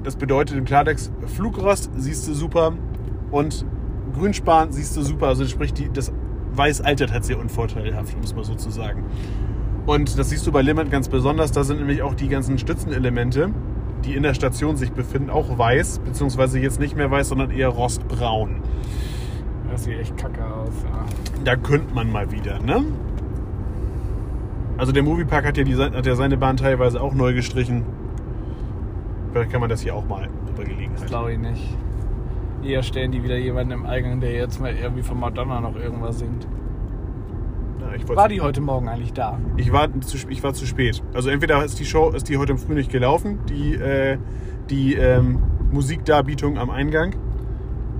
Das 0.03 0.15
bedeutet 0.15 0.57
im 0.57 0.65
Klartext, 0.65 1.11
Flugrost 1.35 1.89
siehst 1.95 2.27
du 2.27 2.33
super 2.33 2.73
und 3.31 3.65
Grünspan 4.13 4.71
siehst 4.71 4.95
du 4.97 5.01
super. 5.01 5.27
Also 5.27 5.45
sprich, 5.45 5.73
die, 5.73 5.89
das 5.91 6.11
Weiß 6.53 6.81
altert 6.81 7.11
halt 7.11 7.23
sehr 7.23 7.39
unvorteilhaft, 7.39 8.13
um 8.15 8.21
es 8.21 8.35
mal 8.35 8.43
so 8.43 8.55
zu 8.55 8.69
sagen. 8.69 9.05
Und 9.85 10.17
das 10.17 10.29
siehst 10.29 10.45
du 10.45 10.51
bei 10.51 10.61
Limit 10.61 10.91
ganz 10.91 11.09
besonders. 11.09 11.51
Da 11.51 11.63
sind 11.63 11.79
nämlich 11.79 12.01
auch 12.01 12.13
die 12.13 12.27
ganzen 12.27 12.57
Stützenelemente, 12.57 13.49
die 14.05 14.15
in 14.15 14.23
der 14.23 14.33
Station 14.33 14.77
sich 14.77 14.91
befinden, 14.91 15.29
auch 15.29 15.57
weiß, 15.57 15.99
beziehungsweise 15.99 16.59
jetzt 16.59 16.79
nicht 16.79 16.95
mehr 16.95 17.09
weiß, 17.09 17.29
sondern 17.29 17.51
eher 17.51 17.69
rostbraun. 17.69 18.57
Das 19.71 19.85
sieht 19.85 19.99
echt 19.99 20.17
kacke 20.17 20.43
aus. 20.45 20.73
Ja. 20.83 21.05
Da 21.45 21.55
könnte 21.55 21.93
man 21.93 22.11
mal 22.11 22.31
wieder, 22.31 22.59
ne? 22.59 22.83
Also 24.77 24.91
der 24.91 25.03
Moviepark 25.03 25.45
hat 25.45 25.57
ja, 25.57 25.63
die, 25.63 25.75
hat 25.75 26.05
ja 26.05 26.15
seine 26.15 26.37
Bahn 26.37 26.57
teilweise 26.57 27.01
auch 27.01 27.13
neu 27.13 27.33
gestrichen. 27.33 27.85
Vielleicht 29.31 29.51
kann 29.51 29.61
man 29.61 29.69
das 29.69 29.81
hier 29.81 29.95
auch 29.95 30.05
mal 30.07 30.27
über 30.49 30.63
Das 30.63 30.69
Gelegenheit. 30.69 31.07
glaube 31.07 31.33
ich 31.33 31.39
nicht. 31.39 31.77
Eher 32.63 32.83
stellen 32.83 33.11
die 33.11 33.23
wieder 33.23 33.37
jemanden 33.37 33.71
im 33.71 33.85
Eingang, 33.85 34.19
der 34.19 34.33
jetzt 34.33 34.59
mal 34.59 34.73
irgendwie 34.75 35.03
von 35.03 35.19
Madonna 35.19 35.59
noch 35.59 35.75
irgendwas 35.75 36.19
singt. 36.19 36.47
Ja, 37.79 37.95
ich 37.95 38.07
War 38.07 38.29
die 38.29 38.41
heute 38.41 38.61
Morgen 38.61 38.87
eigentlich 38.87 39.13
da? 39.13 39.39
Ich 39.57 39.71
war 39.71 39.89
zu, 40.01 40.17
ich 40.29 40.43
war 40.43 40.53
zu 40.53 40.65
spät. 40.65 41.01
Also 41.13 41.29
entweder 41.29 41.63
ist 41.63 41.79
die 41.79 41.85
Show, 41.85 42.11
ist 42.11 42.29
die 42.29 42.37
heute 42.37 42.55
früh 42.57 42.75
nicht 42.75 42.91
gelaufen, 42.91 43.39
die, 43.49 43.73
äh, 43.73 44.17
die 44.69 44.93
ähm, 44.93 45.39
Musikdarbietung 45.71 46.57
am 46.57 46.69
Eingang. 46.69 47.15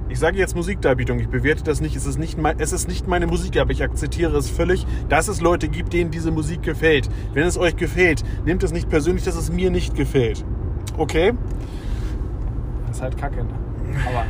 Ich 0.09 0.19
sage 0.19 0.37
jetzt 0.37 0.55
Musikdarbietung, 0.55 1.19
ich 1.19 1.29
bewerte 1.29 1.63
das 1.63 1.79
nicht. 1.79 1.95
Es 1.95 2.05
ist 2.05 2.19
nicht, 2.19 2.37
mein, 2.37 2.59
es 2.59 2.73
ist 2.73 2.87
nicht 2.87 3.07
meine 3.07 3.27
Musik, 3.27 3.57
aber 3.57 3.71
ich 3.71 3.81
akzeptiere 3.81 4.37
es 4.37 4.49
völlig, 4.49 4.85
dass 5.07 5.29
es 5.29 5.41
Leute 5.41 5.69
gibt, 5.69 5.93
denen 5.93 6.11
diese 6.11 6.31
Musik 6.31 6.61
gefällt. 6.61 7.09
Wenn 7.33 7.47
es 7.47 7.57
euch 7.57 7.77
gefällt, 7.77 8.21
nehmt 8.45 8.61
es 8.61 8.73
nicht 8.73 8.89
persönlich, 8.89 9.23
dass 9.23 9.37
es 9.37 9.51
mir 9.51 9.71
nicht 9.71 9.95
gefällt. 9.95 10.45
Okay? 10.97 11.31
Das 12.87 12.97
ist 12.97 13.01
halt 13.01 13.17
kacke, 13.17 13.43
ne? 13.45 13.53
Aber 14.05 14.25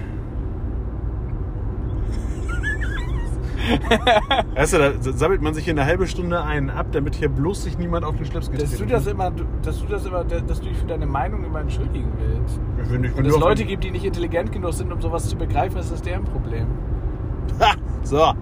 weißt 4.55 4.73
du, 4.73 4.77
da 4.77 4.91
sammelt 5.13 5.41
man 5.41 5.53
sich 5.53 5.65
hier 5.65 5.73
eine 5.73 5.85
halbe 5.85 6.07
Stunde 6.07 6.43
einen 6.43 6.69
ab, 6.69 6.87
damit 6.91 7.15
hier 7.15 7.29
bloß 7.29 7.63
sich 7.63 7.77
niemand 7.77 8.05
auf 8.05 8.15
den 8.15 8.25
Schlips 8.25 8.49
Dass 8.51 8.59
getreten 8.71 8.87
du 8.87 8.93
das 8.93 9.07
immer, 9.07 9.31
dass 9.63 9.79
du 9.81 9.87
das 9.87 10.05
immer, 10.05 10.23
dass 10.23 10.61
du 10.61 10.67
dich 10.69 10.77
für 10.77 10.87
deine 10.87 11.05
Meinung 11.05 11.43
immer 11.43 11.59
entschuldigen 11.61 12.11
willst. 12.17 12.59
Ich 12.81 12.87
finde, 12.87 13.07
ich 13.09 13.15
Und 13.15 13.31
auf- 13.33 13.39
Leute 13.39 13.65
gibt, 13.65 13.83
die 13.83 13.91
nicht 13.91 14.05
intelligent 14.05 14.51
genug 14.51 14.73
sind, 14.73 14.91
um 14.91 15.01
sowas 15.01 15.27
zu 15.29 15.35
begreifen, 15.35 15.77
ist 15.77 15.91
das 15.91 16.01
deren 16.01 16.23
Problem. 16.23 16.67
Ha! 17.59 17.73
So, 18.03 18.33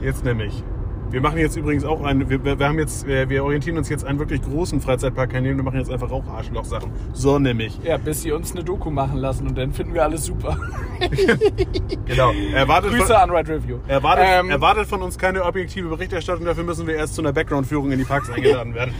jetzt 0.00 0.24
nämlich. 0.24 0.62
Wir 1.10 1.20
machen 1.20 1.38
jetzt 1.38 1.56
übrigens 1.56 1.84
auch 1.84 2.02
einen, 2.02 2.28
wir, 2.28 2.58
wir 2.58 2.66
haben 2.66 2.78
jetzt, 2.78 3.06
wir 3.06 3.28
wir 3.28 3.44
orientieren 3.44 3.78
uns 3.78 3.88
jetzt 3.88 4.04
an 4.04 4.18
wirklich 4.18 4.42
großen 4.42 4.80
Freizeitparkkanälen, 4.80 5.56
wir 5.56 5.64
machen 5.64 5.78
jetzt 5.78 5.90
einfach 5.90 6.10
auch 6.10 6.26
Arschloch-Sachen. 6.26 6.90
So 7.12 7.38
nämlich. 7.38 7.78
Ja, 7.84 7.96
bis 7.96 8.22
sie 8.22 8.32
uns 8.32 8.52
eine 8.52 8.64
Doku 8.64 8.90
machen 8.90 9.18
lassen 9.18 9.46
und 9.46 9.56
dann 9.56 9.72
finden 9.72 9.94
wir 9.94 10.02
alles 10.02 10.24
super. 10.24 10.56
Genau. 12.06 12.32
Erwartet 12.54 12.92
Grüße 12.92 13.06
von, 13.06 13.16
an 13.16 13.30
Ride 13.30 13.54
Review. 13.54 13.78
erwartet, 13.86 14.24
Ähm, 14.26 14.48
erwartet 14.48 14.86
von 14.86 15.02
uns 15.02 15.18
keine 15.18 15.44
objektive 15.44 15.88
Berichterstattung, 15.88 16.44
dafür 16.44 16.64
müssen 16.64 16.86
wir 16.86 16.94
erst 16.94 17.14
zu 17.14 17.20
einer 17.20 17.32
Background-Führung 17.32 17.92
in 17.92 17.98
die 17.98 18.04
Parks 18.04 18.30
eingeladen 18.30 18.74
werden. 18.74 18.94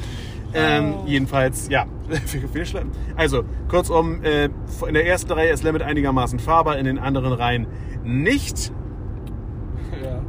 Ähm, 0.55 0.95
jedenfalls, 1.07 1.69
ja. 1.69 1.87
Viel 2.53 2.66
schlimm. 2.66 2.90
Also, 3.16 3.45
kurzum, 3.69 4.23
äh, 4.23 4.49
in 4.87 4.95
der 4.95 5.07
ersten 5.07 5.33
Reihe 5.33 5.51
ist 5.51 5.62
Limit 5.62 5.83
einigermaßen 5.83 6.38
fahrbar, 6.38 6.79
in 6.79 6.87
den 6.87 6.99
anderen 6.99 7.33
Reihen 7.33 7.66
nicht. 8.05 8.73
ja. 10.03 10.21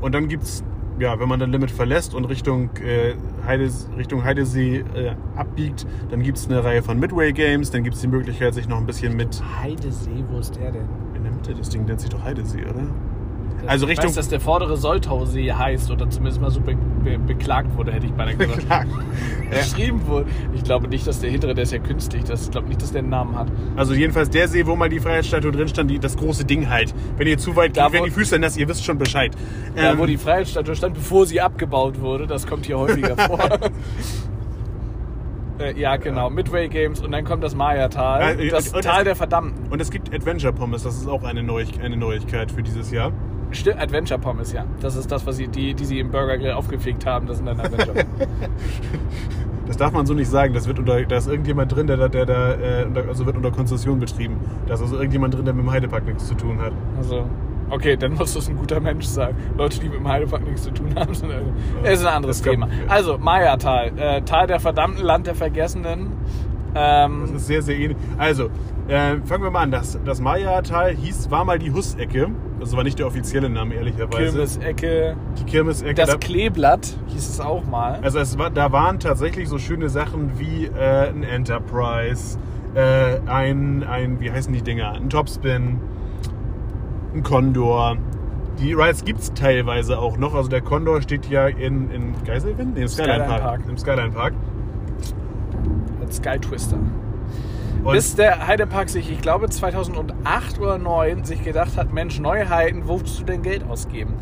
Und 0.00 0.14
dann 0.14 0.28
gibt's, 0.28 0.64
ja, 1.00 1.18
wenn 1.18 1.28
man 1.28 1.40
dann 1.40 1.50
Limit 1.50 1.70
verlässt 1.70 2.14
und 2.14 2.24
Richtung, 2.26 2.70
äh, 2.76 3.14
Heides, 3.46 3.88
Richtung 3.96 4.24
Heidesee 4.24 4.84
äh, 4.94 5.14
abbiegt, 5.36 5.86
dann 6.10 6.22
gibt's 6.22 6.46
eine 6.46 6.62
Reihe 6.62 6.82
von 6.82 6.98
Midway 6.98 7.32
Games, 7.32 7.70
dann 7.70 7.84
gibt's 7.84 8.00
die 8.00 8.08
Möglichkeit, 8.08 8.54
sich 8.54 8.68
noch 8.68 8.78
ein 8.78 8.86
bisschen 8.86 9.16
mit 9.16 9.42
Heidesee, 9.60 10.24
wo 10.30 10.38
ist 10.38 10.56
der 10.56 10.72
denn? 10.72 10.88
in 11.20 11.24
der 11.24 11.32
Mitte, 11.32 11.54
das 11.54 11.68
Ding 11.68 11.84
nennt 11.84 12.00
sich 12.00 12.10
doch 12.10 12.22
Heidesee, 12.22 12.62
oder? 12.62 12.86
Also 13.66 13.86
ich 13.86 13.90
Richtung- 13.92 14.08
weiß, 14.08 14.14
dass 14.16 14.28
der 14.28 14.40
vordere 14.40 14.76
Soltausee 14.76 15.52
heißt 15.52 15.90
oder 15.90 16.08
zumindest 16.10 16.40
mal 16.40 16.50
so 16.50 16.60
be 16.60 16.74
be 17.04 17.18
beklagt 17.18 17.76
wurde, 17.76 17.92
hätte 17.92 18.06
ich 18.06 18.12
beinahe 18.12 18.36
gesagt. 18.36 18.66
Klar. 18.66 18.84
Geschrieben 19.50 20.06
wurde. 20.06 20.26
Ich 20.54 20.62
glaube 20.64 20.88
nicht, 20.88 21.06
dass 21.06 21.20
der 21.20 21.30
hintere, 21.30 21.54
der 21.54 21.64
ist 21.64 21.72
ja 21.72 21.78
künstlich. 21.78 22.24
Das, 22.24 22.44
ich 22.44 22.50
glaube 22.50 22.68
nicht, 22.68 22.82
dass 22.82 22.92
der 22.92 23.00
einen 23.00 23.10
Namen 23.10 23.36
hat. 23.36 23.48
Also 23.76 23.94
jedenfalls 23.94 24.28
der 24.30 24.48
See, 24.48 24.66
wo 24.66 24.76
mal 24.76 24.88
die 24.88 25.00
Freiheitsstatue 25.00 25.50
drin 25.52 25.68
stand, 25.68 25.90
die, 25.90 25.98
das 25.98 26.16
große 26.16 26.44
Ding 26.44 26.68
halt. 26.68 26.94
Wenn 27.16 27.26
ihr 27.26 27.38
zu 27.38 27.56
weit 27.56 27.76
Da, 27.76 27.86
geht, 27.86 27.94
wenn 27.94 28.04
die 28.04 28.10
Füße 28.10 28.38
nass, 28.38 28.56
ihr 28.56 28.68
wisst 28.68 28.84
schon 28.84 28.98
Bescheid. 28.98 29.32
Da, 29.74 29.92
Ähm, 29.92 29.98
wo 29.98 30.06
die 30.06 30.16
Freiheitsstatue 30.18 30.74
stand, 30.76 30.94
bevor 30.94 31.26
sie 31.26 31.40
abgebaut 31.40 32.00
wurde. 32.00 32.26
Das 32.26 32.46
kommt 32.46 32.66
hier 32.66 32.78
häufiger 32.78 33.16
vor. 33.26 33.38
Äh, 35.58 35.78
ja, 35.78 35.96
genau. 35.96 36.30
Midway 36.30 36.68
Games 36.68 37.00
und 37.00 37.12
dann 37.12 37.24
kommt 37.24 37.44
das 37.44 37.54
Maya-Tal. 37.54 38.42
Ja, 38.42 38.50
das 38.50 38.72
und- 38.72 38.82
Tal 38.84 39.04
der 39.04 39.14
Verdammten. 39.16 39.70
und 39.70 39.80
es 39.80 39.90
gibt 39.90 40.12
Adventure 40.14 40.52
Pommes, 40.52 40.82
das 40.84 40.96
ist 40.96 41.06
auch 41.08 41.22
eine 41.22 41.42
Neuigkeit 41.42 42.50
für 42.50 42.62
dieses 42.62 42.90
Jahr. 42.90 43.12
Adventure 43.78 44.18
Pommes, 44.20 44.52
ja. 44.52 44.64
Das 44.80 44.96
ist 44.96 45.10
das, 45.10 45.26
was 45.26 45.36
sie, 45.36 45.48
die, 45.48 45.74
die 45.74 45.84
sie 45.84 45.98
im 45.98 46.10
Burger 46.10 46.38
Grill 46.38 46.52
aufgefegt 46.52 47.06
haben. 47.06 47.26
Das 47.26 47.38
sind 47.38 47.46
dann 47.46 47.60
Adventure 47.60 48.04
Pommes. 48.04 48.06
Das 49.66 49.76
darf 49.76 49.92
man 49.92 50.04
so 50.04 50.14
nicht 50.14 50.28
sagen. 50.28 50.52
Das 50.52 50.66
wird 50.66 50.80
unter, 50.80 51.00
da 51.04 51.16
ist 51.16 51.28
irgendjemand 51.28 51.74
drin, 51.74 51.86
der, 51.86 51.96
da- 51.96 52.08
der 52.08 52.26
da, 52.26 52.54
äh, 52.54 52.86
also 53.08 53.24
wird 53.24 53.36
unter 53.36 53.52
Konzession 53.52 54.00
betrieben. 54.00 54.36
Da 54.66 54.74
ist 54.74 54.80
also 54.80 54.96
irgendjemand 54.96 55.34
drin, 55.34 55.44
der 55.44 55.54
mit 55.54 55.64
dem 55.64 55.70
Heidepark 55.70 56.04
nichts 56.06 56.26
zu 56.26 56.34
tun 56.34 56.58
hat. 56.60 56.72
Also, 56.98 57.24
okay, 57.70 57.96
dann 57.96 58.14
muss 58.14 58.34
das 58.34 58.48
ein 58.48 58.56
guter 58.56 58.80
Mensch 58.80 59.04
sein. 59.06 59.32
Leute, 59.56 59.78
die 59.78 59.88
mit 59.88 59.98
dem 60.00 60.08
Heidepark 60.08 60.44
nichts 60.44 60.62
zu 60.64 60.72
tun 60.72 60.92
haben, 60.96 61.14
sind, 61.14 61.30
äh, 61.84 61.92
ist 61.92 62.04
ein 62.04 62.12
anderes 62.14 62.42
Thema. 62.42 62.68
Also, 62.88 63.16
Maya-Tal. 63.18 63.92
Äh, 63.96 64.22
Tal 64.22 64.48
der 64.48 64.58
verdammten, 64.58 65.04
Land 65.04 65.28
der 65.28 65.36
Vergessenen. 65.36 66.08
Ähm, 66.74 67.20
Das 67.26 67.30
ist 67.42 67.46
sehr, 67.46 67.62
sehr 67.62 67.76
ähnlich. 67.78 67.96
Also, 68.18 68.48
äh, 68.88 69.16
fangen 69.24 69.42
wir 69.44 69.50
mal 69.50 69.60
an. 69.62 69.70
Das, 69.70 69.98
das 70.04 70.20
Maya-Tal 70.20 70.92
hieß, 70.94 71.30
war 71.30 71.44
mal 71.44 71.58
die 71.58 71.72
Hussecke. 71.72 72.28
Das 72.58 72.76
war 72.76 72.82
nicht 72.84 72.98
der 72.98 73.06
offizielle 73.06 73.48
Name, 73.48 73.74
ehrlicherweise. 73.74 74.30
Kirmesecke. 74.32 75.16
Die 75.38 75.44
Kirmesecke. 75.44 75.94
Das 75.94 76.10
da- 76.10 76.16
Kleeblatt 76.16 76.96
hieß 77.08 77.28
es 77.28 77.40
auch 77.40 77.64
mal. 77.64 78.00
Also 78.02 78.18
es 78.18 78.36
war, 78.38 78.50
da 78.50 78.70
waren 78.72 78.98
tatsächlich 78.98 79.48
so 79.48 79.58
schöne 79.58 79.88
Sachen 79.88 80.38
wie 80.38 80.66
äh, 80.66 81.08
ein 81.08 81.22
Enterprise, 81.22 82.38
äh, 82.74 83.18
ein, 83.26 83.82
ein, 83.84 84.20
wie 84.20 84.30
heißen 84.30 84.52
die 84.52 84.62
Dinger? 84.62 84.92
Ein 84.92 85.08
Topspin, 85.08 85.78
ein 87.14 87.22
Condor. 87.22 87.96
Die 88.58 88.74
Rides 88.74 89.04
gibt 89.04 89.20
es 89.20 89.32
teilweise 89.32 89.98
auch 89.98 90.18
noch. 90.18 90.34
Also 90.34 90.50
der 90.50 90.60
Condor 90.60 91.00
steht 91.00 91.30
ja 91.30 91.46
in, 91.46 91.90
in 91.90 92.12
Geiselwind? 92.26 92.74
Nee, 92.74 92.82
im 92.82 92.88
Skyline, 92.88 93.14
Skyline 93.24 93.28
Park. 93.30 93.42
Park. 93.42 93.60
Im 93.68 93.78
Skyline 93.78 94.10
Park. 94.10 94.34
Als 96.02 96.16
Sky 96.16 96.38
Twister. 96.38 96.76
Und 97.82 97.94
Bis 97.94 98.14
der 98.14 98.46
Heidepark 98.46 98.90
sich, 98.90 99.10
ich 99.10 99.22
glaube 99.22 99.48
2008 99.48 100.58
oder 100.58 100.76
2009, 100.78 101.24
sich 101.24 101.42
gedacht 101.42 101.76
hat, 101.78 101.92
Mensch, 101.92 102.20
Neuheiten, 102.20 102.86
wozu 102.86 103.24
denn 103.24 103.40
Geld 103.42 103.64
ausgeben? 103.68 104.14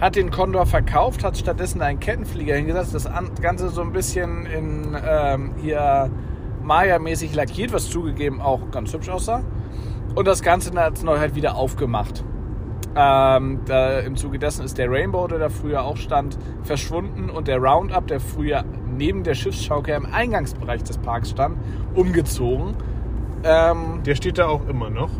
Hat 0.00 0.16
den 0.16 0.30
Condor 0.30 0.64
verkauft, 0.64 1.22
hat 1.22 1.36
stattdessen 1.36 1.82
einen 1.82 2.00
Kettenflieger 2.00 2.56
hingesetzt, 2.56 2.94
das 2.94 3.06
An- 3.06 3.30
Ganze 3.40 3.68
so 3.68 3.82
ein 3.82 3.92
bisschen 3.92 4.46
in 4.46 4.96
ähm, 5.06 5.52
hier 5.60 6.10
Maya-mäßig 6.62 7.34
lackiert, 7.34 7.72
was 7.72 7.90
zugegeben 7.90 8.40
auch 8.40 8.70
ganz 8.70 8.94
hübsch 8.94 9.10
aussah. 9.10 9.42
Und 10.14 10.26
das 10.26 10.42
Ganze 10.42 10.76
als 10.78 11.02
Neuheit 11.02 11.34
wieder 11.34 11.56
aufgemacht. 11.56 12.24
Ähm, 12.94 13.60
da, 13.66 14.00
Im 14.00 14.16
Zuge 14.16 14.38
dessen 14.38 14.64
ist 14.64 14.78
der 14.78 14.90
Rainbow, 14.90 15.26
der 15.26 15.38
da 15.38 15.48
früher 15.50 15.82
auch 15.84 15.96
stand, 15.96 16.38
verschwunden 16.62 17.30
und 17.30 17.46
der 17.48 17.58
Roundup, 17.58 18.06
der 18.06 18.20
früher 18.20 18.64
neben 18.86 19.22
der 19.22 19.34
Schiffsschaukel 19.34 19.94
im 19.94 20.06
Eingangsbereich 20.06 20.82
des 20.82 20.98
Parks 20.98 21.30
stand, 21.30 21.56
umgezogen. 21.94 22.74
Ähm, 23.44 24.02
der 24.04 24.14
steht 24.14 24.38
da 24.38 24.46
auch 24.46 24.66
immer 24.68 24.90
noch. 24.90 25.10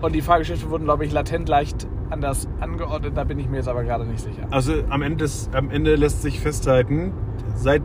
und 0.00 0.14
die 0.14 0.22
Fahrgeschäfte 0.22 0.68
wurden, 0.70 0.84
glaube 0.84 1.04
ich, 1.04 1.12
latent 1.12 1.48
leicht 1.48 1.86
anders 2.10 2.48
angeordnet. 2.60 3.16
Da 3.16 3.24
bin 3.24 3.38
ich 3.38 3.48
mir 3.48 3.58
jetzt 3.58 3.68
aber 3.68 3.84
gerade 3.84 4.04
nicht 4.04 4.20
sicher. 4.20 4.46
Also 4.50 4.74
am 4.90 5.02
Ende, 5.02 5.24
des, 5.24 5.48
am 5.54 5.70
Ende 5.70 5.94
lässt 5.96 6.22
sich 6.22 6.40
festhalten, 6.40 7.12
seit, 7.54 7.82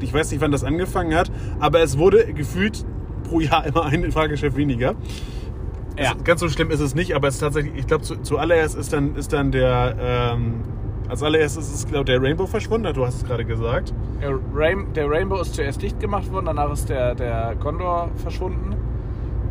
ich 0.00 0.12
weiß 0.12 0.30
nicht, 0.32 0.40
wann 0.40 0.52
das 0.52 0.64
angefangen 0.64 1.14
hat, 1.14 1.30
aber 1.60 1.80
es 1.80 1.96
wurde 1.96 2.32
gefühlt 2.34 2.84
pro 3.24 3.40
Jahr 3.40 3.64
immer 3.66 3.84
ein 3.86 4.10
Fahrgeschäft 4.12 4.56
weniger. 4.56 4.94
Ja. 5.98 6.12
Es, 6.16 6.24
ganz 6.24 6.40
so 6.40 6.48
schlimm 6.48 6.70
ist 6.70 6.80
es 6.80 6.94
nicht, 6.94 7.14
aber 7.14 7.28
es 7.28 7.34
ist 7.34 7.40
tatsächlich, 7.40 7.74
ich 7.76 7.86
glaube, 7.86 8.02
zu, 8.04 8.16
zuallererst 8.16 8.76
ist 8.76 8.92
dann, 8.92 9.14
ist 9.16 9.32
dann 9.32 9.50
der, 9.52 9.96
ähm, 10.00 10.62
als 11.08 11.22
allererstes 11.22 11.72
ist, 11.72 11.88
glaube 11.88 12.04
der 12.04 12.22
Rainbow 12.22 12.46
verschwunden, 12.46 12.92
du 12.94 13.04
hast 13.04 13.16
es 13.16 13.24
gerade 13.24 13.44
gesagt. 13.44 13.92
Der, 14.20 14.38
Rain, 14.54 14.92
der 14.94 15.10
Rainbow 15.10 15.40
ist 15.40 15.54
zuerst 15.54 15.82
dicht 15.82 15.98
gemacht 16.00 16.30
worden, 16.32 16.46
danach 16.46 16.72
ist 16.72 16.88
der, 16.88 17.14
der 17.14 17.56
Condor 17.60 18.10
verschwunden. 18.16 18.76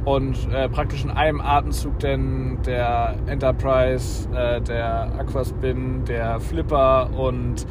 Und 0.09 0.51
äh, 0.51 0.67
praktisch 0.69 1.03
in 1.03 1.11
einem 1.11 1.39
Atemzug 1.39 1.99
denn 1.99 2.57
der 2.65 3.15
Enterprise, 3.27 4.27
äh, 4.33 4.59
der 4.59 5.11
Aquaspin, 5.19 6.03
der 6.05 6.39
Flipper 6.39 7.11
und 7.15 7.67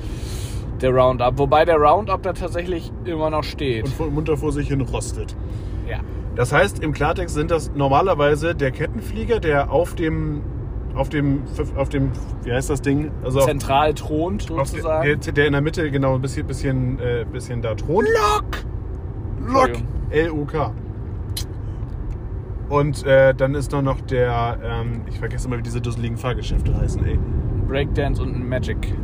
der 0.80 0.90
Roundup. 0.90 1.36
Wobei 1.36 1.64
der 1.64 1.78
Roundup 1.78 2.22
da 2.22 2.32
tatsächlich 2.32 2.92
immer 3.04 3.30
noch 3.30 3.42
steht. 3.42 3.86
Und 3.98 4.14
munter 4.14 4.36
vor 4.36 4.52
sich 4.52 4.68
hin 4.68 4.80
rostet. 4.82 5.36
ja. 5.90 5.98
Das 6.36 6.52
heißt, 6.52 6.80
im 6.84 6.92
Klartext 6.92 7.34
sind 7.34 7.50
das 7.50 7.72
normalerweise 7.74 8.54
der 8.54 8.70
Kettenflieger, 8.70 9.40
der 9.40 9.72
auf 9.72 9.96
dem, 9.96 10.42
auf 10.94 11.08
dem, 11.08 11.42
auf 11.74 11.88
dem, 11.88 12.12
wie 12.44 12.52
heißt 12.52 12.70
das 12.70 12.80
Ding? 12.80 13.10
Also 13.24 13.40
Zentral 13.40 13.94
thront 13.94 14.42
sozusagen. 14.42 15.20
der, 15.20 15.32
der 15.32 15.46
in 15.46 15.52
der 15.54 15.62
Mitte 15.62 15.90
genau 15.90 16.14
ein 16.14 16.20
bisschen, 16.20 16.46
bisschen, 16.46 17.00
äh, 17.00 17.26
bisschen 17.32 17.62
da 17.62 17.74
thront. 17.74 18.06
Lok! 18.06 18.64
Lok! 19.52 19.82
Entschuldigung. 20.10 20.87
Und 22.68 23.04
äh, 23.06 23.34
dann 23.34 23.54
ist 23.54 23.72
noch 23.72 23.82
noch 23.82 24.00
der, 24.02 24.58
ähm, 24.62 25.02
ich 25.08 25.18
vergesse 25.18 25.48
immer, 25.48 25.58
wie 25.58 25.62
diese 25.62 25.80
dusseligen 25.80 26.18
Fahrgeschäfte 26.18 26.76
heißen, 26.76 27.04
ey. 27.06 27.18
Breakdance 27.66 28.22
und 28.22 28.34
ein 28.34 28.48
Magic. 28.48 28.94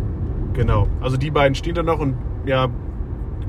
Genau. 0.53 0.87
Also 1.00 1.16
die 1.16 1.31
beiden 1.31 1.55
stehen 1.55 1.74
da 1.74 1.83
noch 1.83 1.98
und 1.98 2.14
ja, 2.44 2.68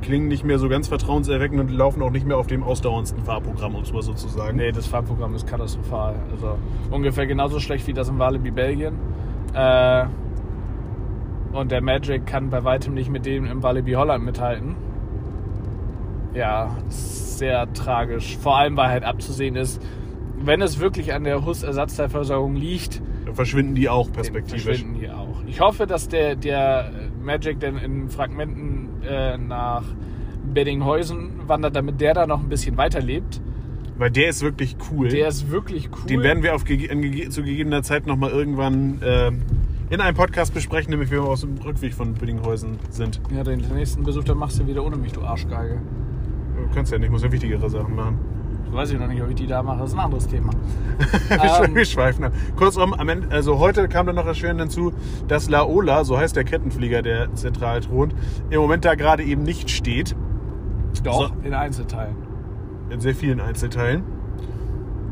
klingen 0.01 0.27
nicht 0.27 0.43
mehr 0.43 0.59
so 0.59 0.69
ganz 0.69 0.87
vertrauenserweckend 0.87 1.59
und 1.59 1.71
laufen 1.71 2.01
auch 2.01 2.11
nicht 2.11 2.25
mehr 2.25 2.37
auf 2.37 2.47
dem 2.47 2.63
ausdauerndsten 2.63 3.23
Fahrprogramm, 3.23 3.75
um 3.75 3.81
es 3.81 3.91
mal 3.91 4.01
so 4.01 4.13
zu 4.13 4.27
sagen. 4.27 4.57
Nee, 4.57 4.71
das 4.71 4.87
Fahrprogramm 4.87 5.35
ist 5.35 5.47
katastrophal. 5.47 6.15
Also 6.31 6.57
ungefähr 6.91 7.27
genauso 7.27 7.59
schlecht 7.59 7.87
wie 7.87 7.93
das 7.93 8.09
in 8.09 8.19
Walibi 8.19 8.51
Belgien. 8.51 8.95
Äh, 9.53 10.05
und 11.53 11.71
der 11.71 11.81
Magic 11.81 12.25
kann 12.25 12.49
bei 12.49 12.63
weitem 12.63 12.93
nicht 12.93 13.09
mit 13.09 13.25
dem 13.25 13.45
im 13.45 13.63
Walibi 13.63 13.93
Holland 13.93 14.23
mithalten. 14.23 14.75
Ja, 16.33 16.75
sehr 16.89 17.71
tragisch. 17.73 18.37
Vor 18.37 18.57
allem, 18.57 18.75
weil 18.75 18.89
halt 18.89 19.05
abzusehen 19.05 19.55
ist, 19.55 19.81
wenn 20.45 20.61
es 20.61 20.79
wirklich 20.79 21.13
an 21.13 21.23
der 21.23 21.45
HUS-Ersatzteilversorgung 21.45 22.55
liegt, 22.55 23.01
verschwinden 23.33 23.75
die 23.75 23.89
auch 23.89 24.11
perspektivisch. 24.11 24.63
verschwinden 24.63 24.99
die 24.99 25.09
auch. 25.09 25.43
Ich 25.47 25.59
hoffe, 25.59 25.87
dass 25.87 26.07
der, 26.07 26.35
der 26.35 26.91
Magic 27.21 27.59
dann 27.59 27.77
in 27.77 28.09
Fragmenten 28.09 29.03
äh, 29.03 29.37
nach 29.37 29.83
Beddinghausen 30.53 31.47
wandert, 31.47 31.75
damit 31.75 32.01
der 32.01 32.13
da 32.13 32.27
noch 32.27 32.41
ein 32.41 32.49
bisschen 32.49 32.77
weiterlebt. 32.77 33.41
Weil 33.97 34.11
der 34.11 34.29
ist 34.29 34.41
wirklich 34.41 34.75
cool. 34.91 35.07
Der 35.07 35.27
ist 35.27 35.49
wirklich 35.49 35.89
cool. 35.91 36.07
Den 36.07 36.21
werden 36.21 36.43
wir 36.43 36.53
auf 36.53 36.69
in 36.69 37.31
zu 37.31 37.43
gegebener 37.43 37.81
Zeit 37.83 38.07
nochmal 38.07 38.31
irgendwann 38.31 38.99
ähm, 39.03 39.41
in 39.89 40.01
einem 40.01 40.15
Podcast 40.15 40.53
besprechen, 40.53 40.91
nämlich 40.91 41.11
wenn 41.11 41.19
wir 41.19 41.29
aus 41.29 41.41
dem 41.41 41.57
Rückweg 41.57 41.93
von 41.93 42.13
Büdinghausen 42.13 42.79
sind. 42.89 43.21
Ja, 43.33 43.43
den 43.43 43.59
nächsten 43.73 44.03
Besuch, 44.03 44.23
dann 44.23 44.37
machst 44.37 44.59
du 44.59 44.67
wieder 44.67 44.83
ohne 44.83 44.97
mich, 44.97 45.13
du 45.13 45.21
Arschgeige. 45.21 45.79
Du 46.57 46.73
kannst 46.73 46.91
ja 46.91 46.97
nicht, 46.97 47.11
muss 47.11 47.23
ja 47.23 47.31
wichtigere 47.31 47.69
Sachen 47.69 47.95
machen. 47.95 48.19
Weiß 48.75 48.91
ich 48.91 48.99
noch 48.99 49.07
nicht, 49.07 49.21
ob 49.21 49.29
ich 49.29 49.35
die 49.35 49.47
da 49.47 49.63
mache. 49.63 49.79
Das 49.79 49.89
ist 49.91 49.95
ein 49.95 50.03
anderes 50.03 50.27
Thema. 50.27 50.51
wir, 51.29 51.65
Ähm. 51.65 51.75
wir 51.75 51.85
schweifen 51.85 52.25
ab. 52.25 52.33
Kurzum, 52.57 52.93
am 52.93 53.07
Ende, 53.09 53.29
also 53.31 53.57
heute 53.59 53.87
kam 53.87 54.05
dann 54.05 54.15
noch 54.15 54.25
erschwerend 54.25 54.59
hinzu, 54.59 54.91
dass 55.27 55.49
Laola, 55.49 56.03
so 56.03 56.17
heißt 56.17 56.35
der 56.35 56.43
Kettenflieger, 56.43 57.01
der 57.01 57.33
zentral 57.35 57.81
thront, 57.81 58.13
im 58.49 58.59
Moment 58.59 58.83
da 58.83 58.95
gerade 58.95 59.23
eben 59.23 59.43
nicht 59.43 59.69
steht. 59.69 60.15
Doch, 61.03 61.29
So. 61.29 61.35
in 61.43 61.53
Einzelteilen. 61.53 62.15
in 62.89 62.99
sehr 62.99 63.15
vielen 63.15 63.39
Einzelteilen. 63.39 64.03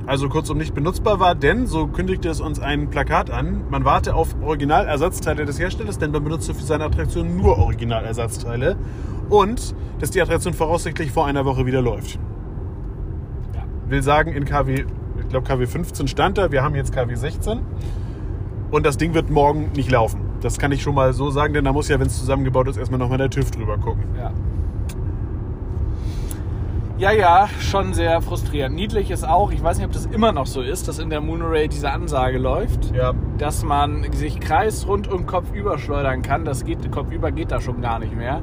Also 0.06 0.28
kurzum 0.28 0.58
nicht 0.58 0.74
benutzbar 0.76 1.22
war, 1.22 1.34
denn, 1.34 1.66
so 1.66 1.88
kündigte 1.88 2.28
es 2.28 2.42
uns 2.42 2.60
ein 2.60 2.90
Plakat 2.90 3.32
an, 3.32 3.64
man 3.70 3.86
warte 3.86 4.14
auf 4.16 4.36
Originalersatzteile 4.44 5.46
des 5.46 5.58
Herstellers, 5.60 5.98
denn 5.98 6.12
man 6.12 6.24
benutzt 6.24 6.48
für 6.52 6.62
seine 6.62 6.84
Attraktion 6.84 7.38
nur 7.38 7.58
Originalersatzteile 7.58 8.76
und 9.30 9.74
dass 10.00 10.12
die 10.12 10.22
Attraktion 10.22 10.54
voraussichtlich 10.54 11.12
vor 11.12 11.26
einer 11.26 11.46
Woche 11.46 11.66
wieder 11.66 11.82
läuft. 11.82 12.20
Will 13.94 14.02
sagen, 14.02 14.34
in 14.34 14.46
KW, 14.46 14.86
ich 15.20 15.30
glaube 15.30 15.48
KW 15.48 15.68
15 15.68 16.08
stand 16.08 16.40
da, 16.40 16.52
wir 16.52 16.64
haben 16.64 16.74
jetzt 16.74 16.92
KW 16.96 17.14
16 17.14 17.60
und 18.72 18.88
das 18.88 18.98
Ding 18.98 19.14
wird 19.14 19.30
morgen 19.30 19.70
nicht 19.76 19.92
laufen. 19.92 20.20
Das 20.42 20.58
kann 20.58 20.72
ich 20.72 20.82
schon 20.82 20.96
mal 20.96 21.14
so 21.14 21.30
sagen, 21.30 21.54
denn 21.54 21.64
da 21.64 21.74
muss 21.74 21.90
ja, 21.90 22.00
wenn 22.00 22.08
es 22.08 22.18
zusammengebaut 22.18 22.68
ist, 22.68 22.78
erstmal 22.78 22.98
nochmal 22.98 23.20
der 23.20 23.30
TÜV 23.30 23.52
drüber 23.52 23.78
gucken. 23.78 24.04
Ja. 24.18 24.32
Ja, 26.98 27.12
ja, 27.12 27.50
schon 27.60 27.94
sehr 27.94 28.20
frustrierend. 28.24 28.76
Niedlich 28.76 29.12
ist 29.12 29.28
auch, 29.28 29.52
ich 29.52 29.62
weiß 29.62 29.78
nicht, 29.78 29.86
ob 29.86 29.92
das 29.92 30.08
immer 30.08 30.32
noch 30.32 30.48
so 30.48 30.62
ist, 30.62 30.88
dass 30.88 30.98
in 30.98 31.12
der 31.12 31.22
Monorail 31.22 31.68
diese 31.68 31.92
Ansage 31.92 32.40
läuft, 32.40 32.96
Ja, 32.96 33.14
dass 33.38 33.64
man 33.64 34.12
sich 34.12 34.40
kreisrund 34.40 35.08
und 35.08 35.28
kopfüber 35.28 35.78
schleudern 35.78 36.24
kann. 36.24 36.46
Das 36.46 36.66
geht, 36.66 36.92
kopfüber 36.92 37.32
geht 37.32 37.52
da 37.52 37.62
schon 37.62 37.80
gar 37.82 38.00
nicht 38.00 38.16
mehr. 38.16 38.42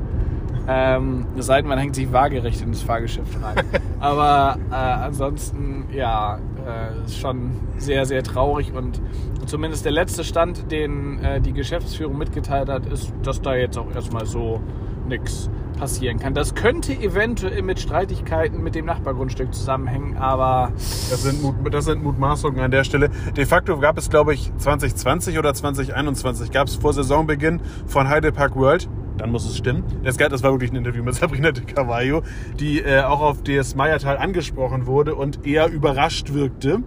Ähm, 0.69 1.27
es 1.37 1.47
sei 1.47 1.61
denn, 1.61 1.69
man 1.69 1.79
hängt 1.79 1.95
sich 1.95 2.13
waagerecht 2.13 2.61
in 2.63 2.73
das 2.73 2.83
Fahrgeschäft 2.83 3.43
rein. 3.43 3.65
Aber 4.01 4.59
äh, 4.71 4.75
ansonsten, 4.75 5.87
ja, 5.93 6.39
äh, 6.67 7.05
ist 7.05 7.19
schon 7.19 7.53
sehr, 7.77 8.05
sehr 8.07 8.23
traurig. 8.23 8.73
Und 8.73 9.01
zumindest 9.47 9.85
der 9.85 9.93
letzte 9.93 10.25
Stand, 10.25 10.71
den 10.71 11.19
äh, 11.23 11.41
die 11.41 11.53
Geschäftsführung 11.53 12.19
mitgeteilt 12.19 12.69
hat, 12.69 12.87
ist, 12.87 13.13
dass 13.23 13.41
da 13.43 13.55
jetzt 13.55 13.79
auch 13.79 13.93
erstmal 13.95 14.27
so 14.27 14.61
nichts 15.09 15.51
passieren 15.79 16.19
kann. 16.19 16.35
Das 16.35 16.55
könnte 16.55 16.93
eventuell 16.93 17.63
mit 17.63 17.81
Streitigkeiten 17.81 18.63
mit 18.63 18.75
dem 18.75 18.85
Nachbargrundstück 18.85 19.55
zusammenhängen, 19.55 20.17
aber 20.19 20.73
Das 21.11 21.23
sind, 21.23 21.43
Mut, 21.43 21.55
das 21.73 21.87
sind 21.87 22.03
Mutmaßungen 22.03 22.61
an 22.61 22.71
der 22.71 22.85
Stelle. 22.85 23.11
De 23.35 23.47
facto 23.47 23.79
gab 23.79 23.97
es, 23.97 24.11
glaube 24.11 24.35
ich, 24.35 24.53
2020 24.59 25.39
oder 25.39 25.55
2021 25.55 26.53
gab 26.53 26.69
es 26.69 26.77
vor 26.77 26.93
Saisonbeginn 26.93 27.61
von 27.87 28.09
Heidepark 28.09 28.57
World, 28.57 28.89
dann 29.21 29.31
muss 29.31 29.45
es 29.45 29.57
stimmen, 29.57 29.85
das, 30.03 30.17
das 30.17 30.43
war 30.43 30.53
wirklich 30.53 30.73
ein 30.73 30.77
Interview 30.77 31.05
mit 31.05 31.15
Sabrina 31.17 31.53
de 31.53 31.65
Carvalho, 31.65 32.23
die 32.59 32.81
äh, 32.81 33.03
auch 33.03 33.21
auf 33.21 33.43
DS 33.43 33.75
Meiertal 33.75 34.17
angesprochen 34.17 34.87
wurde 34.87 35.15
und 35.15 35.47
eher 35.47 35.69
überrascht 35.69 36.33
wirkte. 36.33 36.83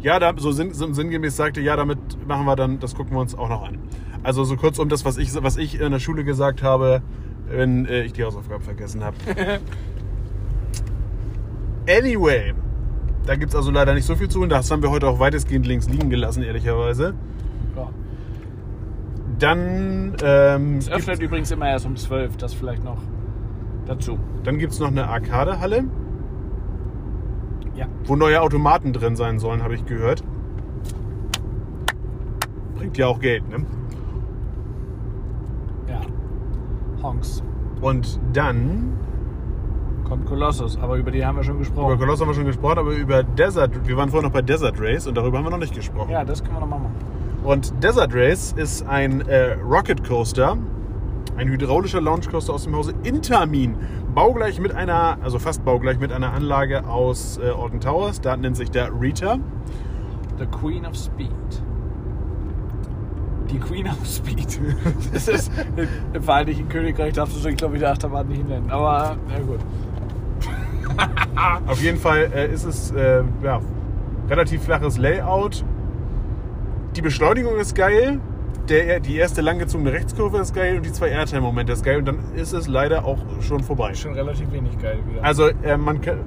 Ja, 0.00 0.18
da, 0.18 0.32
so, 0.36 0.52
sinn, 0.52 0.74
so 0.74 0.92
sinngemäß 0.92 1.36
sagte, 1.36 1.60
ja, 1.60 1.76
damit 1.76 1.98
machen 2.26 2.46
wir 2.46 2.56
dann, 2.56 2.80
das 2.80 2.94
gucken 2.94 3.16
wir 3.16 3.20
uns 3.20 3.36
auch 3.36 3.48
noch 3.48 3.62
an. 3.62 3.78
Also 4.22 4.44
so 4.44 4.56
kurz 4.56 4.78
um 4.78 4.88
das, 4.88 5.04
was 5.04 5.18
ich, 5.18 5.30
was 5.42 5.56
ich 5.56 5.80
in 5.80 5.92
der 5.92 6.00
Schule 6.00 6.24
gesagt 6.24 6.62
habe, 6.62 7.02
wenn 7.48 7.86
äh, 7.86 8.02
ich 8.02 8.12
die 8.12 8.24
Hausaufgaben 8.24 8.62
vergessen 8.62 9.04
habe. 9.04 9.16
Anyway, 11.88 12.52
da 13.24 13.34
gibt 13.36 13.52
es 13.52 13.56
also 13.56 13.70
leider 13.70 13.94
nicht 13.94 14.04
so 14.04 14.14
viel 14.14 14.28
zu 14.28 14.40
tun. 14.40 14.50
Das 14.50 14.70
haben 14.70 14.82
wir 14.82 14.90
heute 14.90 15.08
auch 15.08 15.20
weitestgehend 15.20 15.66
links 15.66 15.88
liegen 15.88 16.10
gelassen, 16.10 16.42
ehrlicherweise. 16.42 17.14
Dann, 19.38 20.16
ähm, 20.22 20.78
es 20.78 20.90
öffnet 20.90 21.20
übrigens 21.20 21.50
immer 21.50 21.68
erst 21.68 21.86
um 21.86 21.94
12, 21.96 22.36
das 22.36 22.54
vielleicht 22.54 22.82
noch 22.84 22.98
dazu. 23.86 24.18
dann 24.44 24.58
gibt's 24.58 24.78
noch 24.80 24.88
eine 24.88 25.08
Arcadehalle, 25.08 25.84
Ja. 27.74 27.86
wo 28.04 28.16
neue 28.16 28.40
Automaten 28.42 28.92
drin 28.92 29.14
sein 29.16 29.38
sollen, 29.38 29.62
habe 29.62 29.74
ich 29.74 29.86
gehört. 29.86 30.22
Bringt 32.76 32.96
ja 32.98 33.06
auch 33.06 33.20
Geld, 33.20 33.48
ne? 33.48 33.64
Ja. 35.88 36.00
Honks. 37.02 37.42
Und 37.80 38.20
dann, 38.32 38.92
Kommt 40.04 40.24
Colossus, 40.26 40.78
aber 40.80 40.96
über 40.96 41.10
die 41.10 41.24
haben 41.24 41.36
wir 41.36 41.42
schon 41.44 41.56
über 41.56 41.64
gesprochen. 41.64 41.98
Coloss 41.98 42.20
haben 42.20 42.28
wir 42.28 42.34
schon 42.34 42.46
gesprochen, 42.46 42.78
aber 42.78 42.92
über 42.92 43.22
Desert, 43.22 43.86
wir 43.86 43.96
waren 43.98 44.08
vorhin 44.08 44.26
noch 44.26 44.32
bei 44.32 44.40
Desert 44.40 44.80
Race 44.80 45.06
und 45.06 45.14
darüber 45.16 45.36
haben 45.38 45.44
wir 45.44 45.50
noch 45.50 45.58
nicht 45.58 45.74
gesprochen. 45.74 46.10
Ja, 46.10 46.24
das 46.24 46.42
können 46.42 46.56
wir 46.56 46.60
nochmal 46.60 46.78
machen. 46.80 46.94
Und 47.48 47.82
Desert 47.82 48.14
Race 48.14 48.52
ist 48.58 48.86
ein 48.86 49.26
äh, 49.26 49.54
Rocket 49.54 50.06
Coaster, 50.06 50.58
ein 51.38 51.48
hydraulischer 51.48 51.98
Launch 51.98 52.28
Coaster 52.28 52.52
aus 52.52 52.64
dem 52.64 52.76
Hause 52.76 52.92
Intamin. 53.04 53.74
Baugleich 54.14 54.60
mit 54.60 54.74
einer, 54.74 55.16
also 55.22 55.38
fast 55.38 55.64
baugleich 55.64 55.98
mit 55.98 56.12
einer 56.12 56.34
Anlage 56.34 56.86
aus 56.86 57.38
äh, 57.38 57.46
Alton 57.48 57.80
Towers. 57.80 58.20
Da 58.20 58.36
nennt 58.36 58.54
sich 58.54 58.70
der 58.70 58.90
Rita. 58.92 59.38
The 60.38 60.44
Queen 60.44 60.84
of 60.84 60.94
Speed. 60.94 61.30
Die 63.50 63.58
Queen 63.58 63.88
of 63.88 63.96
Speed. 64.04 64.60
Das 65.14 65.28
ist 65.28 65.50
im 66.12 66.22
Vereinigten 66.22 66.68
Königreich 66.68 67.14
darfst 67.14 67.34
du 67.34 67.40
so, 67.40 67.48
glaube 67.48 67.76
ich, 67.76 67.80
die 67.80 67.86
Achterbahn 67.86 68.28
nicht 68.28 68.46
nennen. 68.46 68.70
Aber 68.70 69.16
na 69.26 69.40
gut. 69.40 69.60
Auf 71.66 71.80
jeden 71.80 71.98
Fall 71.98 72.30
äh, 72.34 72.52
ist 72.52 72.64
es 72.64 72.90
äh, 72.90 73.22
ja, 73.42 73.62
relativ 74.28 74.64
flaches 74.64 74.98
Layout. 74.98 75.64
Die 76.98 77.02
Beschleunigung 77.02 77.54
ist 77.58 77.76
geil. 77.76 78.18
Der, 78.68 78.98
die 78.98 79.14
erste 79.14 79.40
langgezogene 79.40 79.92
Rechtskurve 79.92 80.38
ist 80.38 80.52
geil 80.52 80.78
und 80.78 80.84
die 80.84 80.90
zwei 80.90 81.10
Airtime-Momente 81.10 81.72
ist 81.72 81.84
geil. 81.84 81.98
Und 81.98 82.06
dann 82.06 82.18
ist 82.34 82.52
es 82.52 82.66
leider 82.66 83.04
auch 83.04 83.18
schon 83.40 83.62
vorbei. 83.62 83.94
Schon 83.94 84.14
relativ 84.14 84.50
wenig 84.50 84.76
geil 84.80 84.98
wieder. 85.08 85.22
Also 85.22 85.46
äh, 85.46 85.76
man 85.76 86.00
kann... 86.00 86.18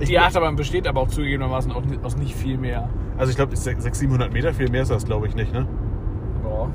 Die 0.00 0.16
Achterbahn 0.16 0.54
besteht 0.54 0.86
aber 0.86 1.00
auch 1.00 1.08
zugegebenermaßen 1.08 1.72
auch 1.72 1.84
nicht- 1.84 2.04
aus 2.04 2.16
nicht 2.16 2.36
viel 2.36 2.56
mehr. 2.56 2.88
also 3.18 3.30
ich 3.30 3.36
glaube, 3.36 3.56
600, 3.56 3.96
700 3.96 4.32
Meter, 4.32 4.54
viel 4.54 4.70
mehr 4.70 4.82
ist 4.82 4.92
das 4.92 5.04
glaube 5.06 5.26
ich 5.26 5.34
nicht, 5.34 5.52
ne? 5.52 5.66
Ja. 6.44 6.68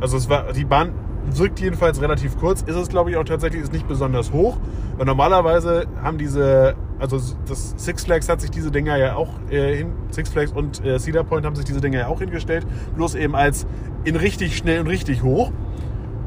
Also 0.00 0.16
es 0.16 0.28
war, 0.30 0.52
die 0.52 0.64
Bahn 0.64 0.92
wirkt 1.30 1.60
jedenfalls 1.60 2.00
relativ 2.00 2.38
kurz. 2.38 2.62
Ist 2.62 2.76
es, 2.76 2.88
glaube 2.88 3.10
ich, 3.10 3.16
auch 3.16 3.24
tatsächlich 3.24 3.62
ist 3.62 3.72
nicht 3.72 3.88
besonders 3.88 4.32
hoch. 4.32 4.58
Weil 4.96 5.06
normalerweise 5.06 5.86
haben 6.02 6.18
diese, 6.18 6.74
also 6.98 7.18
das 7.48 7.74
Six 7.76 8.04
Flags 8.04 8.28
hat 8.28 8.40
sich 8.40 8.50
diese 8.50 8.70
Dinger 8.70 8.96
ja 8.96 9.16
auch 9.16 9.30
äh, 9.50 9.76
hin, 9.76 9.92
Six 10.10 10.30
Flags 10.30 10.52
und 10.52 10.84
äh, 10.84 10.98
Cedar 10.98 11.24
Point 11.24 11.44
haben 11.46 11.56
sich 11.56 11.64
diese 11.64 11.80
Dinger 11.80 12.00
ja 12.00 12.06
auch 12.08 12.20
hingestellt. 12.20 12.66
Bloß 12.94 13.14
eben 13.14 13.34
als 13.34 13.66
in 14.04 14.16
richtig 14.16 14.56
schnell 14.56 14.80
und 14.80 14.86
richtig 14.86 15.22
hoch. 15.22 15.50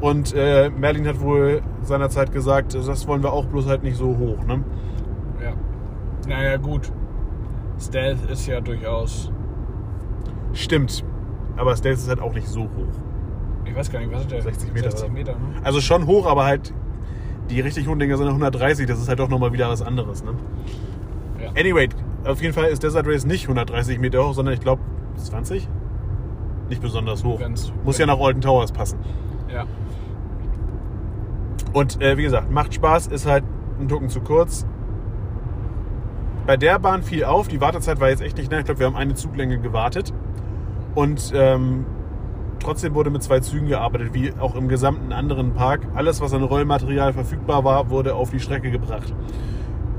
Und 0.00 0.34
äh, 0.34 0.70
Merlin 0.70 1.08
hat 1.08 1.20
wohl 1.20 1.62
seinerzeit 1.82 2.32
gesagt, 2.32 2.74
das 2.74 3.08
wollen 3.08 3.22
wir 3.22 3.32
auch 3.32 3.46
bloß 3.46 3.66
halt 3.66 3.82
nicht 3.82 3.96
so 3.96 4.16
hoch. 4.16 4.44
Ne? 4.44 4.62
Ja. 5.42 5.54
Naja, 6.28 6.56
gut. 6.56 6.92
Stealth 7.80 8.30
ist 8.30 8.46
ja 8.46 8.60
durchaus. 8.60 9.32
Stimmt. 10.52 11.04
Aber 11.56 11.76
Stealth 11.76 11.98
ist 11.98 12.08
halt 12.08 12.20
auch 12.20 12.32
nicht 12.32 12.46
so 12.46 12.62
hoch. 12.62 13.07
Ich 13.68 13.76
weiß 13.76 13.90
gar 13.92 13.98
nicht, 14.00 14.12
was 14.12 14.22
ist 14.22 14.30
der? 14.30 14.42
60 14.42 14.72
Meter, 14.72 14.90
60 14.90 15.04
oder? 15.06 15.12
Meter, 15.12 15.32
ne? 15.32 15.38
Also 15.62 15.80
schon 15.80 16.06
hoch, 16.06 16.26
aber 16.26 16.44
halt 16.44 16.72
die 17.50 17.60
richtig 17.60 17.88
hohen 17.88 17.98
Dinger 17.98 18.16
sind 18.16 18.26
130. 18.28 18.86
Das 18.86 18.98
ist 18.98 19.08
halt 19.08 19.18
doch 19.18 19.28
nochmal 19.28 19.52
wieder 19.52 19.68
was 19.68 19.82
anderes. 19.82 20.22
Ne? 20.24 20.32
Ja. 21.42 21.50
Anyway, 21.58 21.88
auf 22.24 22.42
jeden 22.42 22.54
Fall 22.54 22.66
ist 22.66 22.82
Desert 22.82 23.06
Race 23.06 23.24
nicht 23.24 23.44
130 23.44 23.98
Meter 23.98 24.26
hoch, 24.26 24.34
sondern 24.34 24.54
ich 24.54 24.60
glaube 24.60 24.82
20? 25.16 25.68
Nicht 26.68 26.82
besonders 26.82 27.24
hoch. 27.24 27.40
Ganz- 27.40 27.72
Muss 27.84 27.98
ja 27.98 28.06
nach 28.06 28.18
Alton 28.18 28.42
Towers 28.42 28.72
passen. 28.72 28.98
Ja. 29.52 29.64
Und 31.72 32.00
äh, 32.02 32.16
wie 32.16 32.22
gesagt, 32.22 32.50
macht 32.50 32.74
Spaß, 32.74 33.08
ist 33.08 33.26
halt 33.26 33.44
ein 33.80 33.88
Tucken 33.88 34.08
zu 34.08 34.20
kurz. 34.20 34.66
Bei 36.46 36.56
der 36.56 36.78
Bahn 36.78 37.02
fiel 37.02 37.24
auf, 37.24 37.48
die 37.48 37.60
Wartezeit 37.60 38.00
war 38.00 38.08
jetzt 38.08 38.22
echt 38.22 38.36
nicht 38.38 38.50
lang. 38.50 38.60
Ich 38.60 38.66
glaube, 38.66 38.80
wir 38.80 38.86
haben 38.86 38.96
eine 38.96 39.14
Zuglänge 39.14 39.58
gewartet. 39.58 40.12
Und 40.94 41.32
ähm, 41.34 41.84
trotzdem 42.60 42.94
wurde 42.94 43.10
mit 43.10 43.22
zwei 43.22 43.40
Zügen 43.40 43.68
gearbeitet, 43.68 44.14
wie 44.14 44.32
auch 44.38 44.54
im 44.54 44.68
gesamten 44.68 45.12
anderen 45.12 45.54
Park. 45.54 45.80
Alles, 45.94 46.20
was 46.20 46.32
an 46.32 46.42
Rollmaterial 46.42 47.12
verfügbar 47.12 47.64
war, 47.64 47.90
wurde 47.90 48.14
auf 48.14 48.30
die 48.30 48.40
Strecke 48.40 48.70
gebracht. 48.70 49.14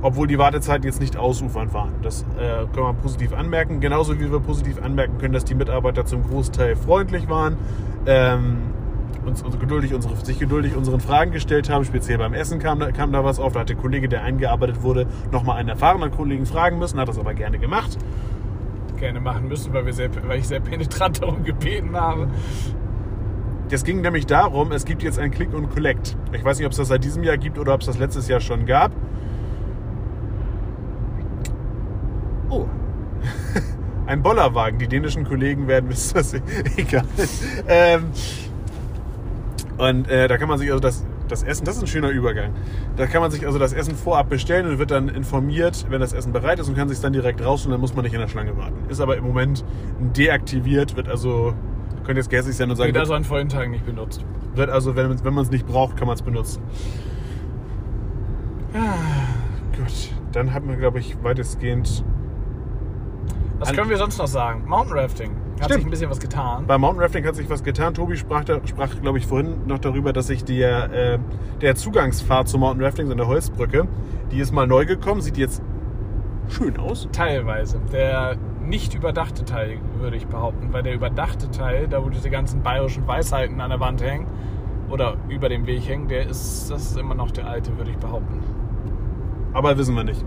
Obwohl 0.02 0.28
die 0.28 0.38
Wartezeiten 0.38 0.86
jetzt 0.86 1.02
nicht 1.02 1.18
ausufernd 1.18 1.74
waren. 1.74 1.92
Das 2.02 2.22
äh, 2.38 2.66
können 2.74 2.88
wir 2.88 2.94
positiv 2.94 3.34
anmerken. 3.34 3.82
Genauso 3.82 4.20
wie 4.20 4.32
wir 4.32 4.40
positiv 4.40 4.82
anmerken 4.82 5.18
können, 5.18 5.34
dass 5.34 5.44
die 5.44 5.56
Mitarbeiter 5.56 6.06
zum 6.06 6.24
Großteil 6.24 6.76
freundlich 6.78 7.28
waren. 7.28 7.58
Ähm, 8.06 8.60
uns, 9.26 9.42
uns 9.42 9.60
geduldig 9.60 9.94
unsere, 9.94 10.16
sich 10.16 10.40
geduldig 10.40 10.76
unseren 10.76 11.00
Fragen 11.00 11.32
gestellt 11.32 11.70
haben. 11.70 11.86
Speziell 11.86 12.18
beim 12.18 12.34
Essen 12.34 12.60
kam, 12.60 12.80
kam 12.94 13.12
da 13.12 13.24
was 13.24 13.40
auf. 13.40 13.54
Da 13.54 13.62
hat 13.62 13.70
der 13.70 13.76
Kollege, 13.76 14.08
der 14.08 14.24
eingearbeitet 14.24 14.82
wurde, 14.84 15.06
nochmal 15.32 15.58
einen 15.58 15.70
erfahrenen 15.70 16.12
Kollegen 16.12 16.46
fragen 16.46 16.80
müssen, 16.80 17.00
hat 17.00 17.10
das 17.10 17.20
aber 17.20 17.34
gerne 17.34 17.60
gemacht. 17.60 17.98
Gerne 19.00 19.22
machen 19.22 19.48
müssen, 19.48 19.74
weil, 19.74 19.86
wir 19.86 19.94
sehr, 19.94 20.10
weil 20.28 20.40
ich 20.40 20.48
sehr 20.48 20.60
penetrant 20.60 21.22
darum 21.22 21.44
gebeten 21.44 21.96
habe. 21.96 22.28
Es 23.72 23.84
ging 23.84 24.02
nämlich 24.02 24.26
darum, 24.26 24.72
es 24.72 24.84
gibt 24.84 25.04
jetzt 25.04 25.20
ein 25.20 25.32
Click 25.32 25.54
und 25.54 25.70
Collect. 25.70 26.18
Ich 26.34 26.44
weiß 26.44 26.58
nicht, 26.58 26.66
ob 26.66 26.72
es 26.72 26.78
das 26.78 26.88
seit 26.88 27.04
diesem 27.04 27.24
Jahr 27.24 27.38
gibt 27.38 27.58
oder 27.58 27.74
ob 27.76 27.82
es 27.82 27.88
das 27.88 27.98
letztes 27.98 28.28
Jahr 28.28 28.40
schon 28.40 28.66
gab. 28.66 28.92
Oh. 32.50 32.66
Ein 34.08 34.24
Bollerwagen. 34.24 34.80
Die 34.80 34.88
dänischen 34.88 35.24
Kollegen 35.24 35.68
werden 35.68 35.90
wissen, 35.90 36.16
das 36.16 36.34
egal. 36.78 37.06
Ähm, 37.68 38.06
und 39.78 40.10
äh, 40.10 40.28
da 40.28 40.38
kann 40.38 40.50
man 40.50 40.58
sich 40.58 40.70
also 40.70 40.82
das 40.82 41.06
das 41.32 41.44
Essen, 41.44 41.66
das 41.66 41.78
ist 41.78 41.84
ein 41.84 41.88
schöner 41.88 42.10
Übergang. 42.10 42.54
Da 42.98 43.08
kann 43.08 43.22
man 43.22 43.32
sich 43.32 43.46
also 43.46 43.60
das 43.60 43.74
Essen 43.74 43.96
vorab 43.96 44.30
bestellen 44.30 44.68
und 44.68 44.80
wird 44.80 44.92
dann 44.92 45.10
informiert, 45.10 45.86
wenn 45.90 46.02
das 46.02 46.14
Essen 46.14 46.34
bereit 46.34 46.60
ist 46.60 46.68
und 46.68 46.76
kann 46.76 46.90
sich 46.90 47.00
dann 47.00 47.14
direkt 47.14 47.44
raus 47.44 47.66
und 47.66 47.72
dann 47.72 47.80
muss 47.80 47.94
man 47.96 48.04
nicht 48.04 48.14
in 48.14 48.20
der 48.20 48.28
Schlange 48.28 48.58
warten. 48.58 48.76
Ist 48.90 49.00
aber 49.00 49.18
im 49.18 49.24
Moment 49.24 49.64
deaktiviert, 50.16 50.96
wird 50.96 51.08
also, 51.08 51.54
könnt 52.04 52.18
jetzt 52.18 52.30
gehässig 52.30 52.56
sein 52.56 52.70
und 52.70 52.76
sagen, 52.76 52.90
Wird 52.90 52.98
also 52.98 53.14
an 53.14 53.24
vollen 53.24 53.50
Tagen 53.50 53.72
nicht 53.72 53.86
benutzt. 53.86 54.26
wird 54.56 54.70
also, 54.70 54.96
wenn, 54.96 55.24
wenn 55.24 55.34
man 55.34 55.44
es 55.44 55.52
nicht 55.52 55.66
braucht, 55.68 55.96
kann 55.98 56.08
man 56.08 56.16
es 56.16 56.22
benutzen. 56.22 56.62
Ah, 58.74 59.78
gut, 59.78 60.12
dann 60.32 60.54
haben 60.54 60.68
wir, 60.70 60.76
glaube 60.76 61.00
ich, 61.00 61.16
weitestgehend 61.24 62.04
Was 63.60 63.74
können 63.74 63.90
wir 63.90 63.98
sonst 63.98 64.18
noch 64.18 64.28
sagen? 64.28 64.64
Mountain 64.68 64.98
Rafting. 64.98 65.32
Hat 65.60 65.66
Stimmt. 65.66 65.74
sich 65.74 65.86
ein 65.88 65.92
bisschen 65.92 66.10
was 66.10 66.20
getan. 66.20 66.66
Bei 66.68 66.78
Mountain 66.78 67.04
Rafting 67.04 67.26
hat 67.26 67.36
sich 67.36 67.50
was 67.50 67.64
getan. 67.64 67.94
Tobi 67.94 68.16
sprach, 68.16 68.44
sprach 68.66 69.02
glaube 69.02 69.18
ich, 69.18 69.28
vorhin 69.28 69.68
noch 69.68 69.80
darüber, 69.80 70.14
dass 70.14 70.28
sich 70.28 70.46
der, 70.46 70.92
äh, 70.94 71.20
der 71.62 71.76
Zugangsfahrt 71.76 72.48
zum 72.48 72.62
Mountain 72.62 72.86
Rafting, 72.86 73.08
so 73.08 73.14
eine 73.14 73.28
Holzbrücke, 73.28 73.88
die 74.32 74.40
ist 74.40 74.54
mal 74.54 74.68
neu 74.68 74.86
gekommen, 74.86 75.20
sieht 75.20 75.38
jetzt 75.38 75.62
schön 76.48 76.78
aus. 76.78 77.10
Teilweise. 77.12 77.82
Der 77.92 78.38
nicht 78.62 78.94
überdachte 78.94 79.44
Teil, 79.44 79.80
würde 80.00 80.16
ich 80.16 80.28
behaupten. 80.28 80.72
Weil 80.72 80.84
der 80.84 80.94
überdachte 80.94 81.52
Teil, 81.52 81.88
da 81.88 82.04
wo 82.06 82.10
diese 82.10 82.30
ganzen 82.30 82.62
bayerischen 82.64 83.06
Weisheiten 83.06 83.60
an 83.60 83.70
der 83.70 83.80
Wand 83.80 84.02
hängen 84.02 84.28
oder 84.90 85.18
über 85.28 85.50
dem 85.50 85.66
Weg 85.68 85.88
hängen, 85.88 86.08
der 86.08 86.28
ist, 86.30 86.72
das 86.72 86.92
ist 86.92 86.98
immer 86.98 87.16
noch 87.16 87.32
der 87.32 87.48
alte, 87.48 87.78
würde 87.78 87.92
ich 87.92 87.98
behaupten. 87.98 88.42
Aber 89.54 89.78
wissen 89.78 89.96
wir 89.96 90.04
nicht. 90.04 90.24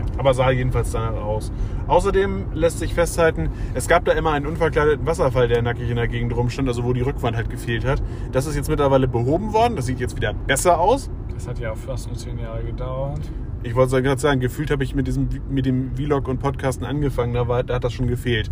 Ja. 0.00 0.18
Aber 0.18 0.34
sah 0.34 0.50
jedenfalls 0.50 0.92
danach 0.92 1.20
aus. 1.20 1.52
Außerdem 1.86 2.52
lässt 2.54 2.78
sich 2.78 2.94
festhalten, 2.94 3.50
es 3.74 3.88
gab 3.88 4.04
da 4.04 4.12
immer 4.12 4.32
einen 4.32 4.46
unverkleideten 4.46 5.06
Wasserfall, 5.06 5.48
der 5.48 5.62
nackig 5.62 5.90
in 5.90 5.96
der 5.96 6.08
Gegend 6.08 6.34
rumstand, 6.34 6.68
also 6.68 6.84
wo 6.84 6.92
die 6.92 7.02
Rückwand 7.02 7.36
halt 7.36 7.50
gefehlt 7.50 7.84
hat. 7.84 8.02
Das 8.32 8.46
ist 8.46 8.56
jetzt 8.56 8.68
mittlerweile 8.68 9.08
behoben 9.08 9.52
worden. 9.52 9.76
Das 9.76 9.86
sieht 9.86 10.00
jetzt 10.00 10.16
wieder 10.16 10.32
besser 10.32 10.78
aus. 10.78 11.10
Das 11.34 11.48
hat 11.48 11.58
ja 11.58 11.72
auch 11.72 11.76
fast 11.76 12.08
nur 12.08 12.16
zehn 12.16 12.38
Jahre 12.38 12.62
gedauert. 12.62 13.20
Ich 13.62 13.74
wollte 13.74 14.02
gerade 14.02 14.20
sagen, 14.20 14.40
gefühlt 14.40 14.70
habe 14.70 14.84
ich 14.84 14.94
mit, 14.94 15.06
diesem, 15.06 15.28
mit 15.50 15.66
dem 15.66 15.94
Vlog 15.94 16.28
und 16.28 16.38
Podcasten 16.38 16.86
angefangen, 16.86 17.34
da, 17.34 17.46
war, 17.46 17.62
da 17.62 17.74
hat 17.74 17.84
das 17.84 17.92
schon 17.92 18.08
gefehlt. 18.08 18.50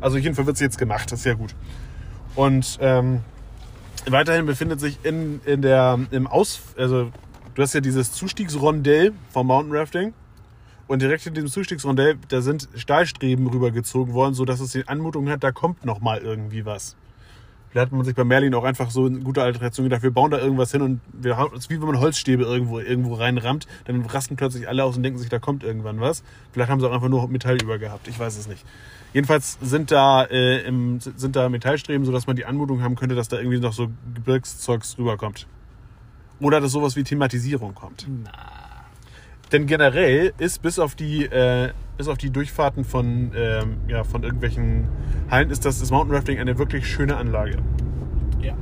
Also 0.00 0.18
jedenfalls 0.18 0.46
wird 0.46 0.56
es 0.56 0.60
jetzt 0.60 0.78
gemacht, 0.78 1.12
das 1.12 1.20
ist 1.20 1.26
ja 1.26 1.34
gut. 1.34 1.54
Und 2.34 2.78
ähm, 2.80 3.20
weiterhin 4.08 4.46
befindet 4.46 4.80
sich 4.80 4.98
in, 5.04 5.40
in 5.44 5.62
der, 5.62 5.98
im 6.10 6.26
Aus... 6.26 6.60
Also 6.76 7.10
du 7.54 7.62
hast 7.62 7.74
ja 7.74 7.80
dieses 7.80 8.12
Zustiegsrondell 8.12 9.12
vom 9.30 9.48
Mountain 9.48 9.76
Rafting. 9.76 10.12
Und 10.88 11.02
direkt 11.02 11.26
in 11.26 11.34
diesem 11.34 11.48
Zustiegsrondell, 11.48 12.16
da 12.28 12.40
sind 12.40 12.68
Stahlstreben 12.74 13.46
rübergezogen 13.46 14.14
worden, 14.14 14.34
sodass 14.34 14.58
es 14.58 14.72
die 14.72 14.88
Anmutung 14.88 15.28
hat, 15.28 15.44
da 15.44 15.52
kommt 15.52 15.84
noch 15.84 16.00
mal 16.00 16.18
irgendwie 16.18 16.64
was. 16.64 16.96
Vielleicht 17.70 17.88
hat 17.88 17.92
man 17.92 18.06
sich 18.06 18.14
bei 18.14 18.24
Merlin 18.24 18.54
auch 18.54 18.64
einfach 18.64 18.90
so 18.90 19.06
in 19.06 19.22
guter 19.22 19.42
Alteration 19.42 19.84
gedacht, 19.84 20.02
wir 20.02 20.10
bauen 20.10 20.30
da 20.30 20.38
irgendwas 20.38 20.72
hin 20.72 20.80
und 20.80 21.00
wir 21.12 21.36
haben 21.36 21.54
es 21.54 21.68
wie 21.68 21.78
wenn 21.78 21.86
man 21.86 22.00
Holzstäbe 22.00 22.44
irgendwo, 22.44 22.80
irgendwo 22.80 23.14
reinrammt, 23.14 23.66
dann 23.84 24.00
rasten 24.06 24.36
plötzlich 24.36 24.66
alle 24.66 24.82
aus 24.84 24.96
und 24.96 25.02
denken 25.02 25.18
sich, 25.18 25.28
da 25.28 25.38
kommt 25.38 25.62
irgendwann 25.62 26.00
was. 26.00 26.22
Vielleicht 26.52 26.70
haben 26.70 26.80
sie 26.80 26.88
auch 26.88 26.94
einfach 26.94 27.10
nur 27.10 27.28
Metall 27.28 27.60
über 27.62 27.78
gehabt, 27.78 28.08
ich 28.08 28.18
weiß 28.18 28.38
es 28.38 28.48
nicht. 28.48 28.64
Jedenfalls 29.12 29.58
sind 29.60 29.90
da, 29.90 30.24
äh, 30.24 30.66
im, 30.66 31.00
sind 31.00 31.36
da 31.36 31.50
Metallstreben, 31.50 32.06
sodass 32.06 32.26
man 32.26 32.36
die 32.36 32.46
Anmutung 32.46 32.82
haben 32.82 32.96
könnte, 32.96 33.14
dass 33.14 33.28
da 33.28 33.36
irgendwie 33.36 33.60
noch 33.60 33.74
so 33.74 33.88
Gebirgszeugs 34.14 34.96
rüberkommt. 34.96 35.46
Oder 36.40 36.60
dass 36.60 36.72
sowas 36.72 36.96
wie 36.96 37.04
Thematisierung 37.04 37.74
kommt. 37.74 38.06
Na. 38.24 38.57
Denn 39.52 39.66
generell 39.66 40.32
ist 40.38 40.62
bis 40.62 40.78
auf 40.78 40.94
die, 40.94 41.24
äh, 41.24 41.70
bis 41.96 42.08
auf 42.08 42.18
die 42.18 42.30
Durchfahrten 42.30 42.84
von, 42.84 43.32
ähm, 43.34 43.78
ja, 43.88 44.04
von 44.04 44.22
irgendwelchen 44.22 44.88
Hallen, 45.30 45.50
ist 45.50 45.64
das, 45.64 45.80
das 45.80 45.90
Mountain 45.90 46.14
Rafting 46.14 46.38
eine 46.38 46.58
wirklich 46.58 46.86
schöne 46.86 47.16
Anlage. 47.16 47.58
Ja. 48.40 48.54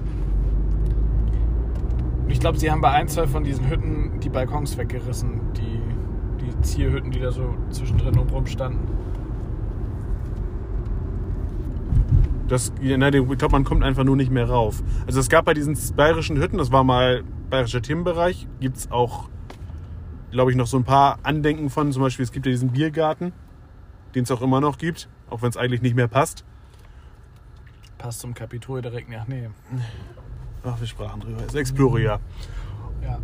Und 2.24 2.30
Ich 2.30 2.40
glaube, 2.40 2.58
sie 2.58 2.70
haben 2.70 2.80
bei 2.80 2.90
ein, 2.90 3.08
zwei 3.08 3.26
von 3.26 3.44
diesen 3.44 3.68
Hütten 3.68 4.20
die 4.20 4.28
Balkons 4.28 4.76
weggerissen. 4.78 5.40
Die, 5.56 5.80
die 6.44 6.60
Zierhütten, 6.60 7.10
die 7.10 7.20
da 7.20 7.30
so 7.32 7.54
zwischendrin 7.70 8.18
und 8.18 8.32
rumstanden. 8.32 8.80
Das, 12.48 12.72
nein, 12.80 13.12
ich 13.12 13.38
glaube, 13.38 13.52
man 13.52 13.64
kommt 13.64 13.82
einfach 13.82 14.04
nur 14.04 14.16
nicht 14.16 14.30
mehr 14.30 14.48
rauf. 14.48 14.82
Also 15.06 15.18
es 15.18 15.28
gab 15.28 15.46
bei 15.46 15.54
diesen 15.54 15.76
bayerischen 15.96 16.38
Hütten, 16.38 16.58
das 16.58 16.70
war 16.70 16.84
mal 16.84 17.24
bayerischer 17.50 17.82
Themenbereich, 17.82 18.46
gibt 18.60 18.76
es 18.76 18.90
auch, 18.90 19.28
glaube 20.30 20.50
ich, 20.50 20.56
noch 20.56 20.66
so 20.66 20.76
ein 20.76 20.84
paar 20.84 21.18
Andenken 21.22 21.70
von. 21.70 21.92
Zum 21.92 22.02
Beispiel, 22.02 22.24
es 22.24 22.32
gibt 22.32 22.46
ja 22.46 22.52
diesen 22.52 22.70
Biergarten, 22.70 23.32
den 24.14 24.24
es 24.24 24.30
auch 24.30 24.42
immer 24.42 24.60
noch 24.60 24.78
gibt, 24.78 25.08
auch 25.30 25.42
wenn 25.42 25.50
es 25.50 25.56
eigentlich 25.56 25.82
nicht 25.82 25.96
mehr 25.96 26.08
passt. 26.08 26.44
Passt 27.98 28.20
zum 28.20 28.34
Kapitol 28.34 28.82
direkt 28.82 29.08
nach. 29.08 29.26
Nee. 29.26 29.48
Ach, 30.64 30.78
wir 30.80 30.86
sprachen 30.86 31.20
drüber. 31.20 31.38
Es 31.40 31.48
ist 31.48 31.54
Exploria. 31.54 32.20
Ja. 33.02 33.18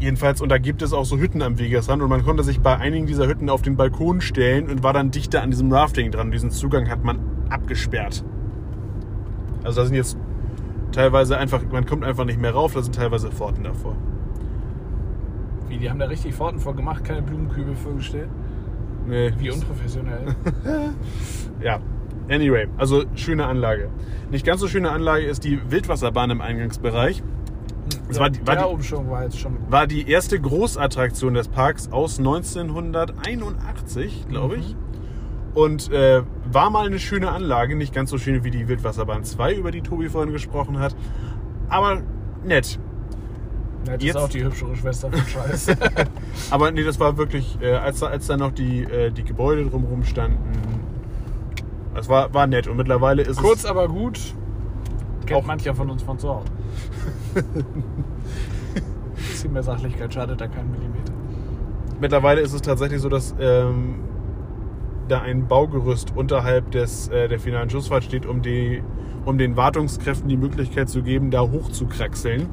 Jedenfalls, 0.00 0.40
und 0.40 0.48
da 0.48 0.58
gibt 0.58 0.82
es 0.82 0.92
auch 0.92 1.04
so 1.04 1.18
Hütten 1.18 1.40
am 1.40 1.58
Wegesrand 1.58 2.02
und 2.02 2.08
man 2.08 2.24
konnte 2.24 2.42
sich 2.42 2.60
bei 2.60 2.76
einigen 2.76 3.06
dieser 3.06 3.26
Hütten 3.26 3.48
auf 3.48 3.62
den 3.62 3.76
Balkon 3.76 4.20
stellen 4.20 4.68
und 4.68 4.82
war 4.82 4.92
dann 4.92 5.10
dichter 5.10 5.42
an 5.42 5.50
diesem 5.50 5.72
Rafting 5.72 6.10
dran. 6.10 6.30
Diesen 6.30 6.50
Zugang 6.50 6.90
hat 6.90 7.04
man 7.04 7.18
abgesperrt. 7.48 8.24
Also 9.62 9.80
da 9.80 9.86
sind 9.86 9.96
jetzt 9.96 10.18
teilweise 10.92 11.38
einfach, 11.38 11.62
man 11.70 11.86
kommt 11.86 12.04
einfach 12.04 12.24
nicht 12.24 12.40
mehr 12.40 12.52
rauf, 12.52 12.74
da 12.74 12.82
sind 12.82 12.94
teilweise 12.94 13.30
Pforten 13.30 13.64
davor. 13.64 13.96
Wie, 15.74 15.78
die 15.78 15.90
haben 15.90 15.98
da 15.98 16.06
richtig 16.06 16.34
Pforten 16.34 16.60
vorgemacht, 16.60 17.04
keine 17.04 17.22
Blumenkübel 17.22 17.74
vorgestellt. 17.74 18.28
Nee, 19.06 19.32
Wie 19.38 19.50
unprofessionell. 19.50 20.34
Ja, 21.62 21.78
anyway, 22.28 22.66
also 22.78 23.04
schöne 23.14 23.46
Anlage. 23.46 23.88
Nicht 24.30 24.44
ganz 24.46 24.60
so 24.60 24.68
schöne 24.68 24.90
Anlage 24.90 25.24
ist 25.24 25.44
die 25.44 25.60
Wildwasserbahn 25.70 26.30
im 26.30 26.40
Eingangsbereich. 26.40 27.22
Das 28.08 28.18
war 28.18 28.30
die- 28.30 28.46
war 28.46 28.56
die- 28.56 28.62
war 29.10 29.22
jetzt 29.24 29.38
schon. 29.38 29.56
War 29.68 29.86
die 29.86 30.08
erste 30.10 30.40
Großattraktion 30.40 31.34
des 31.34 31.48
Parks 31.48 31.90
aus 31.92 32.18
1981, 32.18 34.26
glaube 34.28 34.56
ich. 34.56 34.74
Und 35.54 35.90
äh, 35.92 36.22
war 36.50 36.70
mal 36.70 36.86
eine 36.86 36.98
schöne 36.98 37.30
Anlage, 37.30 37.76
nicht 37.76 37.94
ganz 37.94 38.10
so 38.10 38.18
schön 38.18 38.42
wie 38.44 38.50
die 38.50 38.66
Wildwasserbahn 38.68 39.22
2, 39.24 39.54
über 39.54 39.70
die 39.70 39.82
Tobi 39.82 40.08
vorhin 40.08 40.32
gesprochen 40.32 40.78
hat. 40.80 40.96
Aber 41.68 42.02
nett. 42.44 42.78
Das 43.84 44.02
Jetzt- 44.02 44.16
ist 44.16 44.16
auch 44.16 44.28
die 44.28 44.44
hübschere 44.44 44.74
Schwester 44.76 45.10
von 45.10 45.20
Scheiß. 45.20 45.68
Aber 46.50 46.70
nee, 46.70 46.82
das 46.84 46.98
war 47.00 47.16
wirklich, 47.16 47.58
äh, 47.60 47.72
als, 47.74 48.00
da- 48.00 48.06
als 48.06 48.26
da 48.26 48.36
noch 48.36 48.52
die, 48.52 48.82
äh, 48.84 49.10
die 49.10 49.24
Gebäude 49.24 49.64
drumherum 49.66 50.04
standen, 50.04 50.38
das 51.94 52.08
war, 52.08 52.32
war 52.34 52.46
nett. 52.46 52.66
Und 52.66 52.76
mittlerweile 52.76 53.22
ist 53.22 53.36
Kurz 53.36 53.60
es... 53.60 53.66
aber 53.66 53.88
gut. 53.88 54.18
Kennt 55.26 55.40
Auch- 55.40 55.46
mancher 55.46 55.74
von 55.74 55.90
uns 55.90 56.02
von 56.02 56.18
zu 56.18 56.28
Hause. 56.28 56.46
Bisschen 59.16 59.52
mehr 59.52 59.62
Sachlichkeit 59.62 60.12
schadet 60.12 60.40
da 60.40 60.46
keinen 60.48 60.70
Millimeter. 60.70 61.12
Mittlerweile 62.00 62.40
ist 62.40 62.52
es 62.52 62.62
tatsächlich 62.62 63.00
so, 63.00 63.08
dass 63.08 63.34
ähm, 63.40 64.00
da 65.08 65.20
ein 65.20 65.46
Baugerüst 65.46 66.12
unterhalb 66.16 66.70
des, 66.72 67.08
äh, 67.08 67.28
der 67.28 67.38
finalen 67.38 67.70
Schussfahrt 67.70 68.04
steht, 68.04 68.26
um, 68.26 68.42
die, 68.42 68.82
um 69.24 69.38
den 69.38 69.56
Wartungskräften 69.56 70.28
die 70.28 70.36
Möglichkeit 70.36 70.88
zu 70.88 71.02
geben, 71.02 71.30
da 71.30 71.42
hoch 71.42 71.70
zu 71.70 71.86
kraxeln. 71.86 72.48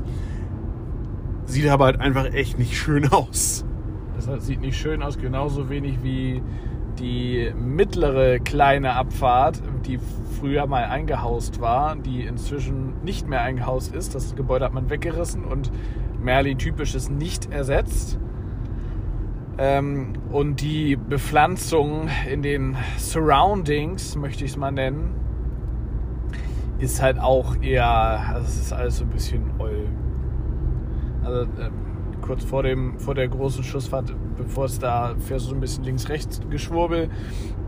Sieht 1.51 1.67
aber 1.67 1.83
halt 1.83 1.99
einfach 1.99 2.33
echt 2.33 2.57
nicht 2.57 2.77
schön 2.77 3.09
aus. 3.11 3.65
Das 4.15 4.45
sieht 4.45 4.61
nicht 4.61 4.77
schön 4.77 5.03
aus, 5.03 5.17
genauso 5.17 5.69
wenig 5.69 6.01
wie 6.01 6.41
die 6.97 7.51
mittlere 7.57 8.39
kleine 8.39 8.93
Abfahrt, 8.93 9.61
die 9.85 9.99
früher 10.39 10.65
mal 10.65 10.85
eingehaust 10.85 11.59
war, 11.59 11.97
die 11.97 12.21
inzwischen 12.21 13.03
nicht 13.03 13.27
mehr 13.27 13.41
eingehaust 13.41 13.93
ist. 13.93 14.15
Das 14.15 14.33
Gebäude 14.35 14.63
hat 14.63 14.73
man 14.73 14.89
weggerissen 14.89 15.43
und 15.43 15.73
Merlin 16.23 16.57
typisches 16.57 17.09
nicht 17.09 17.51
ersetzt. 17.51 18.17
Ähm, 19.57 20.13
und 20.31 20.61
die 20.61 20.95
Bepflanzung 20.95 22.07
in 22.31 22.41
den 22.41 22.77
Surroundings, 22.97 24.15
möchte 24.15 24.45
ich 24.45 24.51
es 24.51 24.57
mal 24.57 24.71
nennen, 24.71 25.15
ist 26.79 27.01
halt 27.01 27.19
auch 27.19 27.61
eher, 27.61 27.89
also 27.89 28.47
es 28.47 28.57
ist 28.57 28.71
alles 28.71 28.99
so 28.99 29.03
ein 29.03 29.09
bisschen 29.09 29.51
oll. 29.59 29.89
Also 31.23 31.41
ähm, 31.41 31.71
kurz 32.21 32.43
vor, 32.43 32.63
dem, 32.63 32.99
vor 32.99 33.15
der 33.15 33.27
großen 33.27 33.63
Schussfahrt, 33.63 34.13
bevor 34.37 34.65
es 34.65 34.79
da 34.79 35.15
fährst 35.19 35.47
so 35.47 35.55
ein 35.55 35.61
bisschen 35.61 35.83
links-rechts 35.83 36.41
geschwurbel. 36.49 37.09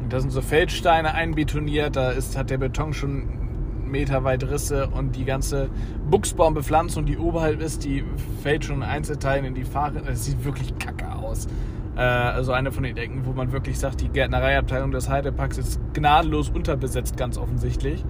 Da 0.09 0.19
sind 0.19 0.31
so 0.31 0.41
Feldsteine 0.41 1.13
einbetoniert, 1.13 1.95
da 1.95 2.11
ist, 2.11 2.37
hat 2.37 2.49
der 2.49 2.57
Beton 2.57 2.93
schon 2.93 3.43
meterweit 3.85 4.43
Risse 4.49 4.87
und 4.87 5.15
die 5.15 5.25
ganze 5.25 5.69
Buchsbaumbepflanzung, 6.09 7.05
die 7.05 7.17
oberhalb 7.17 7.61
ist, 7.61 7.83
die 7.85 8.03
fällt 8.41 8.65
schon 8.65 8.77
in 8.77 8.83
Einzelteilen 8.83 9.45
in 9.45 9.53
die 9.53 9.63
Fahre. 9.63 10.01
Das 10.01 10.25
sieht 10.25 10.43
wirklich 10.43 10.77
kacke 10.79 11.13
aus. 11.13 11.47
Äh, 11.95 12.01
also 12.01 12.51
eine 12.51 12.71
von 12.71 12.83
den 12.83 12.97
Ecken, 12.97 13.25
wo 13.25 13.33
man 13.33 13.51
wirklich 13.51 13.79
sagt, 13.79 14.01
die 14.01 14.09
Gärtnereiabteilung 14.09 14.91
des 14.91 15.09
Heideparks 15.09 15.57
ist 15.57 15.79
gnadenlos 15.93 16.49
unterbesetzt, 16.49 17.17
ganz 17.17 17.37
offensichtlich. 17.37 18.03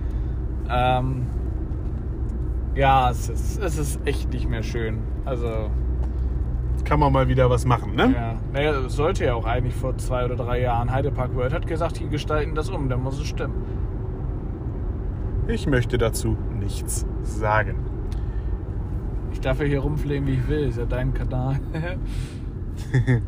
Ähm, 0.70 1.28
ja, 2.76 3.12
es 3.12 3.30
ist, 3.30 3.62
es 3.62 3.78
ist 3.78 4.00
echt 4.06 4.32
nicht 4.32 4.50
mehr 4.50 4.64
schön. 4.64 5.00
Also, 5.26 5.70
Kann 6.86 7.00
man 7.00 7.14
mal 7.14 7.28
wieder 7.28 7.50
was 7.50 7.66
machen, 7.66 7.96
ne? 7.96 8.14
ja. 8.14 8.36
Naja, 8.52 8.90
sollte 8.90 9.26
ja 9.26 9.36
auch 9.36 9.46
eigentlich 9.46 9.74
vor 9.74 9.98
zwei 9.98 10.26
oder 10.26 10.36
drei 10.36 10.62
Jahren. 10.62 10.92
Heidepark 10.92 11.36
World 11.36 11.54
hat 11.54 11.66
gesagt, 11.66 12.00
die 12.00 12.10
gestalten 12.10 12.56
das 12.56 12.70
um, 12.70 12.90
dann 12.90 13.02
muss 13.02 13.20
es 13.20 13.28
stimmen. 13.28 13.56
Ich 15.48 15.68
möchte 15.68 15.98
dazu 15.98 16.38
nichts 16.60 17.06
sagen. 17.22 17.76
Ich 19.32 19.42
darf 19.42 19.60
ja 19.60 19.66
hier 19.66 19.80
rumfliegen, 19.80 20.28
wie 20.28 20.34
ich 20.34 20.48
will. 20.48 20.68
Ist 20.68 20.78
ja 20.78 20.86
dein 20.86 21.14
Kanal. 21.14 21.60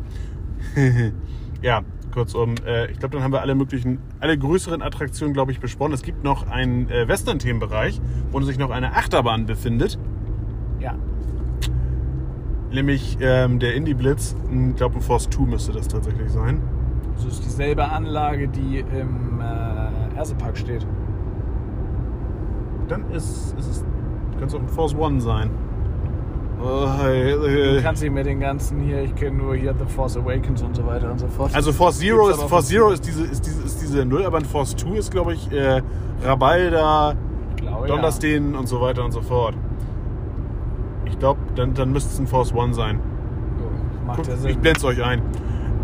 ja, 1.62 1.82
kurzum, 2.12 2.54
äh, 2.66 2.90
ich 2.90 2.98
glaube, 2.98 3.14
dann 3.14 3.22
haben 3.22 3.32
wir 3.32 3.42
alle 3.42 3.54
möglichen, 3.54 3.98
alle 4.20 4.38
größeren 4.38 4.80
Attraktionen, 4.80 5.34
glaube 5.34 5.52
ich, 5.52 5.60
besprochen. 5.60 5.92
Es 5.92 6.02
gibt 6.02 6.24
noch 6.24 6.48
einen 6.48 6.88
äh, 6.88 7.08
Western-Themenbereich, 7.08 8.00
wo 8.30 8.40
sich 8.40 8.58
noch 8.58 8.70
eine 8.70 8.94
Achterbahn 8.94 9.46
befindet, 9.46 9.98
ja. 10.80 10.94
Nämlich 12.72 13.18
ähm, 13.20 13.58
der 13.58 13.74
Indie 13.74 13.94
Blitz. 13.94 14.36
Ich 14.70 14.76
glaube, 14.76 14.96
ein 14.96 15.00
Force 15.00 15.28
2 15.30 15.42
müsste 15.44 15.72
das 15.72 15.88
tatsächlich 15.88 16.30
sein. 16.30 16.60
Das 17.14 17.24
ist 17.24 17.44
dieselbe 17.44 17.84
Anlage, 17.88 18.48
die 18.48 18.80
im 18.80 19.40
äh, 19.40 20.18
Ersepark 20.18 20.56
steht. 20.56 20.86
Dann 22.88 23.10
ist, 23.10 23.54
ist 23.58 23.68
es, 23.70 23.84
könnte 24.32 24.46
es 24.46 24.54
auch 24.54 24.60
ein 24.60 24.68
Force 24.68 24.94
One 24.94 25.20
sein. 25.20 25.50
Oh, 26.62 26.88
hey, 27.02 27.32
Du 27.32 27.46
hey. 27.48 27.82
kannst 27.82 28.02
nicht 28.02 28.12
mit 28.12 28.24
den 28.26 28.40
ganzen 28.40 28.80
hier, 28.80 29.02
ich 29.02 29.14
kenne 29.14 29.36
nur 29.36 29.54
hier 29.56 29.74
The 29.74 29.84
Force 29.92 30.16
Awakens 30.16 30.62
und 30.62 30.74
so 30.74 30.86
weiter 30.86 31.10
und 31.10 31.18
so 31.18 31.26
fort. 31.28 31.54
Also 31.54 31.70
Force 31.72 31.98
Zero 31.98 32.28
ist 32.28 32.42
Force 32.42 32.68
Zero 32.68 32.90
ist 32.90 33.06
diese 33.06 33.24
ist 33.24 33.44
diese 33.46 33.62
ist 33.62 33.80
diese 33.82 34.04
Null, 34.06 34.24
aber 34.24 34.38
ein 34.38 34.44
Force 34.46 34.74
2 34.76 34.96
ist 34.96 35.10
glaube 35.10 35.34
ich 35.34 35.52
äh, 35.52 35.82
Rabalda, 36.24 37.14
glaube, 37.56 37.86
Donnerstein 37.88 38.54
und 38.54 38.66
so 38.68 38.80
weiter 38.80 39.04
und 39.04 39.12
so 39.12 39.20
fort. 39.20 39.54
Ich 41.16 41.20
glaube, 41.20 41.40
dann, 41.54 41.72
dann 41.72 41.92
müsste 41.92 42.12
es 42.12 42.18
ein 42.18 42.26
Force 42.26 42.54
One 42.54 42.74
sein. 42.74 43.00
Macht 44.06 44.18
Guck, 44.18 44.28
ja 44.28 44.34
ich 44.34 44.40
Sinn. 44.40 44.60
blende 44.60 44.78
es 44.78 44.84
euch 44.84 45.02
ein. 45.02 45.22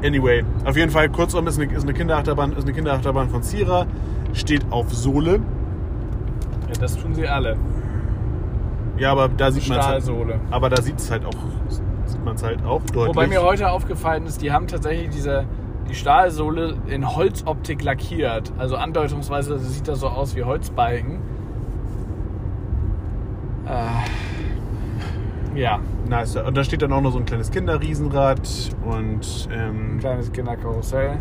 Anyway, 0.05 0.45
auf 0.66 0.76
jeden 0.76 0.91
Fall, 0.91 1.09
kurzum 1.09 1.47
ist 1.47 1.59
eine, 1.59 1.72
ist 1.72 1.85
eine 1.85 1.95
Kinderachterbahn, 1.95 2.53
ist 2.53 2.64
eine 2.64 2.74
Kinderachterbahn 2.74 3.30
von 3.30 3.43
Sierra, 3.43 3.87
steht 4.35 4.62
auf 4.70 4.93
Sohle. 4.93 5.41
Ja, 6.68 6.80
das 6.80 6.99
tun 6.99 7.14
sie 7.14 7.26
alle. 7.26 7.57
Ja, 8.99 9.12
aber 9.12 9.28
da 9.28 9.51
sieht 9.51 9.66
man 9.70 9.78
es 9.78 9.87
halt, 9.87 10.05
aber 10.51 10.68
da 10.68 10.83
sieht 10.83 10.99
es 10.99 11.11
halt 11.11 11.24
auch, 11.24 11.33
sieht 12.05 12.22
man 12.22 12.35
es 12.35 12.43
halt 12.43 12.62
auch 12.66 12.83
deutlich. 12.83 13.09
Wobei 13.09 13.26
mir 13.26 13.43
heute 13.43 13.70
aufgefallen 13.70 14.26
ist, 14.26 14.43
die 14.43 14.53
haben 14.53 14.66
tatsächlich 14.66 15.09
diese 15.09 15.47
die 15.89 15.95
Stahlsohle 15.95 16.76
in 16.87 17.16
Holzoptik 17.16 17.83
lackiert. 17.83 18.53
Also 18.59 18.76
andeutungsweise 18.76 19.59
sieht 19.59 19.89
das 19.89 20.01
so 20.01 20.09
aus 20.09 20.37
wie 20.37 20.45
Holzbalken. 20.45 21.20
Äh, 23.66 23.87
ja, 25.55 25.80
nice. 26.09 26.36
Und 26.36 26.57
da 26.57 26.64
steht 26.64 26.82
dann 26.82 26.92
auch 26.92 27.00
noch 27.00 27.12
so 27.12 27.18
ein 27.18 27.24
kleines 27.24 27.50
Kinderriesenrad 27.50 28.40
und 28.84 29.48
ein 29.50 29.90
ähm, 29.94 29.98
kleines 29.98 30.32
Kinderkarussell. 30.32 31.18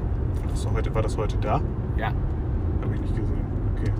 das 0.49 0.65
war, 0.65 0.73
heute, 0.73 0.93
war 0.95 1.01
das 1.01 1.17
heute 1.17 1.37
da? 1.37 1.61
Ja. 1.97 2.07
Habe 2.81 2.95
ich 2.95 3.01
nicht 3.01 3.15
gesehen. 3.15 3.45
Okay. 3.75 3.91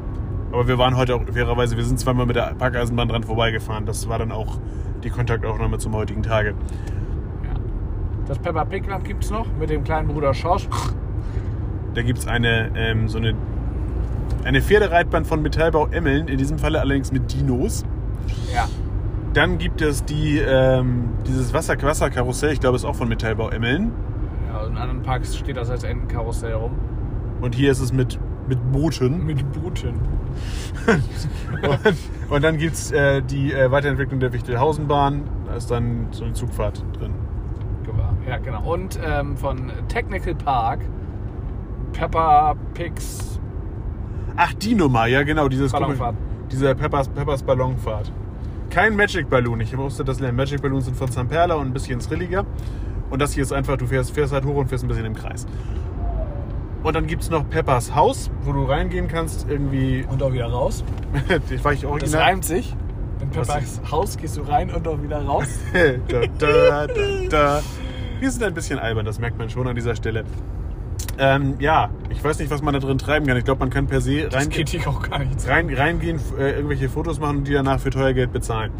Aber 0.52 0.68
wir 0.68 0.78
waren 0.78 0.96
heute 0.98 1.16
auch 1.16 1.22
fairerweise, 1.32 1.78
wir 1.78 1.84
sind 1.84 2.00
zweimal 2.00 2.26
mit 2.26 2.36
der 2.36 2.54
Packeisenbahn 2.58 3.08
dran 3.08 3.24
vorbeigefahren. 3.24 3.86
Das 3.86 4.08
war 4.08 4.20
dann 4.20 4.32
auch 4.32 4.58
die 5.04 5.10
Kontaktaufnahme 5.10 5.78
zum 5.78 5.96
heutigen 5.96 6.24
Tage. 6.24 6.50
ja. 7.44 7.60
Das 8.28 8.40
Peppa 8.40 8.66
Pig 8.66 8.88
Land 8.88 9.04
gibt 9.04 9.24
es 9.24 9.32
noch 9.32 9.48
mit 9.60 9.70
dem 9.70 9.84
kleinen 9.84 10.08
Bruder 10.08 10.34
Schorsch. 10.34 10.68
Da 11.94 12.04
gibt 12.04 12.20
es 12.20 12.28
eine, 12.28 12.72
ähm, 12.76 13.10
so 13.10 13.18
eine, 13.18 13.34
eine 14.46 14.62
Pferdereitbahn 14.62 15.26
von 15.26 15.42
Metallbau 15.42 15.88
Emmeln, 15.88 16.30
in 16.30 16.38
diesem 16.38 16.58
Falle 16.58 16.80
allerdings 16.80 17.12
mit 17.12 17.34
Dinos. 17.34 17.84
Ja. 18.54 18.70
Dann 19.34 19.58
gibt 19.58 19.82
es 19.82 20.04
die, 20.04 20.40
ähm, 20.40 21.10
dieses 21.26 21.54
Wasser 21.54 21.82
Wasserkarussell, 21.82 22.52
ich 22.52 22.60
glaube, 22.60 22.76
ist 22.76 22.86
auch 22.86 22.96
von 22.96 23.08
Metallbau 23.08 23.50
Emmeln. 23.50 23.92
ja. 24.52 24.66
In 24.68 24.78
anderen 24.78 25.02
Parks 25.04 25.38
steht 25.38 25.58
das 25.58 25.70
als 25.70 25.84
Entenkarussell 25.84 26.54
rum. 26.54 26.72
Und 27.40 27.56
hier 27.56 27.72
ist 27.72 27.80
es 27.80 27.94
mit, 27.94 28.20
mit 28.48 28.60
Booten. 28.72 29.26
Mit 29.26 29.50
Booten. 29.54 29.96
Und, 31.62 31.96
und 32.30 32.44
dann 32.44 32.58
gibt 32.58 32.76
es 32.76 32.92
äh, 32.94 33.22
die 33.22 33.52
äh, 33.52 33.70
Weiterentwicklung 33.72 34.20
der 34.22 34.32
Wichtelhausenbahn. 34.32 35.24
Da 35.48 35.56
ist 35.56 35.70
dann 35.70 36.08
so 36.12 36.24
eine 36.24 36.34
Zugfahrt 36.34 36.84
drin. 36.98 37.12
Ja, 38.28 38.38
genau. 38.38 38.62
Und 38.72 38.98
ähm, 39.06 39.36
von 39.36 39.72
Technical 39.90 40.36
Park 40.36 40.80
Peppa 41.92 42.56
Pigs 42.74 43.40
Ach, 44.38 44.54
die 44.54 44.76
Nummer, 44.76 45.08
ja 45.08 45.24
genau, 45.24 45.50
dieses 45.50 45.72
Ballonfahrt. 45.74 46.16
komische- 46.16 46.50
Dieser 46.52 46.76
Peppers, 46.76 47.10
Peppers 47.10 47.44
Ballonfahrt. 47.44 48.12
Kein 48.72 48.96
Magic 48.96 49.30
Balloon. 49.30 49.60
Ich 49.60 49.76
musste 49.76 50.06
das 50.06 50.22
lernen. 50.22 50.38
Magic 50.38 50.62
Balloons 50.62 50.86
sind 50.86 50.96
von 50.96 51.12
Zamperla 51.12 51.56
und 51.56 51.68
ein 51.68 51.74
bisschen 51.74 52.00
thrilliger. 52.00 52.46
Und 53.10 53.22
das 53.22 53.34
hier 53.34 53.44
ist 53.44 53.52
einfach, 53.52 53.76
du 53.76 53.86
fährst, 53.86 54.12
fährst 54.12 54.32
halt 54.32 54.46
hoch 54.46 54.56
und 54.56 54.70
fährst 54.70 54.86
ein 54.86 54.88
bisschen 54.88 55.06
im 55.06 55.14
Kreis. 55.14 55.46
Und 56.82 56.96
dann 56.96 57.06
gibt 57.06 57.22
es 57.22 57.30
noch 57.30 57.48
Peppers 57.50 57.94
Haus, 57.94 58.32
wo 58.44 58.54
du 58.54 58.64
reingehen 58.64 59.10
kannst, 59.10 59.46
irgendwie. 59.50 60.06
und 60.10 60.24
auch 60.24 60.32
wieder 60.32 60.48
raus. 60.48 60.86
ich 61.50 61.64
war 61.64 61.74
ich 61.74 61.82
Das 61.82 61.90
original. 61.92 62.22
reimt 62.22 62.46
sich. 62.46 62.74
In 63.22 63.30
Peppas 63.30 63.82
Haus 63.92 64.18
gehst 64.18 64.38
du 64.38 64.42
rein 64.42 64.72
und 64.72 64.88
auch 64.88 65.04
wieder 65.04 65.24
raus. 65.24 65.48
da, 66.08 66.22
da, 66.40 66.88
da, 66.88 66.94
da. 67.30 67.62
Wir 68.20 68.32
sind 68.32 68.44
ein 68.44 68.54
bisschen 68.54 68.80
albern, 68.80 69.06
das 69.06 69.20
merkt 69.20 69.38
man 69.38 69.50
schon 69.50 69.68
an 69.68 69.76
dieser 69.76 69.96
Stelle. 69.96 70.24
Ähm, 71.24 71.56
ja, 71.60 71.92
ich 72.10 72.24
weiß 72.24 72.40
nicht, 72.40 72.50
was 72.50 72.64
man 72.64 72.74
da 72.74 72.80
drin 72.80 72.98
treiben 72.98 73.28
kann. 73.28 73.38
Ich 73.38 73.46
glaube, 73.46 73.60
man 73.60 73.70
kann 73.70 73.86
per 73.86 74.02
se 74.02 74.24
Das 74.24 74.34
rein, 74.42 74.50
geht 74.50 74.88
auch 74.88 75.08
gar 75.08 75.20
nicht. 75.20 75.48
rein, 75.48 75.72
reingehen, 75.72 76.20
äh, 76.40 76.54
irgendwelche 76.54 76.90
Fotos 76.90 77.20
machen 77.20 77.38
und 77.38 77.48
die 77.48 77.54
danach 77.54 77.80
für 77.80 77.92
teuer 77.92 78.14
Geld 78.14 78.34
bezahlen. 78.34 78.72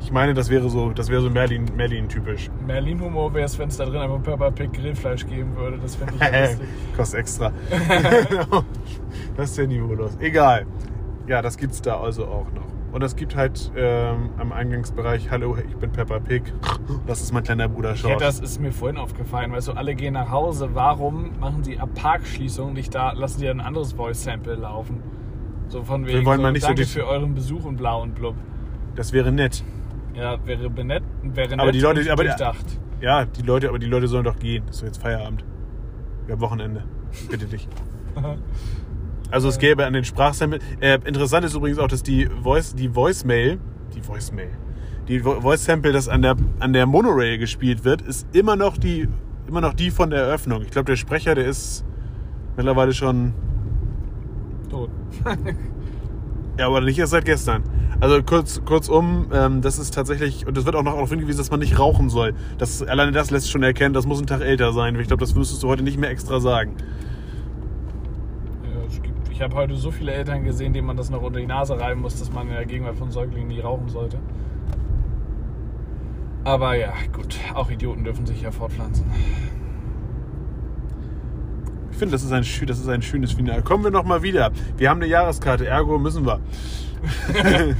Ich 0.00 0.10
meine, 0.10 0.32
das 0.32 0.48
wäre 0.48 0.70
so, 0.70 0.92
das 0.92 1.10
wäre 1.10 1.20
so 1.20 1.28
Merlin, 1.28 1.66
Merlin 1.76 2.08
typisch. 2.08 2.48
Merlin 2.66 3.00
Humor 3.02 3.34
wäre 3.34 3.44
es, 3.44 3.58
wenn 3.58 3.68
es 3.68 3.76
da 3.76 3.84
drin 3.84 3.96
einfach 4.00 4.22
Peppa 4.22 4.50
Pig 4.50 4.72
Grillfleisch 4.72 5.26
geben 5.26 5.54
würde. 5.56 5.78
Das 5.78 5.96
fände 5.96 6.14
ich 6.14 6.20
ja 6.20 6.40
lustig. 6.42 6.68
Kostet 6.96 7.20
extra. 7.20 7.52
das 9.36 9.50
ist 9.50 9.58
ja 9.58 9.66
niveaulos. 9.66 10.16
Egal. 10.20 10.64
Ja, 11.26 11.42
das 11.42 11.58
gibt's 11.58 11.82
da 11.82 12.00
also 12.00 12.24
auch 12.24 12.46
noch. 12.54 12.75
Und 12.96 13.02
es 13.02 13.14
gibt 13.14 13.36
halt 13.36 13.70
ähm, 13.76 14.30
am 14.38 14.52
Eingangsbereich, 14.52 15.30
hallo, 15.30 15.54
ich 15.68 15.76
bin 15.76 15.92
Peppa 15.92 16.18
Pig. 16.18 16.44
Das 17.06 17.20
ist 17.20 17.30
mein 17.30 17.42
kleiner 17.44 17.68
Bruder 17.68 17.90
Ja, 17.90 17.94
George. 18.08 18.24
das 18.24 18.40
ist 18.40 18.58
mir 18.58 18.72
vorhin 18.72 18.96
aufgefallen. 18.96 19.52
Weißt 19.52 19.68
du, 19.68 19.72
alle 19.72 19.94
gehen 19.94 20.14
nach 20.14 20.30
Hause. 20.30 20.70
Warum 20.72 21.38
machen 21.38 21.62
sie 21.62 21.78
ab 21.78 21.90
Parkschließung 21.94 22.72
nicht 22.72 22.94
da, 22.94 23.12
lassen 23.12 23.40
sie 23.40 23.50
ein 23.50 23.60
anderes 23.60 23.92
Voice-Sample 23.92 24.54
laufen? 24.54 25.02
So 25.68 25.82
von 25.82 26.06
wegen, 26.06 26.24
wollen 26.24 26.38
so, 26.38 26.42
mal 26.42 26.52
nicht 26.52 26.62
so 26.62 26.68
danke 26.68 26.84
die- 26.84 26.88
für 26.88 27.06
euren 27.06 27.34
Besuch 27.34 27.66
und 27.66 27.76
blau 27.76 28.00
und 28.00 28.14
blub. 28.14 28.34
das 28.94 29.12
wäre 29.12 29.30
nett. 29.30 29.62
Ja, 30.14 30.38
wäre 30.46 30.70
benett, 30.70 31.02
wäre 31.22 31.50
nett 31.50 31.60
Aber 31.60 31.72
die 31.72 31.80
Leute- 31.80 32.10
aber- 32.10 32.24
durchdacht. 32.24 32.64
Ja, 33.02 33.26
die 33.26 33.42
Leute, 33.42 33.68
aber 33.68 33.78
die 33.78 33.88
Leute 33.88 34.08
sollen 34.08 34.24
doch 34.24 34.38
gehen. 34.38 34.62
Das 34.68 34.76
ist 34.76 34.80
doch 34.80 34.86
jetzt 34.86 35.02
Feierabend. 35.02 35.44
Wir 36.24 36.32
haben 36.32 36.40
Wochenende. 36.40 36.82
Bitte 37.30 37.44
dich. 37.44 37.68
Also 39.30 39.48
es 39.48 39.58
gäbe 39.58 39.84
an 39.86 39.92
den 39.92 40.04
Sprachsample. 40.04 40.60
Äh, 40.80 40.98
interessant 41.04 41.44
ist 41.44 41.54
übrigens 41.54 41.78
auch, 41.78 41.88
dass 41.88 42.02
die 42.02 42.28
Voice, 42.42 42.74
die 42.74 42.94
Voicemail, 42.94 43.58
die 43.94 44.06
Voicemail, 44.06 44.50
die 45.08 45.24
Vo 45.24 45.40
Voice 45.40 45.64
Sample, 45.64 45.92
das 45.92 46.08
an 46.08 46.22
der 46.22 46.36
an 46.60 46.72
der 46.72 46.86
Monorail 46.86 47.38
gespielt 47.38 47.84
wird, 47.84 48.02
ist 48.02 48.26
immer 48.32 48.56
noch 48.56 48.76
die 48.76 49.08
immer 49.48 49.60
noch 49.60 49.74
die 49.74 49.90
von 49.90 50.10
der 50.10 50.22
Eröffnung. 50.22 50.62
Ich 50.62 50.70
glaube, 50.70 50.86
der 50.86 50.96
Sprecher, 50.96 51.34
der 51.34 51.46
ist 51.46 51.84
mittlerweile 52.56 52.92
schon 52.92 53.34
Tot. 54.68 54.90
Ja, 56.58 56.68
aber 56.68 56.80
nicht 56.80 56.98
erst 56.98 57.10
seit 57.10 57.26
gestern. 57.26 57.64
Also 58.00 58.22
kurz, 58.22 58.62
kurzum, 58.64 59.26
ähm, 59.30 59.60
das 59.60 59.78
ist 59.78 59.92
tatsächlich, 59.92 60.46
und 60.46 60.56
es 60.56 60.64
wird 60.64 60.74
auch 60.74 60.82
noch 60.82 60.94
darauf 60.94 61.10
hingewiesen, 61.10 61.36
dass 61.36 61.50
man 61.50 61.60
nicht 61.60 61.78
rauchen 61.78 62.08
soll. 62.08 62.32
Das, 62.56 62.82
alleine 62.82 63.12
das 63.12 63.30
lässt 63.30 63.50
schon 63.50 63.62
erkennen, 63.62 63.92
das 63.92 64.06
muss 64.06 64.20
ein 64.20 64.26
Tag 64.26 64.40
älter 64.40 64.72
sein. 64.72 64.98
Ich 64.98 65.06
glaube, 65.06 65.20
das 65.20 65.34
müsstest 65.34 65.62
du 65.62 65.68
heute 65.68 65.82
nicht 65.82 65.98
mehr 65.98 66.08
extra 66.08 66.40
sagen. 66.40 66.76
Ich 69.36 69.42
habe 69.42 69.54
heute 69.54 69.76
so 69.76 69.90
viele 69.90 70.12
Eltern 70.12 70.44
gesehen, 70.44 70.72
denen 70.72 70.86
man 70.86 70.96
das 70.96 71.10
noch 71.10 71.20
unter 71.20 71.38
die 71.38 71.46
Nase 71.46 71.78
reiben 71.78 72.00
muss, 72.00 72.18
dass 72.18 72.32
man 72.32 72.48
in 72.48 72.54
der 72.54 72.64
Gegenwart 72.64 72.96
von 72.96 73.10
Säuglingen 73.10 73.48
nie 73.48 73.60
rauchen 73.60 73.86
sollte. 73.90 74.16
Aber 76.42 76.74
ja, 76.74 76.94
gut, 77.12 77.38
auch 77.52 77.70
Idioten 77.70 78.02
dürfen 78.02 78.24
sich 78.24 78.40
ja 78.40 78.50
fortpflanzen. 78.50 79.04
Ich 81.90 81.98
finde, 81.98 82.12
das, 82.12 82.22
ist 82.22 82.32
ein 82.32 82.46
das 82.66 82.78
ist 82.78 82.88
ein 82.88 83.02
schönes 83.02 83.32
Finale. 83.32 83.60
Kommen 83.60 83.84
wir 83.84 83.90
nochmal 83.90 84.22
wieder. 84.22 84.52
Wir 84.78 84.88
haben 84.88 85.02
eine 85.02 85.10
Jahreskarte, 85.10 85.66
ergo 85.66 85.98
müssen 85.98 86.24
wir. 86.24 86.40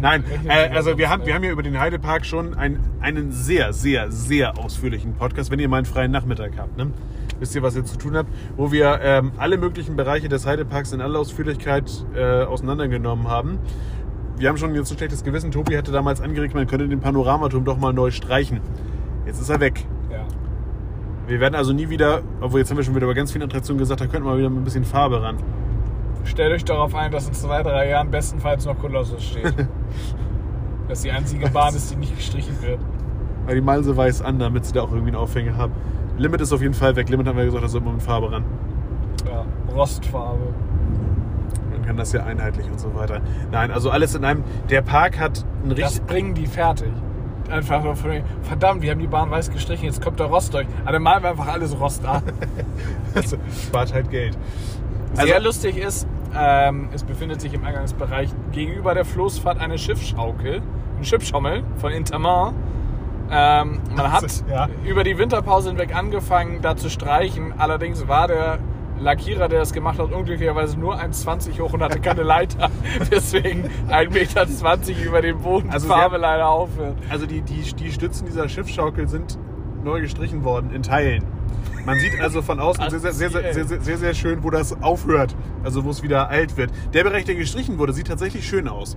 Nein, 0.00 0.22
äh, 0.46 0.68
also 0.68 0.96
wir 0.98 1.10
haben, 1.10 1.26
wir 1.26 1.34
haben 1.34 1.42
ja 1.42 1.50
über 1.50 1.64
den 1.64 1.80
Heidepark 1.80 2.24
schon 2.24 2.54
ein, 2.54 2.78
einen 3.00 3.32
sehr, 3.32 3.72
sehr, 3.72 4.12
sehr 4.12 4.56
ausführlichen 4.56 5.14
Podcast, 5.14 5.50
wenn 5.50 5.58
ihr 5.58 5.68
mal 5.68 5.78
einen 5.78 5.86
freien 5.86 6.12
Nachmittag 6.12 6.52
habt. 6.56 6.78
Ne? 6.78 6.92
Wisst 7.42 7.56
ihr, 7.56 7.62
was 7.64 7.74
ihr 7.74 7.84
zu 7.84 7.98
tun 7.98 8.16
habt? 8.16 8.30
Wo 8.56 8.70
wir 8.70 9.00
ähm, 9.02 9.32
alle 9.36 9.58
möglichen 9.58 9.96
Bereiche 9.96 10.28
des 10.28 10.46
Heideparks 10.46 10.92
in 10.92 11.00
aller 11.00 11.18
Ausführlichkeit 11.18 11.90
äh, 12.14 12.44
auseinandergenommen 12.44 13.26
haben. 13.26 13.58
Wir 14.36 14.48
haben 14.48 14.58
schon 14.58 14.72
jetzt 14.76 14.92
ein 14.92 14.96
schlechtes 14.96 15.24
Gewissen. 15.24 15.50
Tobi 15.50 15.76
hatte 15.76 15.90
damals 15.90 16.20
angeregt, 16.20 16.54
man 16.54 16.68
könnte 16.68 16.86
den 16.86 17.00
Panoramaturm 17.00 17.64
doch 17.64 17.78
mal 17.78 17.92
neu 17.92 18.12
streichen. 18.12 18.60
Jetzt 19.26 19.40
ist 19.40 19.48
er 19.48 19.58
weg. 19.58 19.84
Ja. 20.08 20.24
Wir 21.26 21.40
werden 21.40 21.56
also 21.56 21.72
nie 21.72 21.88
wieder, 21.88 22.22
obwohl 22.40 22.60
jetzt 22.60 22.70
haben 22.70 22.76
wir 22.76 22.84
schon 22.84 22.94
wieder 22.94 23.06
über 23.06 23.14
ganz 23.14 23.32
viele 23.32 23.46
Attraktionen 23.46 23.80
gesagt, 23.80 24.00
da 24.00 24.06
könnten 24.06 24.28
wir 24.28 24.38
wieder 24.38 24.48
mit 24.48 24.60
ein 24.60 24.64
bisschen 24.64 24.84
Farbe 24.84 25.20
ran. 25.20 25.38
Stellt 26.22 26.52
euch 26.52 26.64
darauf 26.64 26.94
ein, 26.94 27.10
dass 27.10 27.26
in 27.26 27.34
zwei, 27.34 27.64
drei 27.64 27.88
Jahren 27.88 28.12
bestenfalls 28.12 28.66
noch 28.66 28.78
Kolossus 28.78 29.20
steht. 29.20 29.52
dass 30.88 31.02
die 31.02 31.10
einzige 31.10 31.50
Bahn 31.50 31.74
ist, 31.74 31.90
die 31.90 31.96
nicht 31.96 32.14
gestrichen 32.14 32.62
wird. 32.62 32.78
Weil 33.46 33.56
die 33.56 33.60
malen 33.62 33.82
sie 33.82 33.96
weiß 33.96 34.22
an, 34.22 34.38
damit 34.38 34.64
sie 34.64 34.74
da 34.74 34.82
auch 34.82 34.92
irgendwie 34.92 35.08
einen 35.08 35.16
Aufhänger 35.16 35.56
haben. 35.56 35.72
Limit 36.18 36.40
ist 36.40 36.52
auf 36.52 36.60
jeden 36.62 36.74
Fall 36.74 36.94
weg. 36.96 37.08
Limit 37.08 37.26
haben 37.26 37.36
wir 37.38 37.44
gesagt, 37.44 37.64
da 37.64 37.68
sollte 37.68 37.86
man 37.86 37.94
mit 37.96 38.02
Farbe 38.02 38.30
ran. 38.32 38.44
Ja, 39.26 39.44
Rostfarbe. 39.74 40.52
man 41.70 41.84
kann 41.86 41.96
das 41.96 42.12
ja 42.12 42.24
einheitlich 42.24 42.66
und 42.70 42.78
so 42.78 42.94
weiter. 42.94 43.20
Nein, 43.50 43.70
also 43.70 43.90
alles 43.90 44.14
in 44.14 44.24
einem. 44.24 44.44
Der 44.70 44.82
Park 44.82 45.18
hat 45.18 45.44
ein 45.64 45.70
Das 45.70 45.78
richtig. 45.78 46.06
bringen 46.06 46.34
die 46.34 46.46
fertig. 46.46 46.92
Einfach 47.50 47.82
so 47.82 47.94
von 47.94 48.22
verdammt, 48.42 48.82
wir 48.82 48.92
haben 48.92 49.00
die 49.00 49.06
Bahn 49.06 49.30
weiß 49.30 49.50
gestrichen, 49.50 49.84
jetzt 49.84 50.00
kommt 50.00 50.18
der 50.20 50.26
Rost 50.26 50.54
durch. 50.54 50.66
Aber 50.84 50.92
dann 50.92 51.02
malen 51.02 51.22
wir 51.22 51.30
einfach 51.30 51.48
alles 51.48 51.78
Rost 51.78 52.04
an. 52.06 52.22
Also, 53.14 53.36
spart 53.68 53.92
halt 53.92 54.10
Geld. 54.10 54.38
Sehr 55.14 55.34
Also- 55.36 55.44
lustig 55.46 55.76
ist, 55.76 56.06
ähm, 56.34 56.88
es 56.94 57.02
befindet 57.04 57.42
sich 57.42 57.52
im 57.52 57.62
Eingangsbereich 57.62 58.30
gegenüber 58.52 58.94
der 58.94 59.04
Floßfahrt 59.04 59.60
eine 59.60 59.76
Schiffsschaukel, 59.76 60.62
ein 60.98 61.04
Schiffschommel 61.04 61.62
von 61.76 61.92
Intermar. 61.92 62.54
Ähm, 63.32 63.80
man 63.96 64.12
hat 64.12 64.22
ist- 64.24 64.44
ja. 64.50 64.68
über 64.84 65.04
die 65.04 65.16
Winterpause 65.18 65.70
hinweg 65.70 65.94
angefangen, 65.94 66.60
da 66.62 66.76
zu 66.76 66.90
streichen. 66.90 67.54
Allerdings 67.58 68.06
war 68.08 68.28
der 68.28 68.58
Lackierer, 69.00 69.48
der 69.48 69.60
das 69.60 69.72
gemacht 69.72 69.98
hat, 69.98 70.12
unglücklicherweise 70.12 70.78
nur 70.78 70.96
1,20 70.96 71.58
hoch 71.60 71.72
und 71.72 71.82
hatte 71.82 71.98
keine 72.00 72.22
Leiter. 72.24 72.70
Deswegen 73.10 73.68
1,20 73.88 74.10
Meter 74.10 75.02
über 75.04 75.22
dem 75.22 75.40
Boden 75.40 75.70
Also 75.70 75.88
Farbe 75.88 76.18
leider 76.18 76.48
aufhört. 76.48 76.96
Also 77.10 77.26
die, 77.26 77.40
die, 77.42 77.62
die 77.74 77.90
Stützen 77.90 78.26
dieser 78.26 78.48
Schiffsschaukel 78.48 79.08
sind 79.08 79.38
neu 79.82 80.00
gestrichen 80.00 80.44
worden 80.44 80.70
in 80.72 80.82
Teilen. 80.82 81.24
Man 81.84 81.98
sieht 81.98 82.20
also 82.20 82.42
von 82.42 82.60
außen 82.60 82.90
sehr, 82.90 83.00
sehr, 83.00 83.12
sehr, 83.12 83.30
sehr, 83.30 83.64
sehr, 83.64 83.80
sehr, 83.80 83.98
sehr 83.98 84.14
schön, 84.14 84.44
wo 84.44 84.50
das 84.50 84.80
aufhört. 84.82 85.34
Also 85.64 85.84
wo 85.84 85.90
es 85.90 86.02
wieder 86.04 86.28
alt 86.28 86.56
wird. 86.56 86.70
Der 86.94 87.02
Bereich, 87.02 87.24
der 87.24 87.34
gestrichen 87.34 87.78
wurde, 87.78 87.92
sieht 87.92 88.06
tatsächlich 88.06 88.46
schön 88.46 88.68
aus. 88.68 88.96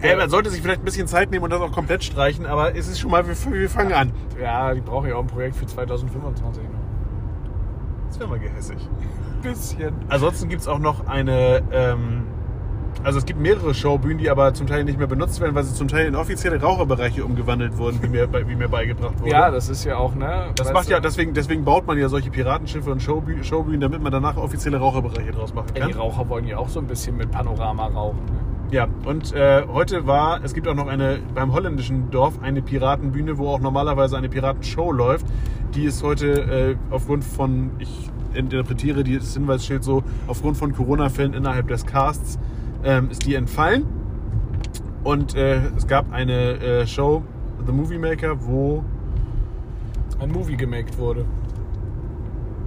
Ey, 0.00 0.16
man 0.16 0.28
sollte 0.30 0.50
sich 0.50 0.60
vielleicht 0.62 0.80
ein 0.82 0.84
bisschen 0.84 1.06
Zeit 1.06 1.30
nehmen 1.30 1.44
und 1.44 1.50
das 1.50 1.60
auch 1.60 1.72
komplett 1.72 2.04
streichen, 2.04 2.46
aber 2.46 2.76
es 2.76 2.88
ist 2.88 3.00
schon 3.00 3.10
mal, 3.10 3.26
wir, 3.26 3.34
wir 3.52 3.70
fangen 3.70 3.92
an. 3.92 4.12
Ja, 4.40 4.74
die 4.74 4.80
brauchen 4.80 5.08
ja 5.08 5.16
auch 5.16 5.20
ein 5.22 5.26
Projekt 5.26 5.56
für 5.56 5.66
2025 5.66 6.62
noch. 6.64 6.70
Das 8.08 8.18
wäre 8.20 8.28
mal 8.28 8.38
gehässig. 8.38 8.76
Bisschen. 9.42 9.94
Ansonsten 10.08 10.48
gibt 10.48 10.60
es 10.62 10.68
auch 10.68 10.78
noch 10.78 11.06
eine, 11.06 11.62
ähm, 11.72 12.24
also 13.02 13.18
es 13.18 13.24
gibt 13.24 13.40
mehrere 13.40 13.74
Showbühnen, 13.74 14.18
die 14.18 14.30
aber 14.30 14.54
zum 14.54 14.66
Teil 14.66 14.84
nicht 14.84 14.98
mehr 14.98 15.06
benutzt 15.08 15.40
werden, 15.40 15.54
weil 15.54 15.64
sie 15.64 15.74
zum 15.74 15.88
Teil 15.88 16.06
in 16.06 16.14
offizielle 16.14 16.60
Raucherbereiche 16.60 17.24
umgewandelt 17.24 17.76
wurden, 17.78 18.00
wie 18.02 18.08
mir, 18.08 18.28
wie 18.46 18.54
mir 18.54 18.68
beigebracht 18.68 19.18
wurde. 19.18 19.30
Ja, 19.30 19.50
das 19.50 19.68
ist 19.68 19.84
ja 19.84 19.96
auch, 19.96 20.14
ne? 20.14 20.50
Das 20.54 20.72
macht 20.72 20.88
ja, 20.90 21.00
deswegen, 21.00 21.32
deswegen 21.34 21.64
baut 21.64 21.86
man 21.86 21.98
ja 21.98 22.08
solche 22.08 22.30
Piratenschiffe 22.30 22.92
und 22.92 23.02
Showbü 23.02 23.42
Showbühnen, 23.42 23.80
damit 23.80 24.02
man 24.02 24.12
danach 24.12 24.36
offizielle 24.36 24.76
Raucherbereiche 24.76 25.32
draus 25.32 25.52
machen 25.54 25.68
Ja, 25.74 25.80
kann. 25.80 25.90
die 25.90 25.96
Raucher 25.98 26.28
wollen 26.28 26.46
ja 26.46 26.58
auch 26.58 26.68
so 26.68 26.78
ein 26.78 26.86
bisschen 26.86 27.16
mit 27.16 27.30
Panorama 27.32 27.86
rauchen. 27.86 28.24
Ne? 28.26 28.51
Ja, 28.72 28.88
und 29.04 29.34
äh, 29.34 29.66
heute 29.70 30.06
war, 30.06 30.42
es 30.42 30.54
gibt 30.54 30.66
auch 30.66 30.74
noch 30.74 30.86
eine, 30.86 31.18
beim 31.34 31.52
holländischen 31.52 32.10
Dorf 32.10 32.40
eine 32.40 32.62
Piratenbühne, 32.62 33.36
wo 33.36 33.48
auch 33.48 33.60
normalerweise 33.60 34.16
eine 34.16 34.30
Piratenshow 34.30 34.92
läuft. 34.92 35.26
Die 35.74 35.84
ist 35.84 36.02
heute 36.02 36.30
äh, 36.30 36.76
aufgrund 36.90 37.22
von, 37.22 37.72
ich 37.78 38.08
interpretiere 38.32 39.04
das 39.04 39.34
Hinweisschild 39.34 39.84
so, 39.84 40.02
aufgrund 40.26 40.56
von 40.56 40.72
Corona-Fällen 40.72 41.34
innerhalb 41.34 41.68
des 41.68 41.84
Casts 41.84 42.38
ähm, 42.82 43.10
ist 43.10 43.26
die 43.26 43.34
entfallen. 43.34 43.84
Und 45.04 45.34
äh, 45.34 45.66
es 45.76 45.86
gab 45.86 46.10
eine 46.10 46.54
äh, 46.54 46.86
Show, 46.86 47.22
The 47.66 47.72
Movie 47.72 47.98
Maker, 47.98 48.42
wo 48.42 48.82
Ein 50.18 50.32
Movie 50.32 50.56
gemaked 50.56 50.96
wurde. 50.96 51.26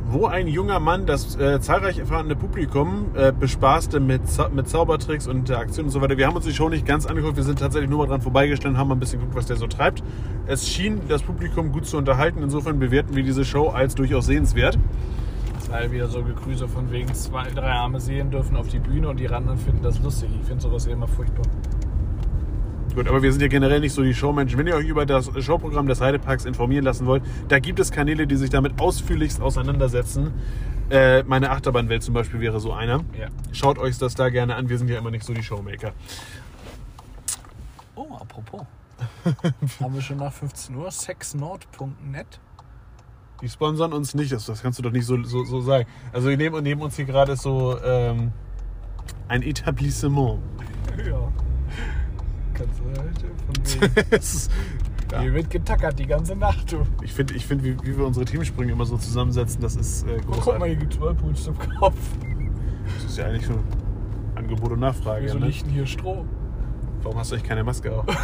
Wo 0.08 0.28
ein 0.28 0.48
junger 0.48 0.80
Mann 0.80 1.06
das 1.06 1.36
äh, 1.36 1.60
zahlreich 1.60 2.00
erfahrene 2.00 2.36
Publikum 2.36 3.08
äh, 3.16 3.32
bespaßte 3.32 4.00
mit, 4.00 4.22
mit 4.54 4.70
Zaubertricks 4.70 5.28
und 5.28 5.38
Interaktionen 5.38 5.88
und 5.88 5.92
so 5.92 6.02
weiter. 6.02 6.18
Wir 6.18 6.28
haben 6.28 6.36
uns 6.36 6.46
die 6.46 6.54
Show 6.54 6.70
nicht 6.70 6.86
ganz 6.86 7.06
angeguckt, 7.06 7.38
wir 7.38 7.44
sind 7.44 7.60
tatsächlich 7.60 7.90
nur 7.90 8.00
mal 8.00 8.08
dran 8.08 8.22
vorbeigestanden, 8.22 8.78
haben 8.78 8.88
mal 8.88 8.96
ein 8.96 9.00
bisschen 9.00 9.20
geguckt, 9.20 9.36
was 9.36 9.48
der 9.48 9.58
so 9.58 9.68
treibt. 9.68 10.04
Es 10.46 10.70
schien 10.70 11.02
das 11.08 11.24
Publikum 11.24 11.72
gut 11.72 11.86
zu 11.86 11.98
unterhalten, 11.98 12.44
insofern 12.44 12.80
bewerten 12.80 13.16
wir 13.16 13.24
diese 13.24 13.46
Show 13.46 13.70
als 13.70 13.96
durchaus 13.96 14.28
sehenswert. 14.28 14.78
Weil 15.70 15.92
wieder 15.92 16.08
so 16.08 16.22
Gegrüße 16.22 16.68
von 16.68 16.92
wegen 16.92 17.14
zwei, 17.16 17.50
drei 17.50 17.72
Arme 17.72 18.00
sehen 18.00 18.30
dürfen 18.30 18.56
auf 18.56 18.68
die 18.68 18.80
Bühne 18.80 19.10
und 19.10 19.20
die 19.20 19.28
anderen 19.28 19.58
finden 19.58 19.82
das 19.82 20.00
lustig. 20.02 20.30
Ich 20.40 20.48
finde 20.48 20.62
sowas 20.62 20.86
immer 20.86 21.08
furchtbar. 21.08 21.46
Gut, 22.96 23.10
aber 23.10 23.22
wir 23.22 23.32
sind 23.34 23.42
ja 23.42 23.50
generell 23.50 23.82
nicht 23.82 23.92
so 23.92 24.04
die 24.04 24.14
Showmenschen. 24.14 24.58
Wenn 24.58 24.68
ihr 24.68 24.76
euch 24.76 24.88
über 24.88 25.06
das 25.06 25.30
Showprogramm 25.44 25.86
des 25.86 26.00
Heideparks 26.00 26.46
informieren 26.46 26.86
lassen 26.86 27.06
wollt, 27.06 27.24
da 27.50 27.60
gibt 27.60 27.78
es 27.82 27.92
Kanäle, 27.92 28.26
die 28.26 28.38
sich 28.38 28.50
damit 28.50 28.80
ausführlichst 28.80 29.42
auseinandersetzen. 29.42 30.32
Äh, 30.90 31.24
meine 31.24 31.50
Achterbahnwelt 31.52 32.04
zum 32.04 32.14
Beispiel 32.14 32.40
wäre 32.40 32.62
so 32.62 32.72
einer. 32.72 33.04
Ja. 33.20 33.28
Schaut 33.52 33.80
euch 33.80 33.98
das 33.98 34.16
da 34.16 34.30
gerne 34.30 34.56
an, 34.56 34.70
wir 34.70 34.78
sind 34.78 34.90
ja 34.90 34.98
immer 34.98 35.12
nicht 35.12 35.26
so 35.26 35.34
die 35.34 35.44
Showmaker. 35.44 35.92
Oh, 37.96 38.16
apropos. 38.16 38.62
Haben 39.82 39.94
wir 39.94 40.02
schon 40.02 40.18
nach 40.18 40.32
15 40.32 40.74
Uhr 40.74 40.90
sexnord.net? 40.90 42.40
Die 43.42 43.50
sponsern 43.50 43.92
uns 43.92 44.16
nicht, 44.16 44.32
das, 44.32 44.46
das 44.46 44.62
kannst 44.62 44.80
du 44.80 44.84
doch 44.84 44.92
nicht 44.92 45.06
so, 45.06 45.22
so, 45.24 45.44
so 45.44 45.60
sagen. 45.60 45.86
Also 46.14 46.30
neben, 46.30 46.64
neben 46.64 46.82
uns 46.82 46.96
hier 46.96 47.04
gerade 47.04 47.34
ist 47.34 47.42
so 47.42 47.78
ähm, 47.84 48.32
ein 49.28 49.42
Etablissement. 49.44 50.40
Ja. 51.06 51.30
Kannst 52.56 52.80
du 52.80 52.86
halt. 53.02 54.12
Es. 54.12 54.50
Hier 55.20 55.34
wird 55.34 55.50
getackert 55.50 56.00
die 56.00 56.08
ganze 56.08 56.36
Nacht, 56.36 56.72
du. 56.72 56.80
Ich 57.04 57.14
finde, 57.14 57.36
ich 57.36 57.46
find, 57.46 57.64
wie, 57.64 57.78
wie 57.84 57.98
wir 57.98 58.06
unsere 58.06 58.26
Teamsprünge 58.26 58.72
immer 58.72 58.86
so 58.86 58.98
zusammensetzen, 58.98 59.62
das 59.62 59.76
ist 59.76 60.08
äh, 60.08 60.18
Oh, 60.28 60.32
guck 60.32 60.60
mal, 60.60 60.68
großartig. 60.68 60.68
hier 60.68 60.76
gibt 60.78 60.94
es 60.94 61.00
Whirlpools 61.00 61.44
zum 61.44 61.56
Kopf. 61.80 61.96
Das 62.96 63.06
ist 63.06 63.18
ja 63.18 63.26
eigentlich 63.26 63.46
so 63.46 63.54
Angebot 64.36 64.72
und 64.72 64.80
Nachfrage. 64.80 65.26
Wieso 65.26 65.38
ne? 65.38 65.46
liegt 65.48 65.68
hier 65.68 65.86
Strom? 65.86 66.28
Warum 67.04 67.20
hast 67.20 67.32
du 67.32 67.36
eigentlich 67.36 67.48
keine 67.48 67.64
Maske 67.64 67.92
auf? 67.94 68.06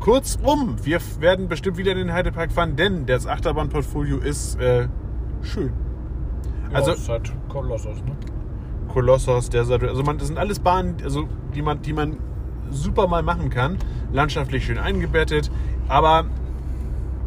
Kurzum, 0.00 0.76
wir 0.82 1.00
werden 1.20 1.48
bestimmt 1.48 1.76
wieder 1.76 1.92
in 1.92 1.98
den 1.98 2.12
Heidepark 2.12 2.50
fahren, 2.52 2.76
denn 2.76 3.04
das 3.06 3.26
Achterbahnportfolio 3.26 4.18
ist 4.18 4.58
äh, 4.60 4.88
schön. 5.42 5.72
Also- 6.72 6.90
ja, 6.92 6.96
ist 6.96 7.08
halt 7.08 7.32
Kolossus, 7.48 7.98
ne? 8.04 8.16
Kolossos, 8.88 9.50
Desert, 9.50 9.82
also 9.84 10.02
man, 10.02 10.18
das 10.18 10.28
sind 10.28 10.38
alles 10.38 10.58
Bahnen, 10.58 10.96
also 11.04 11.28
die 11.54 11.62
man, 11.62 11.82
die 11.82 11.92
man 11.92 12.18
super 12.70 13.06
mal 13.06 13.22
machen 13.22 13.50
kann. 13.50 13.78
Landschaftlich 14.12 14.64
schön 14.64 14.78
eingebettet, 14.78 15.50
aber 15.88 16.24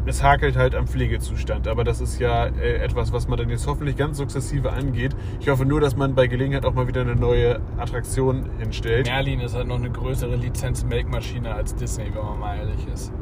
es 0.04 0.22
hakelt 0.22 0.56
halt 0.56 0.74
am 0.74 0.86
Pflegezustand. 0.86 1.68
Aber 1.68 1.84
das 1.84 2.00
ist 2.00 2.18
ja 2.18 2.46
äh, 2.46 2.76
etwas, 2.76 3.12
was 3.12 3.28
man 3.28 3.38
dann 3.38 3.48
jetzt 3.48 3.66
hoffentlich 3.66 3.96
ganz 3.96 4.18
sukzessive 4.18 4.72
angeht. 4.72 5.14
Ich 5.40 5.48
hoffe 5.48 5.64
nur, 5.64 5.80
dass 5.80 5.96
man 5.96 6.14
bei 6.14 6.26
Gelegenheit 6.26 6.64
auch 6.64 6.74
mal 6.74 6.88
wieder 6.88 7.02
eine 7.02 7.14
neue 7.14 7.60
Attraktion 7.78 8.50
hinstellt. 8.58 9.06
Merlin 9.06 9.40
ist 9.40 9.54
halt 9.54 9.68
noch 9.68 9.76
eine 9.76 9.90
größere 9.90 10.36
Lizenz-Make-Maschine 10.36 11.54
als 11.54 11.74
Disney, 11.74 12.06
wenn 12.12 12.24
man 12.24 12.40
mal 12.40 12.56
ehrlich 12.58 12.86
ist. 12.92 13.12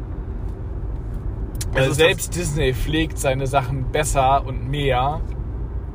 Also 1.75 1.91
ist 1.91 1.97
selbst 1.99 2.35
Disney 2.35 2.75
pflegt 2.75 3.19
seine 3.19 3.47
Sachen 3.47 3.93
besser 3.93 4.45
und 4.45 4.69
mehr 4.69 5.21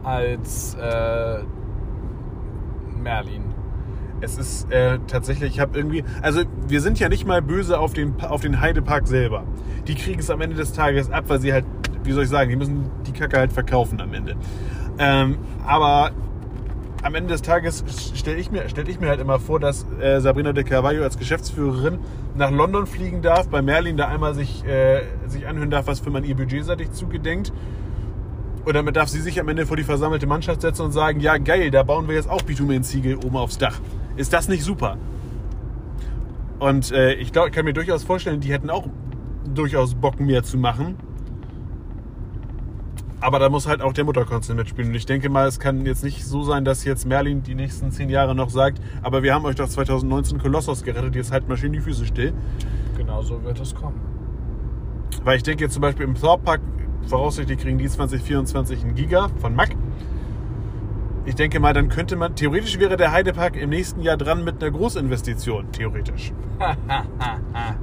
als 0.03 0.75
äh, 0.75 1.39
Merlin. 3.05 3.43
Es 4.19 4.37
ist 4.37 4.71
äh, 4.71 4.97
tatsächlich, 5.07 5.53
ich 5.53 5.59
habe 5.59 5.77
irgendwie, 5.77 6.03
also 6.21 6.41
wir 6.67 6.81
sind 6.81 6.99
ja 6.99 7.07
nicht 7.07 7.25
mal 7.27 7.41
böse 7.41 7.79
auf 7.79 7.93
den, 7.93 8.15
auf 8.21 8.41
den 8.41 8.59
Heidepark 8.59 9.07
selber. 9.07 9.43
Die 9.87 9.93
kriegen 9.95 10.19
es 10.19 10.29
am 10.31 10.41
Ende 10.41 10.55
des 10.55 10.73
Tages 10.73 11.11
ab, 11.11 11.25
weil 11.27 11.39
sie 11.39 11.53
halt, 11.53 11.65
wie 12.03 12.11
soll 12.11 12.23
ich 12.23 12.29
sagen, 12.29 12.49
die 12.49 12.55
müssen 12.55 12.89
die 13.05 13.11
Kacke 13.11 13.37
halt 13.37 13.53
verkaufen 13.53 14.01
am 14.01 14.13
Ende. 14.13 14.35
Ähm, 14.97 15.37
aber 15.67 16.11
am 17.03 17.13
Ende 17.13 17.29
des 17.33 17.43
Tages 17.43 17.83
stelle 18.15 18.37
ich, 18.37 18.49
mir- 18.51 18.67
stell 18.67 18.89
ich 18.89 18.99
mir 18.99 19.09
halt 19.09 19.19
immer 19.21 19.39
vor, 19.39 19.59
dass 19.59 19.85
äh, 20.01 20.19
Sabrina 20.19 20.53
de 20.53 20.63
Carvalho 20.63 21.03
als 21.03 21.19
Geschäftsführerin 21.19 21.99
nach 22.35 22.49
London 22.49 22.87
fliegen 22.87 23.21
darf, 23.21 23.47
bei 23.49 23.61
Merlin 23.61 23.97
da 23.97 24.07
einmal 24.07 24.33
sich, 24.33 24.65
äh, 24.65 25.03
sich 25.27 25.45
anhören 25.47 25.69
darf, 25.69 25.85
was 25.85 25.99
für 25.99 26.09
man 26.09 26.23
ihr 26.23 26.35
budgetseitig 26.35 26.91
zugedenkt. 26.91 27.53
Und 28.65 28.73
damit 28.73 28.95
darf 28.95 29.09
sie 29.09 29.21
sich 29.21 29.39
am 29.39 29.47
Ende 29.47 29.67
vor 29.67 29.77
die 29.77 29.83
versammelte 29.83 30.25
Mannschaft 30.25 30.61
setzen 30.61 30.81
und 30.81 30.91
sagen, 30.91 31.19
ja 31.19 31.37
geil, 31.37 31.69
da 31.69 31.83
bauen 31.83 32.07
wir 32.07 32.15
jetzt 32.15 32.29
auch 32.29 32.41
Bitumenziegel 32.41 33.15
oben 33.15 33.37
aufs 33.37 33.59
Dach. 33.59 33.79
Ist 34.17 34.33
das 34.33 34.47
nicht 34.47 34.63
super? 34.63 34.97
Und 36.57 36.91
äh, 36.91 37.13
ich 37.13 37.31
glaube, 37.31 37.49
ich 37.49 37.55
kann 37.55 37.65
mir 37.65 37.73
durchaus 37.73 38.03
vorstellen, 38.03 38.39
die 38.39 38.51
hätten 38.51 38.71
auch 38.71 38.87
durchaus 39.53 39.93
Bock 39.93 40.19
mehr 40.19 40.41
zu 40.41 40.57
machen. 40.57 40.95
Aber 43.21 43.37
da 43.37 43.49
muss 43.49 43.67
halt 43.67 43.81
auch 43.81 43.93
der 43.93 44.03
Mutterkonzern 44.03 44.57
mitspielen. 44.57 44.89
Und 44.89 44.95
ich 44.95 45.05
denke 45.05 45.29
mal, 45.29 45.47
es 45.47 45.59
kann 45.59 45.85
jetzt 45.85 46.03
nicht 46.03 46.25
so 46.25 46.43
sein, 46.43 46.65
dass 46.65 46.83
jetzt 46.85 47.05
Merlin 47.05 47.43
die 47.43 47.55
nächsten 47.55 47.91
zehn 47.91 48.09
Jahre 48.09 48.33
noch 48.33 48.49
sagt, 48.49 48.81
aber 49.03 49.21
wir 49.21 49.33
haben 49.33 49.45
euch 49.45 49.55
doch 49.55 49.69
2019 49.69 50.39
Kolossos 50.39 50.83
gerettet, 50.83 51.15
jetzt 51.15 51.31
halt 51.31 51.47
mal 51.47 51.57
schön 51.57 51.73
die 51.73 51.81
Füße 51.81 52.05
still. 52.05 52.33
Genau 52.97 53.21
so 53.21 53.43
wird 53.43 53.59
es 53.59 53.75
kommen. 53.75 53.99
Weil 55.23 55.37
ich 55.37 55.43
denke 55.43 55.63
jetzt 55.63 55.73
zum 55.73 55.81
Beispiel 55.81 56.05
im 56.05 56.15
Thor 56.15 56.39
Park, 56.39 56.61
voraussichtlich 57.07 57.59
kriegen 57.59 57.77
die 57.77 57.87
2024 57.87 58.83
einen 58.83 58.95
Giga 58.95 59.29
von 59.39 59.55
Mack. 59.55 59.69
Ich 61.27 61.33
denke 61.33 61.59
mal, 61.59 61.73
dann 61.73 61.89
könnte 61.89 62.15
man, 62.15 62.35
theoretisch 62.35 62.77
wäre 62.77 62.97
der 62.97 63.11
Heidepark 63.11 63.55
im 63.55 63.71
nächsten 63.71 64.01
Jahr 64.01 64.15
dran 64.15 64.43
mit 64.43 64.61
einer 64.61 64.71
Großinvestition, 64.71 65.71
theoretisch. 65.71 66.31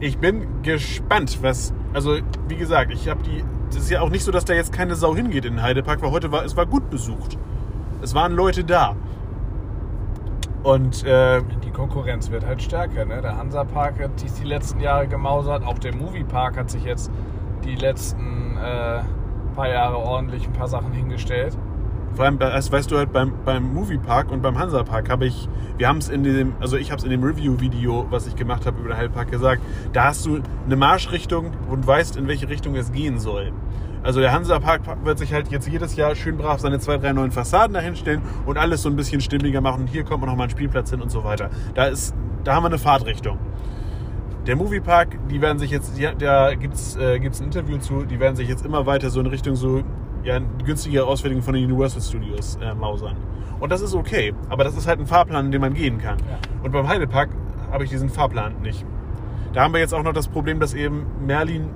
Ich 0.01 0.19
bin 0.19 0.63
gespannt, 0.63 1.39
was, 1.43 1.75
also 1.93 2.19
wie 2.49 2.57
gesagt, 2.57 2.93
ich 2.93 3.09
habe 3.09 3.23
die, 3.23 3.45
das 3.69 3.85
ist 3.85 3.91
ja 3.91 4.01
auch 4.01 4.11
nicht 4.11 4.25
so, 4.25 4.31
dass 4.31 4.45
da 4.45 4.55
jetzt 4.55 4.73
keine 4.73 4.95
Sau 4.95 5.15
hingeht 5.15 5.45
in 5.45 5.55
den 5.55 5.63
Heidepark, 5.63 6.03
weil 6.03 6.11
heute 6.11 6.31
war, 6.31 6.45
es 6.45 6.57
war 6.57 6.67
gut 6.67 6.89
besucht. 6.91 7.37
Es 8.01 8.15
waren 8.15 8.33
Leute 8.33 8.65
da. 8.65 8.97
Und 10.63 11.05
äh, 11.05 11.43
Die 11.65 11.71
Konkurrenz 11.71 12.31
wird 12.31 12.47
halt 12.47 12.63
stärker. 12.63 13.05
Ne? 13.05 13.21
Der 13.21 13.37
Hansa-Park 13.37 14.01
hat 14.01 14.21
sich 14.21 14.33
die 14.33 14.45
letzten 14.45 14.81
Jahre 14.81 15.09
gemausert. 15.09 15.65
Auch 15.65 15.79
der 15.79 15.95
Movie-Park 15.95 16.57
hat 16.57 16.71
sich 16.71 16.85
jetzt 16.85 17.11
die 17.65 17.75
letzten 17.75 18.57
äh, 18.57 19.01
paar 19.55 19.69
Jahre 19.69 19.99
ordentlich 19.99 20.47
ein 20.47 20.53
paar 20.53 20.69
Sachen 20.69 20.93
hingestellt. 20.93 21.57
Vor 22.15 22.27
allem, 22.27 22.39
das 22.39 22.71
weißt 22.71 22.91
du 22.91 22.99
halt 22.99 23.13
beim, 23.13 23.33
beim 23.45 23.73
Moviepark 23.73 24.31
und 24.31 24.43
beim 24.43 24.59
Hansapark 24.59 25.09
habe 25.09 25.25
ich, 25.25 25.49
wir 25.79 25.89
haben 25.89 25.97
es 25.97 26.11
in 26.11 26.23
dem, 26.23 26.53
also 26.61 26.77
ich 26.77 26.91
habe 26.91 26.99
es 26.99 27.05
in 27.05 27.11
dem 27.11 27.25
Review-Video, 27.25 28.07
was 28.11 28.27
ich 28.27 28.37
gemacht 28.37 28.67
habe 28.67 28.79
über 28.81 28.91
den 28.91 28.99
Heidepark 28.99 29.31
gesagt, 29.31 29.63
da 29.95 30.05
hast 30.05 30.27
du 30.27 30.41
eine 30.67 30.77
Marschrichtung 30.77 31.53
und 31.71 31.87
weißt, 31.87 32.17
in 32.17 32.29
welche 32.29 32.51
Richtung 32.51 32.77
es 32.77 32.93
gehen 32.93 33.19
soll. 33.19 33.53
Also 34.03 34.21
der 34.21 34.33
Hansapark 34.33 34.83
wird 35.05 35.19
sich 35.19 35.33
halt 35.33 35.51
jetzt 35.53 35.69
jedes 35.69 35.97
Jahr 35.97 36.15
schön 36.15 36.37
brav 36.37 36.61
seine 36.61 36.81
zwei, 36.81 36.99
drei 36.99 37.13
neuen 37.13 37.31
Fassaden 37.31 37.73
dahinstellen 37.73 38.21
und 38.47 38.59
alles 38.59 38.83
so 38.83 38.91
ein 38.91 38.97
bisschen 38.97 39.21
stimmiger 39.21 39.61
machen. 39.61 39.87
Hier 39.87 40.05
kommt 40.05 40.27
noch 40.27 40.37
mal 40.37 40.45
ein 40.45 40.51
Spielplatz 40.51 40.91
hin 40.91 41.01
und 41.01 41.11
so 41.11 41.25
weiter. 41.25 41.51
Da 41.75 41.87
ist, 41.87 42.15
da 42.45 42.55
haben 42.55 42.65
wir 42.65 42.69
eine 42.69 42.79
Fahrtrichtung. 42.79 43.39
Der 44.47 44.57
Moviepark, 44.57 45.19
die 45.29 45.41
werden 45.41 45.59
sich 45.61 45.71
jetzt, 45.71 45.97
ja, 45.99 46.15
da 46.15 46.55
gibt 46.55 46.75
es 46.75 46.97
äh, 46.97 47.21
gibt's 47.21 47.41
ein 47.41 47.45
Interview 47.45 47.79
zu, 47.79 48.03
die 48.05 48.19
werden 48.19 48.35
sich 48.35 48.49
jetzt 48.49 48.67
immer 48.67 48.87
weiter 48.87 49.09
so 49.09 49.21
in 49.21 49.27
Richtung 49.27 49.55
so 49.55 49.83
ja, 50.25 50.41
günstige 50.65 51.05
Ausfertigung 51.05 51.45
von 51.45 51.55
den 51.55 51.65
Universal 51.65 52.03
Studios 52.03 52.59
äh, 52.61 52.75
mausern. 52.75 53.17
Und 53.61 53.71
das 53.71 53.81
ist 53.81 53.95
okay, 53.95 54.35
aber 54.49 54.65
das 54.65 54.77
ist 54.77 54.89
halt 54.89 54.99
ein 54.99 55.07
Fahrplan, 55.07 55.47
in 55.47 55.53
dem 55.53 55.61
man 55.61 55.75
gehen 55.75 55.99
kann. 55.99 56.19
Ja. 56.19 56.39
Und 56.65 56.73
beim 56.73 56.89
Heidepark 56.89 57.31
habe 57.71 57.85
ich 57.85 57.91
diesen 57.91 58.09
Fahrplan 58.09 58.61
nicht. 58.63 58.85
Da 59.53 59.63
haben 59.63 59.75
wir 59.75 59.81
jetzt 59.81 59.95
auch 59.95 60.03
noch 60.03 60.13
das 60.13 60.27
Problem, 60.27 60.59
dass 60.59 60.75
eben 60.75 61.07
Merlin 61.25 61.69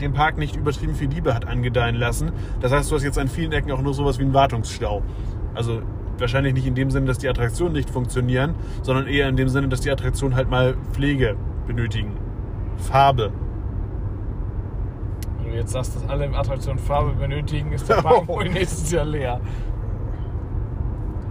den 0.00 0.14
Park 0.14 0.38
nicht 0.38 0.56
übertrieben 0.56 0.94
viel 0.94 1.08
Liebe 1.08 1.34
hat 1.34 1.46
angedeihen 1.46 1.96
lassen. 1.96 2.32
Das 2.60 2.72
heißt, 2.72 2.90
du 2.90 2.96
hast 2.96 3.02
jetzt 3.02 3.18
an 3.18 3.28
vielen 3.28 3.52
Ecken 3.52 3.70
auch 3.70 3.82
nur 3.82 3.92
sowas 3.92 4.18
wie 4.18 4.22
einen 4.22 4.32
Wartungsstau. 4.32 5.02
Also 5.54 5.82
wahrscheinlich 6.16 6.54
nicht 6.54 6.66
in 6.66 6.74
dem 6.74 6.90
Sinne, 6.90 7.06
dass 7.06 7.18
die 7.18 7.28
Attraktionen 7.28 7.74
nicht 7.74 7.90
funktionieren, 7.90 8.54
sondern 8.82 9.06
eher 9.06 9.28
in 9.28 9.36
dem 9.36 9.48
Sinne, 9.48 9.68
dass 9.68 9.82
die 9.82 9.90
Attraktionen 9.90 10.36
halt 10.36 10.48
mal 10.48 10.74
Pflege 10.92 11.36
benötigen. 11.68 12.16
Farbe. 12.78 13.32
Wenn 15.42 15.52
du 15.52 15.58
jetzt 15.58 15.72
sagst, 15.72 15.94
dass 15.94 16.08
alle 16.08 16.28
Attraktionen 16.36 16.78
Farbe 16.78 17.12
benötigen, 17.12 17.72
ist 17.72 17.88
der 17.88 17.96
Park 18.02 18.26
wohl 18.26 18.48
nächstes 18.48 18.90
Jahr 18.90 19.04
leer. 19.04 19.40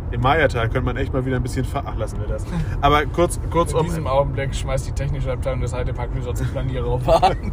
Im 0.10 0.22
Maya-Tal 0.22 0.70
könnte 0.70 0.86
man 0.86 0.96
echt 0.96 1.12
mal 1.12 1.26
wieder 1.26 1.36
ein 1.36 1.44
bisschen 1.44 1.66
ver... 1.66 1.84
Ach, 1.86 1.98
lassen 1.98 2.20
wir 2.22 2.28
das. 2.28 2.46
Aber 2.80 3.06
kurz, 3.08 3.38
In 3.44 3.50
kurzum, 3.50 3.84
diesem 3.84 4.08
Augenblick 4.08 4.56
schmeißt 4.56 4.88
die 4.88 4.94
technische 4.94 5.30
Abteilung 5.34 5.60
des 5.60 5.74
Heidepark 5.74 6.12
Resorts 6.16 6.40
den 6.40 6.50
Planierer 6.50 6.88
auf 6.88 7.10
an. 7.10 7.52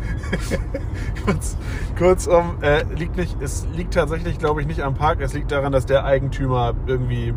kurz, 1.25 1.57
kurzum 1.99 2.63
äh, 2.63 2.85
liegt 2.95 3.17
nicht, 3.17 3.43
es 3.43 3.67
liegt 3.75 3.95
tatsächlich, 3.95 4.39
glaube 4.39 4.61
ich, 4.61 4.69
nicht 4.69 4.83
am 4.83 4.95
Park. 4.95 5.21
Es 5.21 5.35
liegt 5.35 5.51
daran, 5.51 5.73
dass 5.73 5.87
der 5.87 6.05
Eigentümer 6.05 6.75
irgendwie... 6.87 7.35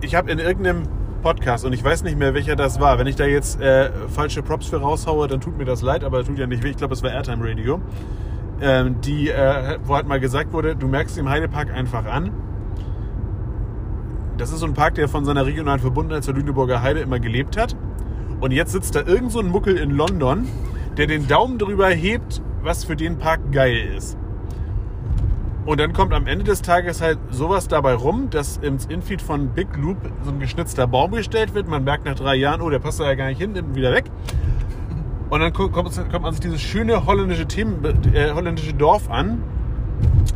Ich 0.00 0.16
habe 0.16 0.32
in 0.32 0.40
irgendeinem 0.40 0.82
Podcast, 1.22 1.64
und 1.64 1.72
ich 1.72 1.82
weiß 1.82 2.02
nicht 2.02 2.18
mehr, 2.18 2.34
welcher 2.34 2.56
das 2.56 2.80
war, 2.80 2.98
wenn 2.98 3.06
ich 3.06 3.16
da 3.16 3.24
jetzt 3.24 3.60
äh, 3.60 3.90
falsche 4.08 4.42
Props 4.42 4.66
für 4.66 4.80
raushaue, 4.80 5.28
dann 5.28 5.40
tut 5.40 5.56
mir 5.56 5.64
das 5.64 5.80
leid, 5.80 6.04
aber 6.04 6.24
tut 6.24 6.38
ja 6.38 6.46
nicht 6.46 6.62
weh. 6.62 6.70
Ich 6.70 6.76
glaube, 6.76 6.94
es 6.94 7.02
war 7.02 7.10
Airtime 7.10 7.48
Radio. 7.48 7.80
Ähm, 8.60 9.00
die, 9.00 9.30
äh, 9.30 9.78
wo 9.84 9.94
halt 9.94 10.06
mal 10.06 10.20
gesagt 10.20 10.52
wurde, 10.52 10.76
du 10.76 10.86
merkst 10.86 11.16
im 11.18 11.28
Heidepark 11.28 11.72
einfach 11.72 12.04
an, 12.04 12.30
das 14.36 14.52
ist 14.52 14.60
so 14.60 14.66
ein 14.66 14.74
Park, 14.74 14.94
der 14.96 15.08
von 15.08 15.24
seiner 15.24 15.46
regionalen 15.46 15.80
Verbundenheit 15.80 16.24
zur 16.24 16.34
Lüneburger 16.34 16.82
Heide 16.82 17.00
immer 17.00 17.20
gelebt 17.20 17.56
hat. 17.56 17.76
Und 18.40 18.50
jetzt 18.50 18.72
sitzt 18.72 18.94
da 18.96 19.02
irgend 19.02 19.30
so 19.30 19.40
ein 19.40 19.48
Muckel 19.48 19.76
in 19.76 19.90
London, 19.90 20.46
der 20.96 21.06
den 21.06 21.28
Daumen 21.28 21.58
drüber 21.58 21.88
hebt, 21.88 22.42
was 22.62 22.84
für 22.84 22.96
den 22.96 23.18
Park 23.18 23.52
geil 23.52 23.76
ist. 23.96 24.18
Und 25.64 25.78
dann 25.78 25.92
kommt 25.92 26.12
am 26.12 26.26
Ende 26.26 26.44
des 26.44 26.60
Tages 26.60 27.00
halt 27.00 27.18
sowas 27.30 27.68
dabei 27.68 27.94
rum, 27.94 28.30
dass 28.30 28.56
ins 28.56 28.86
Infeed 28.86 29.22
von 29.22 29.50
Big 29.50 29.68
Loop 29.76 29.96
so 30.24 30.30
ein 30.30 30.40
geschnitzter 30.40 30.88
Baum 30.88 31.12
gestellt 31.12 31.54
wird. 31.54 31.68
Man 31.68 31.84
merkt 31.84 32.04
nach 32.04 32.16
drei 32.16 32.34
Jahren, 32.34 32.60
oh, 32.60 32.70
der 32.70 32.80
passt 32.80 32.98
da 32.98 33.04
ja 33.04 33.14
gar 33.14 33.28
nicht 33.28 33.38
hin, 33.38 33.52
nimmt 33.52 33.68
ihn 33.68 33.74
wieder 33.76 33.92
weg. 33.92 34.04
Und 35.30 35.40
dann 35.40 35.52
kommt, 35.52 35.72
kommt 35.72 36.22
man 36.22 36.32
sich 36.32 36.40
dieses 36.40 36.60
schöne 36.60 37.06
holländische, 37.06 37.46
Themen, 37.46 37.82
äh, 38.12 38.32
holländische 38.32 38.74
Dorf 38.74 39.08
an. 39.08 39.42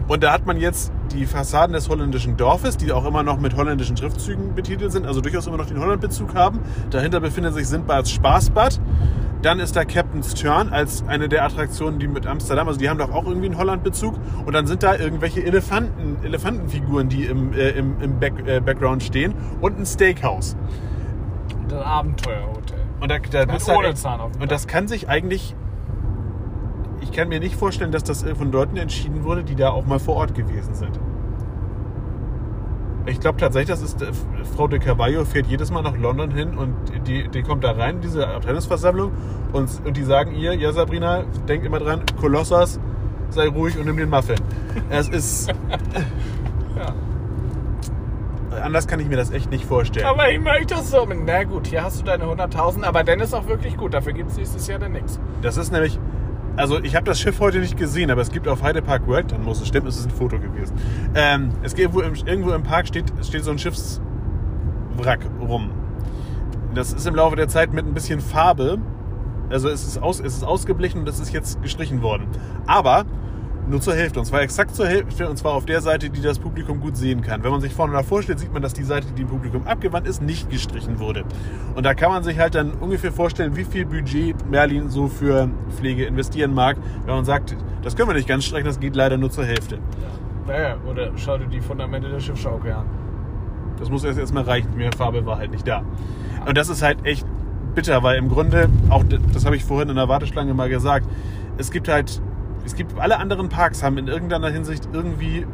Und 0.08 0.22
da 0.22 0.32
hat 0.32 0.46
man 0.46 0.56
jetzt 0.58 0.92
die 1.12 1.26
Fassaden 1.26 1.72
des 1.72 1.88
holländischen 1.88 2.36
Dorfes, 2.36 2.76
die 2.76 2.92
auch 2.92 3.04
immer 3.04 3.22
noch 3.22 3.38
mit 3.38 3.56
holländischen 3.56 3.96
Schriftzügen 3.96 4.54
betitelt 4.54 4.92
sind, 4.92 5.06
also 5.06 5.20
durchaus 5.20 5.46
immer 5.46 5.56
noch 5.56 5.66
den 5.66 5.80
Holland-Bezug 5.80 6.34
haben. 6.34 6.60
Dahinter 6.90 7.20
befindet 7.20 7.54
sich 7.54 7.66
Sindbads 7.68 8.10
Spaßbad. 8.10 8.80
Dann 9.42 9.60
ist 9.60 9.76
da 9.76 9.84
Captain's 9.84 10.34
Turn 10.34 10.70
als 10.70 11.04
eine 11.06 11.28
der 11.28 11.44
Attraktionen, 11.44 11.98
die 11.98 12.08
mit 12.08 12.26
Amsterdam, 12.26 12.66
also 12.68 12.80
die 12.80 12.88
haben 12.88 12.98
doch 12.98 13.12
auch 13.12 13.26
irgendwie 13.26 13.46
einen 13.46 13.58
Holland-Bezug. 13.58 14.14
Und 14.44 14.52
dann 14.54 14.66
sind 14.66 14.82
da 14.82 14.96
irgendwelche 14.96 15.44
Elefanten, 15.44 16.24
Elefantenfiguren, 16.24 17.08
die 17.08 17.24
im, 17.24 17.52
äh, 17.52 17.70
im, 17.70 18.00
im 18.00 18.18
Back, 18.18 18.34
äh, 18.46 18.60
Background 18.60 19.02
stehen 19.02 19.34
und 19.60 19.78
ein 19.78 19.86
Steakhouse. 19.86 20.56
Das 21.68 21.84
Abenteuerhotel. 21.84 22.78
Und, 23.00 23.10
da, 23.10 23.18
da 23.18 23.42
ohne 23.42 23.86
halt- 23.88 23.98
Zahn 23.98 24.20
auf 24.20 24.32
dem 24.32 24.42
und 24.42 24.50
das 24.50 24.66
kann 24.66 24.88
sich 24.88 25.08
eigentlich. 25.08 25.54
Ich 27.08 27.12
kann 27.12 27.28
mir 27.28 27.38
nicht 27.38 27.54
vorstellen, 27.54 27.92
dass 27.92 28.02
das 28.02 28.24
von 28.24 28.50
Leuten 28.50 28.76
entschieden 28.76 29.22
wurde, 29.22 29.44
die 29.44 29.54
da 29.54 29.70
auch 29.70 29.86
mal 29.86 30.00
vor 30.00 30.16
Ort 30.16 30.34
gewesen 30.34 30.74
sind. 30.74 30.98
Ich 33.06 33.20
glaube 33.20 33.38
tatsächlich, 33.38 33.68
das 33.68 33.82
ist 33.82 34.02
äh, 34.02 34.06
Frau 34.56 34.66
de 34.66 34.80
Carvalho 34.80 35.24
fährt 35.24 35.46
jedes 35.46 35.70
Mal 35.70 35.82
nach 35.82 35.96
London 35.96 36.32
hin 36.32 36.58
und 36.58 36.74
die, 37.06 37.28
die 37.28 37.42
kommt 37.42 37.62
da 37.62 37.70
rein, 37.70 38.00
diese 38.00 38.26
Abteilungsversammlung, 38.26 39.12
und, 39.52 39.70
und 39.84 39.96
die 39.96 40.02
sagen 40.02 40.34
ihr, 40.34 40.54
ja 40.54 40.72
Sabrina, 40.72 41.22
denk 41.46 41.64
immer 41.64 41.78
dran, 41.78 42.02
Kolossos, 42.20 42.80
sei 43.30 43.46
ruhig 43.46 43.78
und 43.78 43.86
nimm 43.86 43.96
den 43.96 44.10
Muffin. 44.10 44.36
Es 44.90 45.08
ist. 45.08 45.48
Ja. 46.76 46.94
Anders 48.62 48.88
kann 48.88 48.98
ich 49.00 49.06
mir 49.06 49.16
das 49.16 49.30
echt 49.30 49.50
nicht 49.50 49.64
vorstellen. 49.64 50.06
Aber 50.06 50.30
ich 50.30 50.40
möchte 50.40 50.74
das 50.74 50.90
so. 50.90 51.06
Na 51.06 51.44
gut, 51.44 51.68
hier 51.68 51.84
hast 51.84 52.00
du 52.00 52.04
deine 52.04 52.24
100.000, 52.24 52.82
aber 52.82 53.04
dann 53.04 53.20
ist 53.20 53.34
auch 53.34 53.46
wirklich 53.46 53.76
gut. 53.76 53.94
Dafür 53.94 54.12
gibt 54.12 54.30
es 54.30 54.36
nächstes 54.36 54.66
Jahr 54.66 54.78
dann 54.78 54.92
nichts. 54.92 55.20
Das 55.42 55.56
ist 55.56 55.70
nämlich, 55.72 56.00
also 56.56 56.82
ich 56.82 56.96
habe 56.96 57.04
das 57.04 57.20
Schiff 57.20 57.38
heute 57.40 57.58
nicht 57.58 57.76
gesehen, 57.76 58.10
aber 58.10 58.22
es 58.22 58.30
gibt 58.30 58.48
auf 58.48 58.62
Heidepark 58.62 59.06
World, 59.06 59.32
dann 59.32 59.44
muss 59.44 59.60
es 59.60 59.68
stimmen, 59.68 59.86
es 59.86 59.98
ist 59.98 60.06
ein 60.06 60.10
Foto 60.10 60.38
gewesen. 60.38 60.74
Ähm, 61.14 61.50
es 61.62 61.74
gibt 61.74 61.94
irgendwo 61.94 62.00
im, 62.00 62.14
irgendwo 62.26 62.52
im 62.52 62.62
Park 62.62 62.88
steht, 62.88 63.12
steht 63.22 63.44
so 63.44 63.50
ein 63.50 63.58
Schiffswrack 63.58 65.20
rum. 65.40 65.70
Das 66.74 66.92
ist 66.92 67.06
im 67.06 67.14
Laufe 67.14 67.36
der 67.36 67.48
Zeit 67.48 67.72
mit 67.72 67.86
ein 67.86 67.94
bisschen 67.94 68.20
Farbe, 68.20 68.78
also 69.50 69.68
es 69.68 69.86
ist, 69.86 70.02
aus, 70.02 70.20
es 70.20 70.36
ist 70.36 70.44
ausgeblichen 70.44 71.00
und 71.00 71.08
es 71.08 71.20
ist 71.20 71.32
jetzt 71.32 71.62
gestrichen 71.62 72.02
worden. 72.02 72.26
Aber 72.66 73.04
nur 73.68 73.80
zur 73.80 73.94
Hälfte. 73.94 74.20
Und 74.20 74.26
zwar 74.26 74.42
exakt 74.42 74.74
zur 74.74 74.86
Hälfte. 74.86 75.28
Und 75.28 75.36
zwar 75.36 75.54
auf 75.54 75.66
der 75.66 75.80
Seite, 75.80 76.10
die 76.10 76.20
das 76.20 76.38
Publikum 76.38 76.80
gut 76.80 76.96
sehen 76.96 77.22
kann. 77.22 77.42
Wenn 77.42 77.50
man 77.50 77.60
sich 77.60 77.74
vorne 77.74 77.92
davor 77.92 78.22
stellt, 78.22 78.38
sieht 78.38 78.52
man, 78.52 78.62
dass 78.62 78.74
die 78.74 78.84
Seite, 78.84 79.06
die 79.08 79.22
dem 79.22 79.28
Publikum 79.28 79.66
abgewandt 79.66 80.06
ist, 80.06 80.22
nicht 80.22 80.50
gestrichen 80.50 80.98
wurde. 80.98 81.24
Und 81.74 81.84
da 81.84 81.94
kann 81.94 82.10
man 82.10 82.22
sich 82.22 82.38
halt 82.38 82.54
dann 82.54 82.72
ungefähr 82.72 83.12
vorstellen, 83.12 83.56
wie 83.56 83.64
viel 83.64 83.86
Budget 83.86 84.48
Merlin 84.50 84.88
so 84.88 85.08
für 85.08 85.48
Pflege 85.76 86.04
investieren 86.04 86.54
mag. 86.54 86.76
Wenn 87.04 87.14
man 87.14 87.24
sagt, 87.24 87.56
das 87.82 87.96
können 87.96 88.08
wir 88.08 88.14
nicht 88.14 88.28
ganz 88.28 88.44
streichen, 88.44 88.66
das 88.66 88.80
geht 88.80 88.96
leider 88.96 89.16
nur 89.16 89.30
zur 89.30 89.44
Hälfte. 89.44 89.78
Naja, 90.46 90.76
oder 90.88 91.10
schau 91.16 91.38
dir 91.38 91.46
die 91.46 91.60
Fundamente 91.60 92.08
der 92.08 92.20
Schiffschaukel 92.20 92.72
an. 92.72 92.86
Das 93.78 93.90
muss 93.90 94.04
erst 94.04 94.18
erstmal 94.18 94.44
reichen. 94.44 94.74
Mehr 94.76 94.90
Farbe 94.96 95.26
war 95.26 95.38
halt 95.38 95.50
nicht 95.50 95.66
da. 95.66 95.82
Und 96.46 96.56
das 96.56 96.68
ist 96.68 96.82
halt 96.82 97.04
echt 97.04 97.26
bitter, 97.74 98.02
weil 98.02 98.16
im 98.16 98.28
Grunde, 98.28 98.68
auch 98.88 99.04
das 99.32 99.44
habe 99.44 99.56
ich 99.56 99.64
vorhin 99.64 99.88
in 99.88 99.96
der 99.96 100.08
Warteschlange 100.08 100.54
mal 100.54 100.68
gesagt, 100.68 101.06
es 101.58 101.70
gibt 101.70 101.88
halt, 101.88 102.22
es 102.66 102.74
gibt, 102.74 102.98
alle 102.98 103.18
anderen 103.18 103.48
Parks 103.48 103.82
haben 103.82 103.96
in 103.96 104.08
irgendeiner 104.08 104.50
Hinsicht 104.50 104.88
irgendwie 104.92 105.46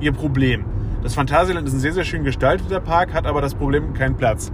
ihr 0.00 0.12
Problem. 0.12 0.64
Das 1.02 1.14
Phantasialand 1.14 1.66
ist 1.68 1.74
ein 1.74 1.80
sehr, 1.80 1.92
sehr 1.92 2.04
schön 2.04 2.24
gestalteter 2.24 2.80
Park, 2.80 3.14
hat 3.14 3.26
aber 3.26 3.40
das 3.40 3.54
Problem 3.54 3.94
keinen 3.94 4.16
Platz. 4.16 4.52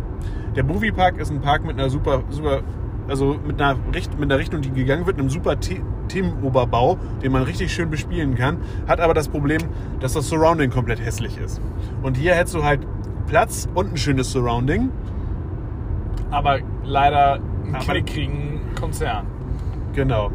Der 0.54 0.64
Moviepark 0.64 1.18
ist 1.18 1.30
ein 1.30 1.40
Park 1.40 1.64
mit 1.64 1.78
einer 1.78 1.88
super, 1.88 2.22
super, 2.28 2.60
also 3.08 3.36
mit 3.46 3.60
einer, 3.60 3.76
Richt, 3.94 4.18
mit 4.20 4.30
einer 4.30 4.38
Richtung, 4.38 4.60
die 4.60 4.70
gegangen 4.70 5.06
wird, 5.06 5.18
einem 5.18 5.30
super 5.30 5.56
The 5.58 5.80
Themenoberbau, 6.08 6.98
den 7.22 7.32
man 7.32 7.42
richtig 7.42 7.72
schön 7.72 7.88
bespielen 7.88 8.34
kann, 8.34 8.58
hat 8.86 9.00
aber 9.00 9.14
das 9.14 9.28
Problem, 9.28 9.62
dass 10.00 10.12
das 10.12 10.28
Surrounding 10.28 10.70
komplett 10.70 11.00
hässlich 11.04 11.38
ist. 11.38 11.60
Und 12.02 12.18
hier 12.18 12.34
hättest 12.34 12.54
du 12.54 12.62
halt 12.62 12.86
Platz 13.26 13.66
und 13.74 13.92
ein 13.92 13.96
schönes 13.96 14.30
Surrounding. 14.30 14.90
Aber 16.30 16.58
leider 16.84 17.40
einen 17.64 17.74
Aber- 17.74 18.00
kriegen 18.02 18.60
Konzern. 18.78 19.26
Genau. 19.94 20.30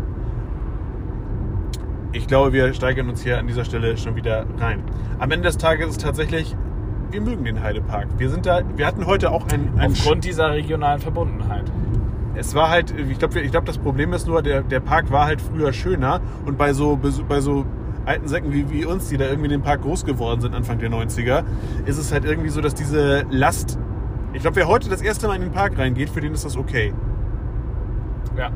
Ich 2.18 2.26
glaube, 2.26 2.52
wir 2.52 2.74
steigern 2.74 3.08
uns 3.10 3.22
hier 3.22 3.38
an 3.38 3.46
dieser 3.46 3.64
Stelle 3.64 3.96
schon 3.96 4.16
wieder 4.16 4.44
rein. 4.60 4.82
Am 5.20 5.30
Ende 5.30 5.48
des 5.50 5.58
Tages 5.58 5.90
ist 5.90 5.98
es 5.98 6.04
tatsächlich, 6.04 6.56
wir 7.12 7.22
mögen 7.22 7.46
den 7.46 7.62
Heidepark. 7.62 8.08
Wir 8.18 8.32
sind 8.32 8.48
da, 8.48 8.62
wir 8.76 8.88
hatten 8.88 9.06
heute 9.06 9.32
auch 9.32 9.48
ein, 9.50 9.74
ein 9.78 9.92
Aufgrund 9.92 10.26
dieser 10.26 10.52
regionalen 10.52 11.00
Verbundenheit. 11.00 11.66
es 12.34 12.56
war 12.56 12.72
halt, 12.72 12.92
ich 12.98 13.20
glaube, 13.20 13.40
ich 13.40 13.52
glaub, 13.52 13.66
das 13.66 13.78
Problem 13.78 14.14
ist 14.14 14.26
nur, 14.26 14.42
der, 14.42 14.64
der 14.64 14.80
Park 14.80 15.12
war 15.12 15.26
halt 15.26 15.42
früher 15.42 15.72
schöner 15.74 16.20
und 16.48 16.58
bei 16.58 16.74
so, 16.74 16.98
bei 16.98 17.40
so 17.40 17.66
alten 18.06 18.28
Säcken 18.28 18.52
wie, 18.52 18.68
wie 18.72 18.84
uns, 18.84 19.10
die 19.10 19.18
da 19.18 19.26
irgendwie 19.26 19.46
in 19.46 19.52
den 19.52 19.62
Park 19.62 19.84
groß 19.84 20.04
geworden 20.04 20.42
sind, 20.42 20.56
Anfang 20.56 20.80
der 20.80 20.90
90er, 20.90 21.44
ist 21.86 22.00
es 22.00 22.12
halt 22.12 22.26
irgendwie 22.26 22.50
so, 22.50 22.62
dass 22.62 22.74
diese 22.74 23.28
Last, 23.30 23.78
ich 24.34 24.42
glaube, 24.42 24.56
wer 24.56 24.68
heute 24.68 24.90
das 24.90 25.04
erste 25.04 25.28
Mal 25.28 25.36
in 25.36 25.44
den 25.44 25.52
Park 25.52 25.78
reingeht, 25.78 26.10
für 26.10 26.22
den 26.22 26.34
ist 26.34 26.46
das 26.46 26.58
okay. 26.58 26.96
Ja. 28.36 28.50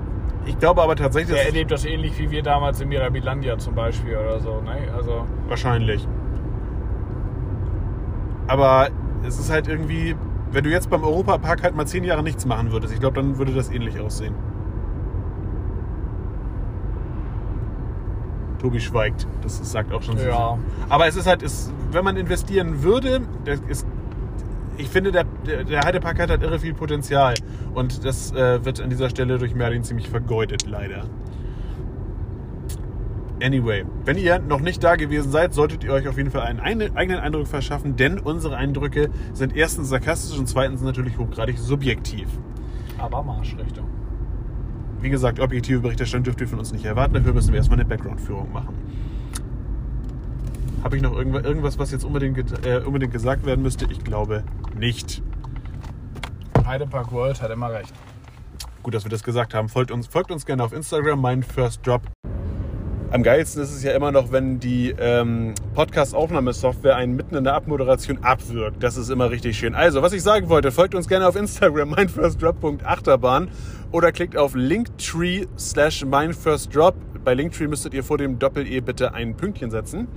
Ich 0.45 0.57
glaube 0.57 0.81
aber 0.81 0.95
tatsächlich, 0.95 1.37
dass 1.37 1.45
erlebt 1.45 1.71
das 1.71 1.85
ähnlich 1.85 2.17
wie 2.17 2.31
wir 2.31 2.41
damals 2.41 2.81
in 2.81 2.89
Mirabilandia 2.89 3.57
zum 3.57 3.75
Beispiel 3.75 4.17
oder 4.17 4.39
so. 4.39 4.61
Ne? 4.61 4.91
Also, 4.95 5.25
Wahrscheinlich. 5.47 6.07
Aber 8.47 8.89
es 9.25 9.39
ist 9.39 9.51
halt 9.51 9.67
irgendwie, 9.67 10.15
wenn 10.51 10.63
du 10.63 10.69
jetzt 10.69 10.89
beim 10.89 11.03
Europapark 11.03 11.63
halt 11.63 11.75
mal 11.75 11.85
zehn 11.85 12.03
Jahre 12.03 12.23
nichts 12.23 12.45
machen 12.45 12.71
würdest, 12.71 12.93
ich 12.93 12.99
glaube, 12.99 13.15
dann 13.21 13.37
würde 13.37 13.53
das 13.53 13.71
ähnlich 13.71 13.99
aussehen. 13.99 14.33
Tobi 18.59 18.79
schweigt. 18.79 19.27
Das 19.41 19.57
sagt 19.71 19.91
auch 19.91 20.01
schon 20.01 20.17
so. 20.17 20.27
Ja. 20.27 20.57
Aber 20.89 21.07
es 21.07 21.15
ist 21.15 21.27
halt, 21.27 21.41
es, 21.41 21.71
wenn 21.91 22.03
man 22.03 22.15
investieren 22.15 22.83
würde, 22.83 23.21
das 23.45 23.59
ist, 23.67 23.87
ich 24.81 24.89
finde, 24.89 25.11
der, 25.11 25.23
der, 25.45 25.81
Heidepark 25.81 26.19
hat 26.19 26.29
halt 26.29 26.43
irre 26.43 26.59
viel 26.59 26.73
Potenzial. 26.73 27.35
Und 27.73 28.03
das 28.03 28.31
äh, 28.33 28.63
wird 28.65 28.81
an 28.81 28.89
dieser 28.89 29.09
Stelle 29.09 29.37
durch 29.37 29.55
Merlin 29.55 29.83
ziemlich 29.83 30.09
vergeudet, 30.09 30.67
leider. 30.67 31.05
Anyway, 33.41 33.85
wenn 34.05 34.17
ihr 34.17 34.37
noch 34.39 34.59
nicht 34.59 34.83
da 34.83 34.95
gewesen 34.95 35.31
seid, 35.31 35.53
solltet 35.53 35.83
ihr 35.83 35.91
euch 35.93 36.07
auf 36.07 36.17
jeden 36.17 36.29
Fall 36.29 36.41
einen 36.41 36.59
ein- 36.59 36.95
eigenen 36.95 37.19
Eindruck 37.19 37.47
verschaffen, 37.47 37.95
denn 37.95 38.19
unsere 38.19 38.55
Eindrücke 38.55 39.09
sind 39.33 39.55
erstens 39.55 39.89
sarkastisch 39.89 40.37
und 40.37 40.47
zweitens 40.47 40.81
natürlich 40.81 41.17
hochgradig 41.17 41.57
subjektiv. 41.57 42.27
Aber 42.99 43.23
Marschrichtung. 43.23 43.87
Wie 45.01 45.09
gesagt, 45.09 45.39
objektive 45.39 45.79
Berichterstattung 45.79 46.25
dürft 46.25 46.41
ihr 46.41 46.47
von 46.47 46.59
uns 46.59 46.71
nicht 46.71 46.85
erwarten. 46.85 47.15
Dafür 47.15 47.33
müssen 47.33 47.51
wir 47.51 47.57
erstmal 47.57 47.79
eine 47.79 47.89
Background-Führung 47.89 48.51
machen. 48.53 48.75
Habe 50.83 50.95
ich 50.95 51.03
noch 51.03 51.15
irgendwas, 51.15 51.77
was 51.77 51.91
jetzt 51.91 52.03
unbedingt, 52.03 52.65
äh, 52.65 52.79
unbedingt 52.79 53.13
gesagt 53.13 53.45
werden 53.45 53.61
müsste? 53.61 53.85
Ich 53.91 54.03
glaube 54.03 54.43
nicht. 54.75 55.21
Heidepark 56.65 57.11
World 57.11 57.41
hat 57.41 57.51
immer 57.51 57.71
recht. 57.71 57.93
Gut, 58.81 58.95
dass 58.95 59.05
wir 59.05 59.11
das 59.11 59.23
gesagt 59.23 59.53
haben. 59.53 59.69
Folgt 59.69 59.91
uns, 59.91 60.07
folgt 60.07 60.31
uns 60.31 60.45
gerne 60.45 60.63
auf 60.63 60.73
Instagram, 60.73 61.21
mein 61.21 61.43
First 61.43 61.85
Drop. 61.85 62.01
Am 63.11 63.21
geilsten 63.21 63.61
ist 63.61 63.75
es 63.75 63.83
ja 63.83 63.91
immer 63.91 64.11
noch, 64.11 64.31
wenn 64.31 64.59
die 64.59 64.95
ähm, 64.97 65.53
Podcast-Aufnahmesoftware 65.75 66.95
einen 66.95 67.15
mitten 67.15 67.35
in 67.35 67.43
der 67.43 67.53
Abmoderation 67.53 68.23
abwirkt. 68.23 68.81
Das 68.81 68.97
ist 68.97 69.09
immer 69.09 69.29
richtig 69.29 69.59
schön. 69.59 69.75
Also, 69.75 70.01
was 70.01 70.13
ich 70.13 70.23
sagen 70.23 70.49
wollte, 70.49 70.71
folgt 70.71 70.95
uns 70.95 71.07
gerne 71.07 71.27
auf 71.27 71.35
Instagram, 71.35 71.89
meinfirstdrop.achterbahn 71.95 73.49
oder 73.91 74.11
klickt 74.11 74.35
auf 74.35 74.55
linktree 74.55 75.45
slash 75.59 76.05
meinfirstdrop. 76.05 76.95
Bei 77.23 77.35
Linktree 77.35 77.67
müsstet 77.67 77.93
ihr 77.93 78.03
vor 78.03 78.17
dem 78.17 78.39
Doppel-E 78.39 78.79
bitte 78.79 79.13
ein 79.13 79.35
Pünktchen 79.35 79.69
setzen. 79.69 80.07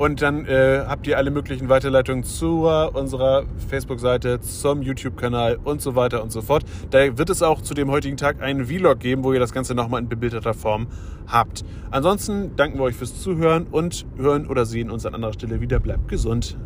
Und 0.00 0.22
dann 0.22 0.46
äh, 0.46 0.82
habt 0.88 1.06
ihr 1.06 1.18
alle 1.18 1.30
möglichen 1.30 1.68
Weiterleitungen 1.68 2.24
zu 2.24 2.66
unserer 2.66 3.44
Facebook-Seite, 3.68 4.40
zum 4.40 4.80
YouTube-Kanal 4.80 5.58
und 5.62 5.82
so 5.82 5.94
weiter 5.94 6.22
und 6.22 6.32
so 6.32 6.40
fort. 6.40 6.64
Da 6.88 7.18
wird 7.18 7.28
es 7.28 7.42
auch 7.42 7.60
zu 7.60 7.74
dem 7.74 7.90
heutigen 7.90 8.16
Tag 8.16 8.40
einen 8.40 8.64
Vlog 8.64 8.98
geben, 8.98 9.24
wo 9.24 9.34
ihr 9.34 9.40
das 9.40 9.52
Ganze 9.52 9.74
nochmal 9.74 10.00
in 10.00 10.08
bebilderter 10.08 10.54
Form 10.54 10.86
habt. 11.26 11.66
Ansonsten 11.90 12.56
danken 12.56 12.78
wir 12.78 12.84
euch 12.84 12.96
fürs 12.96 13.20
Zuhören 13.20 13.66
und 13.70 14.06
hören 14.16 14.46
oder 14.46 14.64
sehen 14.64 14.90
uns 14.90 15.04
an 15.04 15.14
anderer 15.14 15.34
Stelle 15.34 15.60
wieder. 15.60 15.78
Bleibt 15.80 16.08
gesund. 16.08 16.56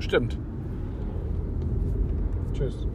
Stimmt. 0.00 0.38
Tschüss. 2.52 2.86